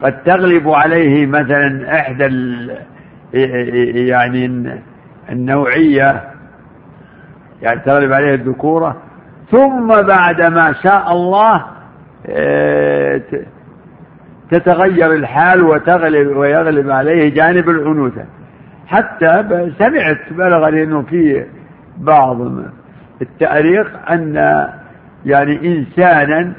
قد 0.02 0.22
تغلب 0.22 0.68
عليه 0.68 1.26
مثلا 1.26 2.00
إحدى 2.00 2.24
يعني 4.08 4.70
النوعية 5.30 6.32
يعني 7.62 7.80
تغلب 7.80 8.12
عليه 8.12 8.34
الذكورة 8.34 8.96
ثم 9.50 10.02
بعد 10.02 10.42
ما 10.42 10.74
شاء 10.82 11.12
الله 11.12 11.64
آه، 12.26 13.20
تتغير 14.50 15.12
الحال 15.12 15.62
وتغلب 15.62 16.36
ويغلب 16.36 16.90
عليه 16.90 17.34
جانب 17.34 17.68
الأنوثة 17.68 18.24
حتى 18.86 19.44
سمعت 19.78 20.18
بلغني 20.30 20.82
إنه 20.82 21.02
في 21.02 21.44
بعض 21.98 22.40
التأريخ 23.22 23.86
أن 24.10 24.34
يعني 25.26 25.76
إنسانا 25.76 26.52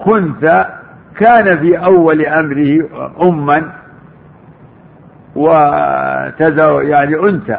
خنثى 0.00 0.64
كان 1.16 1.58
في 1.58 1.84
أول 1.84 2.26
أمره 2.26 2.88
أما 3.22 3.72
وتزوج 5.36 6.88
يعني 6.88 7.14
أنثى 7.14 7.58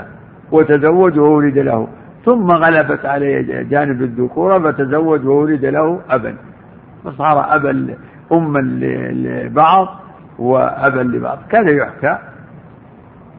وتزوج 0.51 1.19
وولد 1.19 1.57
له. 1.57 1.87
ثم 2.25 2.51
غلبت 2.51 3.05
عليه 3.05 3.61
جانب 3.61 4.01
الذكورة 4.01 4.59
فتزوج 4.59 5.25
وولد 5.25 5.65
له 5.65 6.01
أبا. 6.09 6.35
فصار 7.03 7.55
أبا 7.55 7.95
أما 8.31 8.59
لبعض 8.59 9.87
وأبا 10.39 11.01
لبعض. 11.01 11.39
كذا 11.49 11.71
يحكى. 11.71 12.17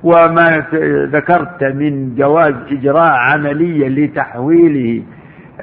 وما 0.02 0.64
ذكرت 1.12 1.64
من 1.64 2.14
جواز 2.14 2.54
إجراء 2.70 3.12
عملية 3.12 3.88
لتحويله 3.88 5.02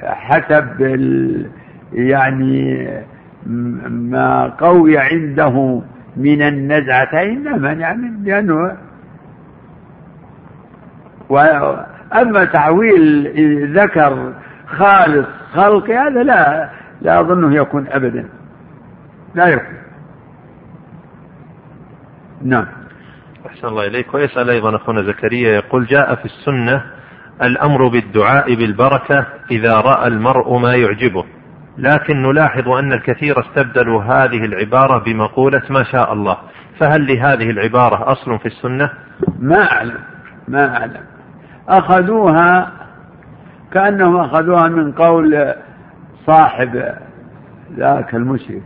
حسب 0.02 0.80
يعني 1.92 2.88
ما 3.90 4.52
قوي 4.58 4.98
عنده 4.98 5.82
من 6.16 6.42
النزعتين 6.42 7.42
لا 7.42 7.56
مانع 7.56 7.92
منه 7.92 8.24
لأنه 8.24 8.76
أما 12.14 12.44
تعويل 12.44 13.28
ذكر 13.78 14.32
خالص 14.66 15.26
خلق 15.52 15.90
هذا 15.90 16.22
لا 16.22 16.70
لا 17.02 17.20
أظنه 17.20 17.56
يكون 17.56 17.86
أبدا. 17.88 18.28
لا 19.34 19.46
يكون. 19.46 19.76
نعم. 22.42 22.66
أحسن 23.46 23.68
الله 23.68 23.86
إليك. 23.86 24.14
ويسأل 24.14 24.50
أيضا 24.50 24.76
أخونا 24.76 25.02
زكريا 25.02 25.54
يقول 25.54 25.86
جاء 25.86 26.14
في 26.14 26.24
السنة 26.24 26.82
الأمر 27.42 27.88
بالدعاء 27.88 28.54
بالبركة 28.54 29.26
إذا 29.50 29.74
رأى 29.74 30.06
المرء 30.06 30.58
ما 30.58 30.74
يعجبه. 30.74 31.24
لكن 31.78 32.22
نلاحظ 32.22 32.68
أن 32.68 32.92
الكثير 32.92 33.40
استبدلوا 33.40 34.02
هذه 34.02 34.44
العبارة 34.44 35.04
بمقولة 35.04 35.62
ما 35.70 35.82
شاء 35.82 36.12
الله. 36.12 36.36
فهل 36.78 37.06
لهذه 37.06 37.50
العبارة 37.50 38.12
أصل 38.12 38.38
في 38.38 38.46
السنة؟ 38.46 38.90
ما 39.38 39.72
أعلم. 39.72 39.98
ما 40.48 40.76
أعلم. 40.76 41.19
أخذوها 41.68 42.72
كأنهم 43.72 44.16
أخذوها 44.16 44.68
من 44.68 44.92
قول 44.92 45.54
صاحب 46.26 46.82
ذاك 47.76 48.14
المشرك. 48.14 48.62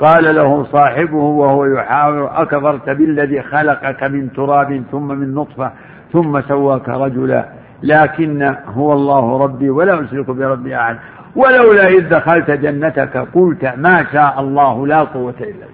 قال 0.00 0.34
له 0.34 0.64
صاحبه 0.64 1.16
وهو 1.16 1.64
يحاور 1.64 2.42
أكفرت 2.42 2.90
بالذي 2.90 3.42
خلقك 3.42 4.02
من 4.02 4.32
تراب 4.32 4.82
ثم 4.92 5.08
من 5.08 5.34
نطفة 5.34 5.72
ثم 6.12 6.40
سواك 6.40 6.88
رجلا 6.88 7.44
لكن 7.82 8.54
هو 8.66 8.92
الله 8.92 9.38
ربي 9.38 9.70
ولا 9.70 10.04
أشرك 10.04 10.30
بربي 10.30 10.76
أحد. 10.76 10.96
ولولا 11.36 11.88
إذ 11.88 12.08
دخلت 12.08 12.50
جنتك 12.50 13.16
قلت 13.34 13.64
ما 13.76 14.06
شاء 14.12 14.40
الله 14.40 14.86
لا 14.86 15.00
قوة 15.00 15.34
إلا 15.40 15.46
بالله. 15.46 15.66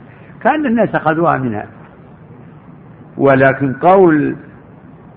كان 0.43 0.66
الناس 0.66 0.95
أخذوها 0.95 1.39
منها. 1.39 1.66
ولكن 3.19 3.73
قول 3.73 4.37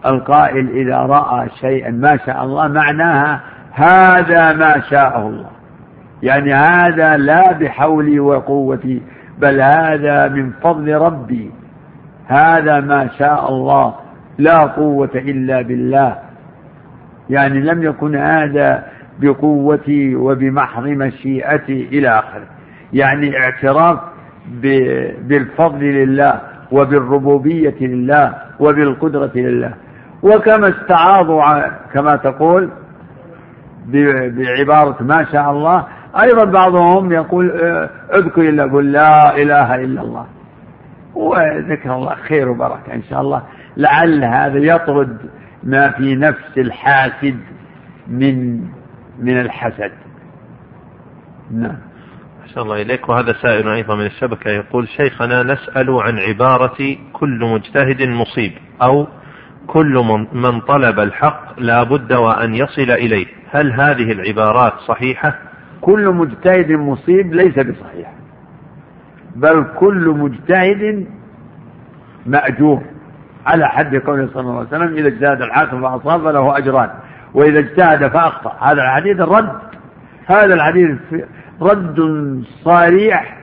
القائل 0.05 0.69
إذا 0.69 0.97
رأى 0.97 1.49
شيئا 1.59 1.91
ما 1.91 2.17
شاء 2.25 2.43
الله 2.43 2.67
معناها 2.67 3.41
هذا 3.71 4.53
ما 4.53 4.81
شاءه 4.89 5.27
الله. 5.27 5.49
يعني 6.23 6.53
هذا 6.53 7.17
لا 7.17 7.51
بحولي 7.51 8.19
وقوتي 8.19 9.01
بل 9.39 9.61
هذا 9.61 10.27
من 10.27 10.51
فضل 10.63 10.93
ربي. 10.93 11.51
هذا 12.27 12.79
ما 12.79 13.09
شاء 13.19 13.49
الله 13.49 13.95
لا 14.37 14.57
قوة 14.57 15.11
إلا 15.15 15.61
بالله. 15.61 16.17
يعني 17.29 17.59
لم 17.59 17.83
يكن 17.83 18.15
هذا 18.15 18.83
بقوتي 19.19 20.15
وبمحض 20.15 20.87
مشيئتي 20.87 21.87
إلى 21.91 22.09
آخره. 22.09 22.45
يعني 22.93 23.37
اعتراف 23.37 23.99
بالفضل 25.21 25.83
لله 25.83 26.41
وبالربوبية 26.71 27.75
لله 27.81 28.33
وبالقدرة 28.59 29.31
لله. 29.35 29.73
وكما 30.23 30.69
استعاضوا 30.69 31.67
كما 31.93 32.15
تقول 32.15 32.69
بعبارة 33.87 35.03
ما 35.03 35.25
شاء 35.31 35.51
الله. 35.51 35.87
أيضا 36.21 36.43
بعضهم 36.43 37.11
يقول 37.11 37.51
آه، 37.51 37.89
اذكر 38.13 38.41
إلا 38.41 38.63
قل 38.63 38.91
لا 38.91 39.35
إله 39.35 39.75
إلا 39.75 40.01
الله. 40.01 40.25
وذكر 41.15 41.95
الله 41.95 42.15
خير 42.15 42.49
وبركة 42.49 42.93
إن 42.93 43.03
شاء 43.09 43.21
الله. 43.21 43.41
لعل 43.77 44.23
هذا 44.23 44.57
يطرد 44.57 45.17
ما 45.63 45.89
في 45.91 46.15
نفس 46.15 46.57
الحاسد 46.57 47.39
من 48.07 48.61
من 49.19 49.39
الحسد. 49.39 49.91
نعم. 51.51 51.77
أحسن 52.45 52.61
الله 52.61 52.81
إليك. 52.81 53.09
وهذا 53.09 53.33
سائل 53.41 53.67
أيضا 53.67 53.95
من 53.95 54.05
الشبكة 54.05 54.49
يقول 54.51 54.87
شيخنا 54.87 55.43
نسأل 55.43 55.89
عن 55.89 56.19
عبارة 56.19 56.97
كل 57.13 57.39
مجتهد 57.53 58.01
مصيب 58.01 58.51
أو 58.81 59.07
كل 59.73 60.17
من 60.33 60.59
طلب 60.59 60.99
الحق 60.99 61.59
لا 61.59 61.83
بد 61.83 62.13
وأن 62.13 62.55
يصل 62.55 62.91
إليه. 62.91 63.25
هل 63.51 63.71
هذه 63.71 64.11
العبارات 64.11 64.73
صحيحة؟ 64.87 65.35
كل 65.81 66.09
مجتهد 66.09 66.71
مصيب 66.71 67.33
ليس 67.33 67.59
بصحيح. 67.59 68.13
بل 69.35 69.65
كل 69.79 70.15
مجتهد 70.17 71.05
مأجور. 72.25 72.81
على 73.45 73.67
حد 73.67 73.95
قوله 73.95 74.29
صلى 74.33 74.41
الله 74.41 74.57
عليه 74.57 74.67
وسلم 74.67 74.97
إذا 74.97 75.07
اجتهد 75.07 75.41
الحاكم 75.41 75.81
فأصاب 75.81 76.27
له 76.27 76.57
أجران 76.57 76.89
وإذا 77.33 77.59
اجتهد 77.59 78.07
فأخطأ. 78.07 78.57
هذا 78.59 78.81
الحديث 78.81 79.19
الرد 79.19 79.59
هذا 80.25 80.53
الحديث 80.53 80.97
رد 81.61 81.99
صريح 82.63 83.37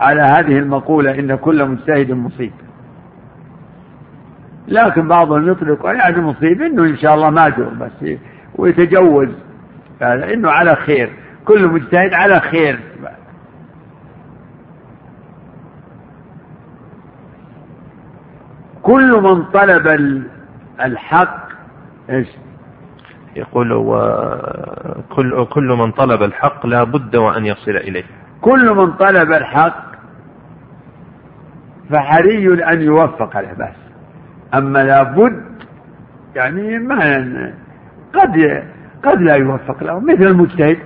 على 0.00 0.22
هذه 0.22 0.58
المقولة 0.58 1.18
إن 1.18 1.34
كل 1.34 1.68
مجتهد 1.68 2.12
مصيب. 2.12 2.52
لكن 4.68 5.08
بعضهم 5.08 5.50
يطلق 5.50 5.86
يعني 5.86 6.20
مصيب 6.20 6.62
إنه 6.62 6.82
إن 6.84 6.96
شاء 6.96 7.14
الله 7.14 7.30
ماجور 7.30 7.68
بس 7.68 8.16
ويتجوز. 8.54 9.28
هذا 10.02 10.32
إنه 10.32 10.50
على 10.50 10.76
خير. 10.76 11.12
كل 11.44 11.66
مجتهد 11.66 12.14
على 12.14 12.40
خير. 12.40 12.78
كل 18.82 19.22
من 19.22 19.44
طلب 19.44 19.86
الحق 20.80 21.48
إيش؟ 22.10 22.28
يقول 23.36 23.72
وكل 23.72 25.44
كل 25.44 25.68
من 25.78 25.90
طلب 25.92 26.22
الحق 26.22 26.66
لا 26.66 26.84
بد 26.84 27.16
وأن 27.16 27.46
يصل 27.46 27.70
إليه. 27.70 28.04
كل 28.40 28.74
من 28.74 28.92
طلب 28.92 29.32
الحق 29.32 29.92
فحري 31.90 32.64
أن 32.72 32.82
يوفق 32.82 33.40
له 33.40 33.52
بس. 33.52 33.81
أما 34.54 34.78
لابد 34.78 35.42
يعني 36.36 36.78
ما 36.78 37.52
قد 38.14 38.62
قد 39.02 39.20
لا 39.20 39.34
يوفق 39.34 39.84
له. 39.84 40.00
مثل 40.00 40.26
المجتهد. 40.26 40.78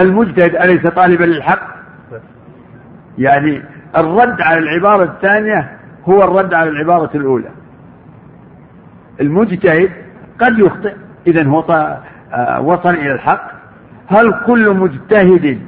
المجتهد 0.00 0.56
أليس 0.56 0.86
طالبا 0.86 1.24
للحق؟ 1.24 1.78
يعني 3.18 3.62
الرد 3.96 4.40
على 4.40 4.58
العبارة 4.58 5.04
الثانية 5.04 5.78
هو 6.04 6.24
الرد 6.24 6.54
على 6.54 6.70
العبارة 6.70 7.10
الأولى. 7.14 7.50
المجتهد 9.20 9.90
قد 10.40 10.58
يخطئ. 10.58 10.94
إذا 11.26 11.44
هو 11.44 11.60
آه، 12.32 12.60
وصل 12.60 12.90
إلى 12.90 13.12
الحق. 13.12 13.50
هل 14.08 14.34
كل 14.46 14.74
مجتهد 14.74 15.60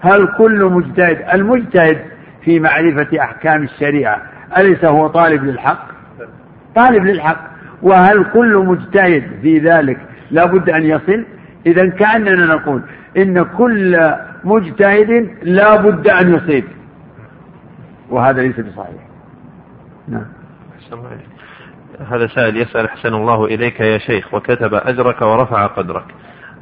هل 0.00 0.28
كل 0.38 0.64
مجتهد 0.64 1.24
المجتهد 1.34 1.98
في 2.44 2.60
معرفة 2.60 3.20
أحكام 3.20 3.62
الشريعة 3.62 4.22
أليس 4.58 4.84
هو 4.84 5.08
طالب 5.08 5.44
للحق؟ 5.44 5.97
طالب 6.74 7.04
للحق. 7.04 7.48
وهل 7.82 8.24
كل 8.32 8.56
مجتهد 8.56 9.24
في 9.42 9.58
ذلك 9.58 9.98
لا 10.30 10.44
بد 10.44 10.70
أن 10.70 10.82
يصل؟ 10.82 11.24
إذا 11.66 11.88
كأننا 11.88 12.46
نقول 12.46 12.82
إن 13.16 13.42
كل 13.42 14.10
مجتهد 14.44 15.30
لا 15.42 15.76
بد 15.76 16.08
أن 16.08 16.34
يصيب. 16.34 16.64
وهذا 18.10 18.42
ليس 18.42 18.60
بصحيح. 18.60 19.02
نعم. 20.08 20.26
هذا 22.10 22.26
سائل 22.26 22.56
يسأل 22.56 22.84
أحسن 22.84 23.14
الله 23.14 23.44
إليك 23.44 23.80
يا 23.80 23.98
شيخ 23.98 24.34
وكتب 24.34 24.74
أجرك 24.74 25.22
ورفع 25.22 25.66
قدرك. 25.66 26.04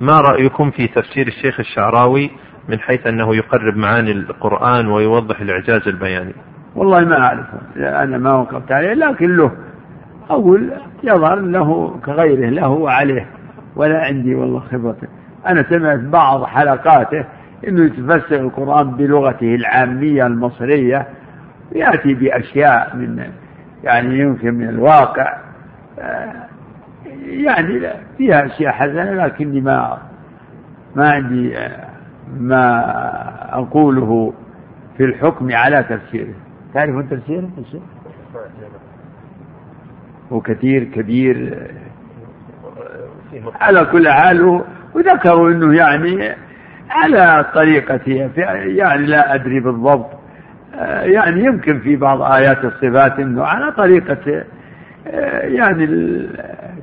ما 0.01 0.21
رأيكم 0.21 0.71
في 0.71 0.87
تفسير 0.87 1.27
الشيخ 1.27 1.61
الشعراوي 1.61 2.31
من 2.69 2.81
حيث 2.81 3.07
أنه 3.07 3.37
يقرب 3.37 3.77
معاني 3.77 4.13
القرآن 4.13 4.87
ويوضح 4.87 5.41
الإعجاز 5.41 5.89
البياني؟ 5.89 6.35
والله 6.75 7.01
ما 7.01 7.19
أعرفه. 7.25 7.59
أنا 7.77 8.19
ما 8.19 8.33
وقفت 8.33 8.73
عليه 8.73 8.93
لكن 8.95 9.37
له 9.37 9.53
أقول 10.31 10.73
يظهر 11.05 11.41
له 11.41 12.01
كغيره 12.05 12.49
له 12.51 12.69
وعليه. 12.69 13.27
ولا 13.77 14.05
عندي 14.05 14.35
والله 14.35 14.61
خبرته. 14.61 15.07
أنا 15.47 15.63
سمعت 15.63 15.99
بعض 15.99 16.45
حلقاته 16.45 17.25
أنه 17.69 17.85
يتفسر 17.85 18.41
القرآن 18.41 18.91
بلغته 18.91 19.55
العامية 19.55 20.27
المصرية 20.27 21.07
يأتي 21.73 22.15
بأشياء 22.15 22.97
من 22.97 23.31
يعني 23.85 24.19
يمكن 24.19 24.55
من 24.55 24.69
الواقع. 24.69 25.37
يعني 27.27 27.91
فيها 28.19 28.47
أشياء 28.47 28.73
حسنة 28.73 29.27
لكني 29.27 29.61
ما 29.61 29.99
ما 30.97 31.11
عندي 31.11 31.55
ما 32.41 32.85
أقوله 33.53 34.33
في 34.97 35.05
الحكم 35.05 35.53
على 35.53 35.83
تفسيره. 35.83 36.35
تعرفون 36.75 37.09
تفسيره؟ 37.09 37.49
وكثير 40.31 40.85
كبير 40.85 41.59
على 43.61 43.85
كل 43.85 44.09
حال 44.09 44.61
وذكروا 44.95 45.51
إنه 45.51 45.77
يعني 45.77 46.35
على 46.91 47.47
طريقته 47.55 48.31
يعني 48.67 49.07
لا 49.07 49.35
أدري 49.35 49.61
بالضبط 49.61 50.07
يعني 51.03 51.45
يمكن 51.45 51.81
في 51.81 51.97
بعض 51.97 52.23
آيات 52.23 52.65
الصفات 52.65 53.19
إنه 53.19 53.45
على 53.45 53.73
طريقة 53.73 54.45
يعني 55.43 55.87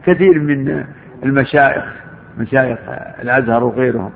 كثير 0.05 0.39
من 0.39 0.83
المشايخ 1.23 1.83
مشايخ 2.37 2.77
الأزهر 3.21 3.63
وغيرهم. 3.63 4.11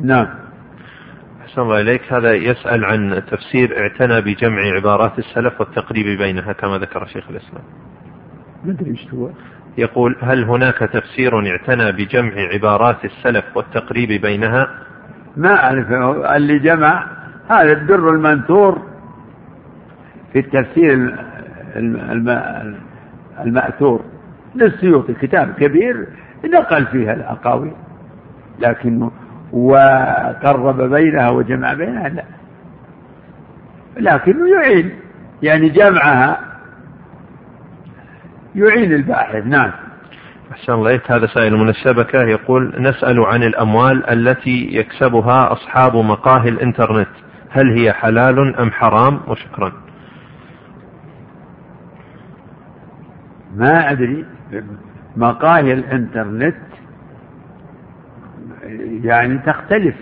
نعم. 0.00 0.26
أحسن 1.52 1.62
الله 1.62 1.80
إليك. 1.80 2.12
هذا 2.12 2.32
يسأل 2.34 2.84
عن 2.84 3.22
تفسير 3.30 3.78
اعتنى 3.78 4.20
بجمع 4.20 4.62
عبارات 4.62 5.18
السلف 5.18 5.60
والتقريب 5.60 6.18
بينها 6.18 6.52
كما 6.52 6.78
ذكر 6.78 7.06
شيخ 7.06 7.24
الإسلام. 7.30 7.62
ما 8.64 8.72
أدري 8.72 8.90
إيش 8.90 9.14
هو. 9.14 9.30
يقول 9.78 10.16
هل 10.22 10.44
هناك 10.44 10.78
تفسير 10.78 11.50
اعتنى 11.50 11.92
بجمع 11.92 12.32
عبارات 12.52 13.04
السلف 13.04 13.44
والتقريب 13.54 14.20
بينها؟ 14.20 14.68
ما 15.36 15.64
أعرف. 15.64 15.92
اللي 16.36 16.58
جمع 16.58 17.06
هذا 17.48 17.72
الدر 17.72 18.10
المنثور 18.10 18.82
في 20.32 20.38
التفسير 20.38 21.16
المأثور. 23.40 24.04
للسيوطي 24.54 25.14
كتاب 25.14 25.54
كبير 25.54 26.06
نقل 26.44 26.86
فيها 26.86 27.12
الأقاويل 27.12 27.72
لكنه 28.58 29.10
وقرب 29.52 30.82
بينها 30.82 31.30
وجمع 31.30 31.74
بينها 31.74 32.08
لا. 32.08 32.24
لكنه 33.96 34.48
يعين 34.54 34.90
يعني 35.42 35.68
جمعها 35.68 36.40
يعين 38.54 38.92
الباحث 38.92 39.46
نعم. 39.46 39.70
أحسن 40.52 40.72
الله 40.72 41.00
هذا 41.06 41.26
سائل 41.26 41.56
من 41.56 41.68
الشبكة 41.68 42.22
يقول 42.22 42.74
نسأل 42.78 43.20
عن 43.20 43.42
الأموال 43.42 44.10
التي 44.10 44.68
يكسبها 44.72 45.52
أصحاب 45.52 45.96
مقاهي 45.96 46.48
الإنترنت. 46.48 47.08
هل 47.50 47.78
هي 47.78 47.92
حلال 47.92 48.56
أم 48.56 48.70
حرام؟ 48.70 49.20
وشكرا. 49.28 49.72
ما 53.56 53.90
أدري. 53.90 54.26
مقاهي 55.16 55.72
الإنترنت 55.72 56.71
يعني 59.04 59.38
تختلف. 59.38 59.94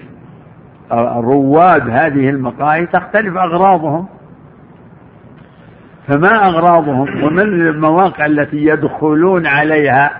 رواد 1.17 1.89
هذه 1.91 2.31
المقاهي 2.31 2.87
تختلف 2.87 3.37
أغراضهم. 3.37 4.09
فما 6.09 6.49
أغراضهم؟ 6.49 7.25
ومن 7.25 7.41
المواقع 7.41 8.27
التي 8.27 8.57
يدخلون 8.65 9.47
عليها 9.47 10.11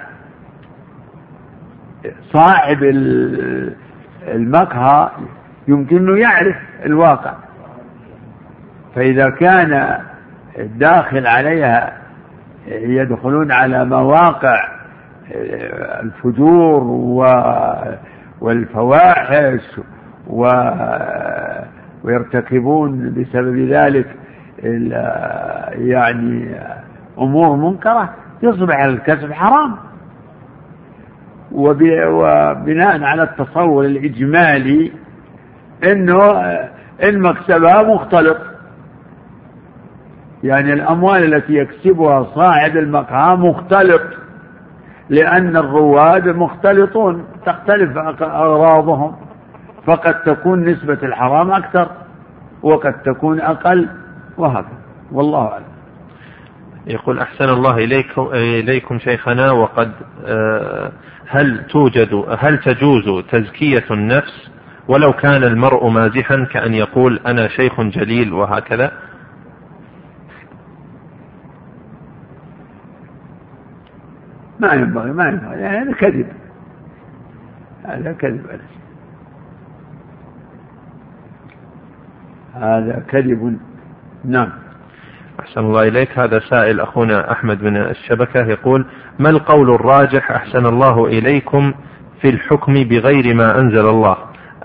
صاحب 2.33 2.79
المقهى 4.29 5.11
يمكنه 5.69 6.19
يعرف 6.19 6.57
الواقع. 6.87 7.35
فإذا 8.95 9.31
كان 9.31 9.99
الداخل 10.59 11.27
عليها 11.27 11.93
يدخلون 12.69 13.53
على 13.53 13.85
مواقع 13.85 14.69
الفجور 16.03 16.83
والفواحش 18.41 19.81
و 20.27 20.51
ويرتكبون 22.05 23.15
بسبب 23.15 23.59
ذلك 23.59 24.07
يعني 25.75 26.55
أمور 27.19 27.57
منكرة 27.57 28.15
يصبح 28.43 28.79
الكسب 28.85 29.33
حرام. 29.33 29.77
وبناء 31.53 33.03
على 33.03 33.23
التصور 33.23 33.85
الإجمالي 33.85 34.93
أنه 35.85 36.33
إن 37.03 37.19
مكسبها 37.19 37.83
مختلط. 37.83 38.39
يعني 40.45 40.73
الأموال 40.73 41.35
التي 41.35 41.55
يكسبها 41.55 42.25
صاحب 42.35 42.77
المقهى 42.77 43.37
مختلط. 43.37 44.03
لأن 45.11 45.57
الرواد 45.57 46.29
مختلطون 46.29 47.25
تختلف 47.47 47.99
أغراضهم. 48.23 49.17
فقد 49.87 50.23
تكون 50.23 50.65
نسبة 50.65 50.99
الحرام 51.03 51.51
أكثر 51.53 51.89
وقد 52.63 53.03
تكون 53.03 53.41
أقل 53.41 53.89
وهكذا. 54.39 54.79
والله 55.13 55.47
أعلم. 55.47 55.65
يقول 56.87 57.19
أحسن 57.19 57.49
الله 57.49 57.77
إليكم, 57.77 58.29
إليكم 58.33 58.99
شيخنا 58.99 59.51
وقد 59.51 59.93
آه، 60.27 60.93
هل 61.29 61.67
توجد 61.67 62.25
هل 62.39 62.59
تجوز 62.59 63.25
تزكية 63.31 63.85
النفس 63.91 64.51
ولو 64.89 65.13
كان 65.13 65.45
المرء 65.45 65.89
مازحا 65.89 66.47
كأن 66.53 66.75
يقول 66.75 67.21
أنا 67.27 67.49
شيخ 67.49 67.81
جليل 67.81 68.33
وهكذا؟ 68.33 68.93
ما 74.61 74.73
ينبغي 74.73 75.13
ما 75.13 75.25
ينبغي. 75.29 75.61
يعني 75.61 75.79
هذا 75.79 75.93
كذب. 75.93 76.27
هذا 77.85 78.13
كذب 78.13 78.61
هذا 82.55 83.05
كذب. 83.09 83.59
نعم. 84.25 84.49
أحسن 85.41 85.61
الله 85.61 85.89
إليك. 85.89 86.19
هذا 86.19 86.39
سائل 86.39 86.81
أخونا 86.81 87.33
أحمد 87.33 87.63
من 87.63 87.77
الشبكة 87.77 88.47
يقول 88.47 88.87
ما 89.19 89.31
القول 89.31 89.75
الراجح 89.75 90.31
أحسن 90.31 90.67
الله 90.67 91.07
إليكم 91.07 91.75
في 92.21 92.29
الحكم 92.29 92.73
بغير 92.73 93.35
ما 93.35 93.59
أنزل 93.59 93.89
الله؟ 93.89 94.17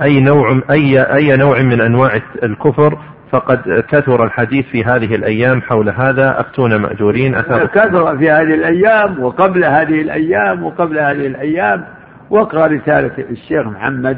أي 0.01 0.21
نوع 0.21 0.61
أي 0.71 1.01
أي 1.01 1.37
نوع 1.37 1.61
من 1.61 1.81
أنواع 1.81 2.21
الكفر 2.43 2.99
فقد 3.35 3.83
كثر 3.89 4.23
الحديث 4.23 4.65
في 4.65 4.83
هذه 4.83 5.15
الأيام 5.15 5.61
حول 5.61 5.89
هذا. 5.89 6.39
أفتون 6.39 6.75
مأجورين. 6.75 7.41
كثر 7.73 8.17
في 8.17 8.31
هذه 8.31 8.53
الأيام 8.53 9.23
وقبل 9.23 9.65
هذه 9.65 10.01
الأيام 10.01 10.63
وقبل 10.63 10.99
هذه 10.99 11.27
الأيام. 11.27 11.85
واقرأ 12.29 12.67
رسالة 12.67 13.11
الشيخ 13.29 13.67
محمد 13.67 14.17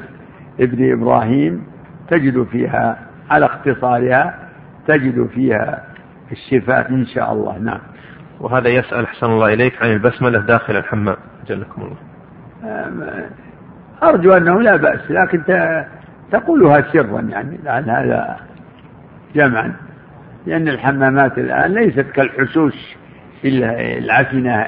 ابن 0.60 0.91
إبراهيم. 0.91 1.64
تجد 2.10 2.44
فيها 2.44 2.98
على 3.30 3.45
اختصارها 3.45 4.35
تجد 4.88 5.27
فيها 5.27 5.84
الشفاء 6.31 6.89
إن 6.89 7.06
شاء 7.06 7.34
الله. 7.34 7.57
نعم. 7.57 7.80
وهذا 8.39 8.69
يسأل 8.69 9.03
أحسن 9.03 9.26
الله 9.26 9.53
إليك 9.53 9.84
عن 9.84 9.91
البسملة 9.91 10.39
داخل 10.39 10.76
الحمام. 10.76 11.15
جلكم 11.48 11.81
الله. 11.81 11.98
أرجو 14.03 14.34
أنه 14.34 14.61
لا 14.61 14.76
بأس 14.76 15.11
لكن 15.11 15.44
تقولها 16.31 16.81
سرا 16.81 17.22
يعني 17.22 17.60
لأن 17.64 17.89
هذا 17.89 18.38
جمعا 19.35 19.75
لأن 20.45 20.67
الحمامات 20.67 21.37
الآن 21.37 21.73
ليست 21.73 22.05
كالحشوش 22.15 22.73
العفنة. 23.45 24.65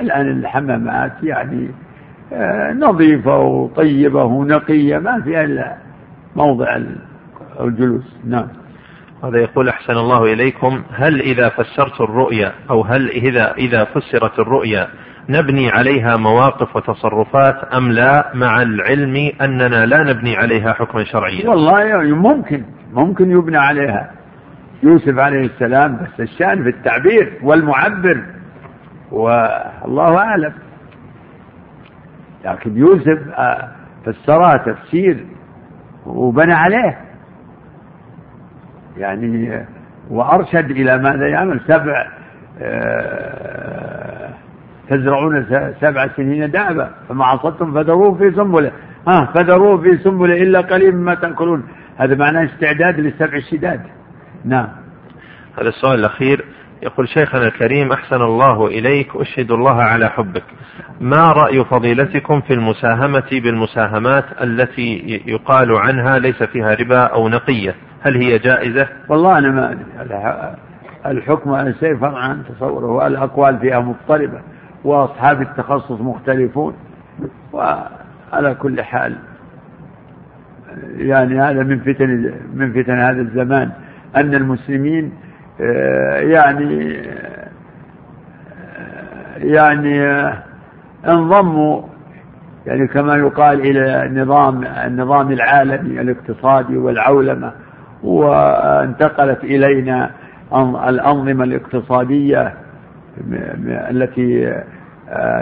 الآن 0.00 0.28
الحمامات 0.28 1.12
يعني 1.22 1.70
آه، 2.32 2.72
نظيفة 2.72 3.38
وطيبة 3.38 4.24
ونقية 4.24 4.98
ما 4.98 5.20
فيها 5.20 5.44
إلا 5.44 5.76
موضع 6.36 6.78
الجلوس. 7.60 8.16
نعم. 8.24 8.48
هذا 9.24 9.38
يقول 9.38 9.68
أحسن 9.68 9.92
الله 9.92 10.32
إليكم. 10.32 10.82
هل 10.94 11.20
إذا 11.20 11.48
فسرت 11.48 12.00
الرؤيا 12.00 12.52
أو 12.70 12.82
هل 12.82 13.10
إذا 13.10 13.52
إذا 13.52 13.84
فسرت 13.84 14.38
الرؤيا 14.38 14.88
نبني 15.28 15.70
عليها 15.70 16.16
مواقف 16.16 16.76
وتصرفات 16.76 17.64
أم 17.74 17.92
لا؟ 17.92 18.30
مع 18.34 18.62
العلم 18.62 19.32
أننا 19.40 19.86
لا 19.86 20.02
نبني 20.02 20.36
عليها 20.36 20.72
حكما 20.72 21.04
شرعيا. 21.04 21.48
والله 21.48 21.80
يعني 21.80 22.12
ممكن. 22.12 22.64
ممكن 22.92 23.30
يبنى 23.30 23.58
عليها. 23.58 24.10
يوسف 24.82 25.18
عليه 25.18 25.46
السلام 25.46 25.96
بس 25.96 26.20
الشأن 26.20 26.62
في 26.62 26.68
التعبير 26.68 27.38
والمعبر. 27.42 28.22
والله 29.10 30.18
أعلم. 30.18 30.52
لكن 32.44 32.76
يوسف 32.76 33.18
آه، 33.38 33.68
فسرها 34.04 34.56
تفسير 34.56 35.26
وبنى 36.06 36.52
عليه. 36.52 36.98
يعني 38.96 39.64
وأرشد 40.10 40.70
إلى 40.70 40.98
ماذا 40.98 41.28
يعمل؟ 41.28 41.60
سبع 41.60 42.08
آه، 42.60 44.28
تزرعون 44.88 45.46
سبع 45.80 46.08
سنين 46.16 46.50
دابا 46.50 46.90
فما 47.08 47.24
عصدتم 47.24 47.74
فذروه 47.74 48.14
في 48.14 48.30
سنبلة. 48.30 48.72
ها 49.08 49.24
فذروه 49.34 49.82
في 49.82 49.98
سنبلة 49.98 50.34
إلا 50.34 50.60
قليل 50.60 50.96
مما 50.96 51.14
تأكلون. 51.14 51.62
هذا 51.96 52.14
معناه 52.14 52.44
استعداد 52.44 53.00
للسبع 53.00 53.36
الشداد 53.36 53.80
نعم. 54.44 54.68
هذا 55.58 55.68
السؤال 55.68 55.98
الأخير. 55.98 56.44
يقول 56.82 57.08
شيخنا 57.08 57.46
الكريم 57.46 57.92
أحسن 57.92 58.22
الله 58.22 58.66
إليك 58.66 59.16
أشهد 59.16 59.50
الله 59.50 59.82
على 59.82 60.08
حبك. 60.08 60.44
ما 61.00 61.32
رأي 61.32 61.64
فضيلتكم 61.64 62.40
في 62.40 62.54
المساهمة 62.54 63.28
بالمساهمات 63.32 64.24
التي 64.42 65.22
يقال 65.26 65.76
عنها 65.76 66.18
ليس 66.18 66.42
فيها 66.42 66.74
ربا 66.74 67.00
أو 67.00 67.28
نقية؟ 67.28 67.74
هل 68.02 68.16
هي 68.16 68.38
جائزة؟ 68.38 68.88
والله 69.08 69.38
أنا 69.38 69.48
ما 69.48 69.72
أدري. 69.72 70.56
الحكم 71.06 71.50
على 71.50 71.70
الشيء 71.70 71.96
فرع 71.96 72.18
عن 72.18 72.42
تصوره 72.44 72.86
والأقوال 72.86 73.58
فيها 73.58 73.80
مضطربة 73.80 74.40
وأصحاب 74.84 75.42
التخصص 75.42 76.00
مختلفون 76.00 76.74
وعلى 77.52 78.54
كل 78.54 78.82
حال 78.82 79.16
يعني 80.96 81.40
هذا 81.40 81.62
من 81.62 81.78
فتن 81.78 82.32
من 82.54 82.72
فتن 82.72 82.98
هذا 82.98 83.20
الزمان. 83.20 83.70
أن 84.16 84.34
المسلمين 84.34 85.12
آه، 85.60 86.16
يعني 86.16 86.98
آه، 86.98 87.48
يعني 89.38 90.02
آه، 90.02 90.42
انضموا 91.08 91.82
يعني 92.66 92.86
كما 92.86 93.16
يقال 93.16 93.60
إلى 93.60 94.10
نظام 94.22 94.64
النظام 94.64 95.32
العالمي 95.32 96.00
الاقتصادي 96.00 96.76
والعولمة 96.76 97.52
وانتقلت 98.02 99.44
إلينا 99.44 100.10
الأنظمة 100.88 101.44
الاقتصادية 101.44 102.54
التي 103.90 104.54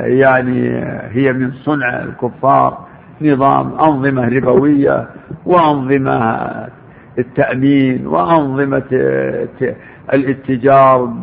يعني 0.05 0.85
هي 1.11 1.33
من 1.33 1.53
صنع 1.53 2.03
الكفار 2.03 2.87
نظام 3.23 3.73
أنظمة 3.81 4.29
ربوية 4.29 5.09
وأنظمة 5.47 6.47
التأمين 7.19 8.07
وأنظمة 8.07 8.83
الاتجار 10.15 11.15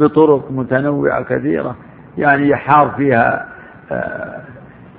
بطرق 0.00 0.50
متنوعة 0.50 1.22
كثيرة. 1.22 1.76
يعني 2.18 2.48
يحار 2.48 2.90
فيها 2.96 3.48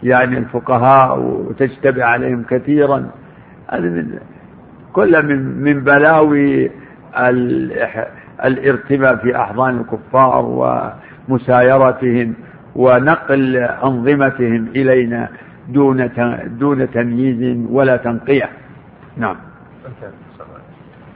يعني 0.03 0.37
الفقهاء 0.37 1.19
وتجتمع 1.19 2.05
عليهم 2.05 2.43
كثيرا. 2.49 3.05
هذا 3.69 3.81
من 3.81 4.19
كل 4.93 5.25
من 5.25 5.63
من 5.63 5.83
بلاوي 5.83 6.71
الارتباء 8.45 9.15
في 9.15 9.35
أحضان 9.37 9.79
الكفار 9.79 10.45
ومسايرتهم 11.29 12.33
ونقل 12.75 13.57
أنظمتهم 13.57 14.67
إلينا. 14.75 15.29
دون 15.67 16.09
دون 16.59 16.91
تمييز 16.91 17.57
ولا 17.69 17.97
تنقية. 17.97 18.49
نعم. 19.17 19.35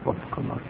وفق 0.05 0.39
الله. 0.39 0.66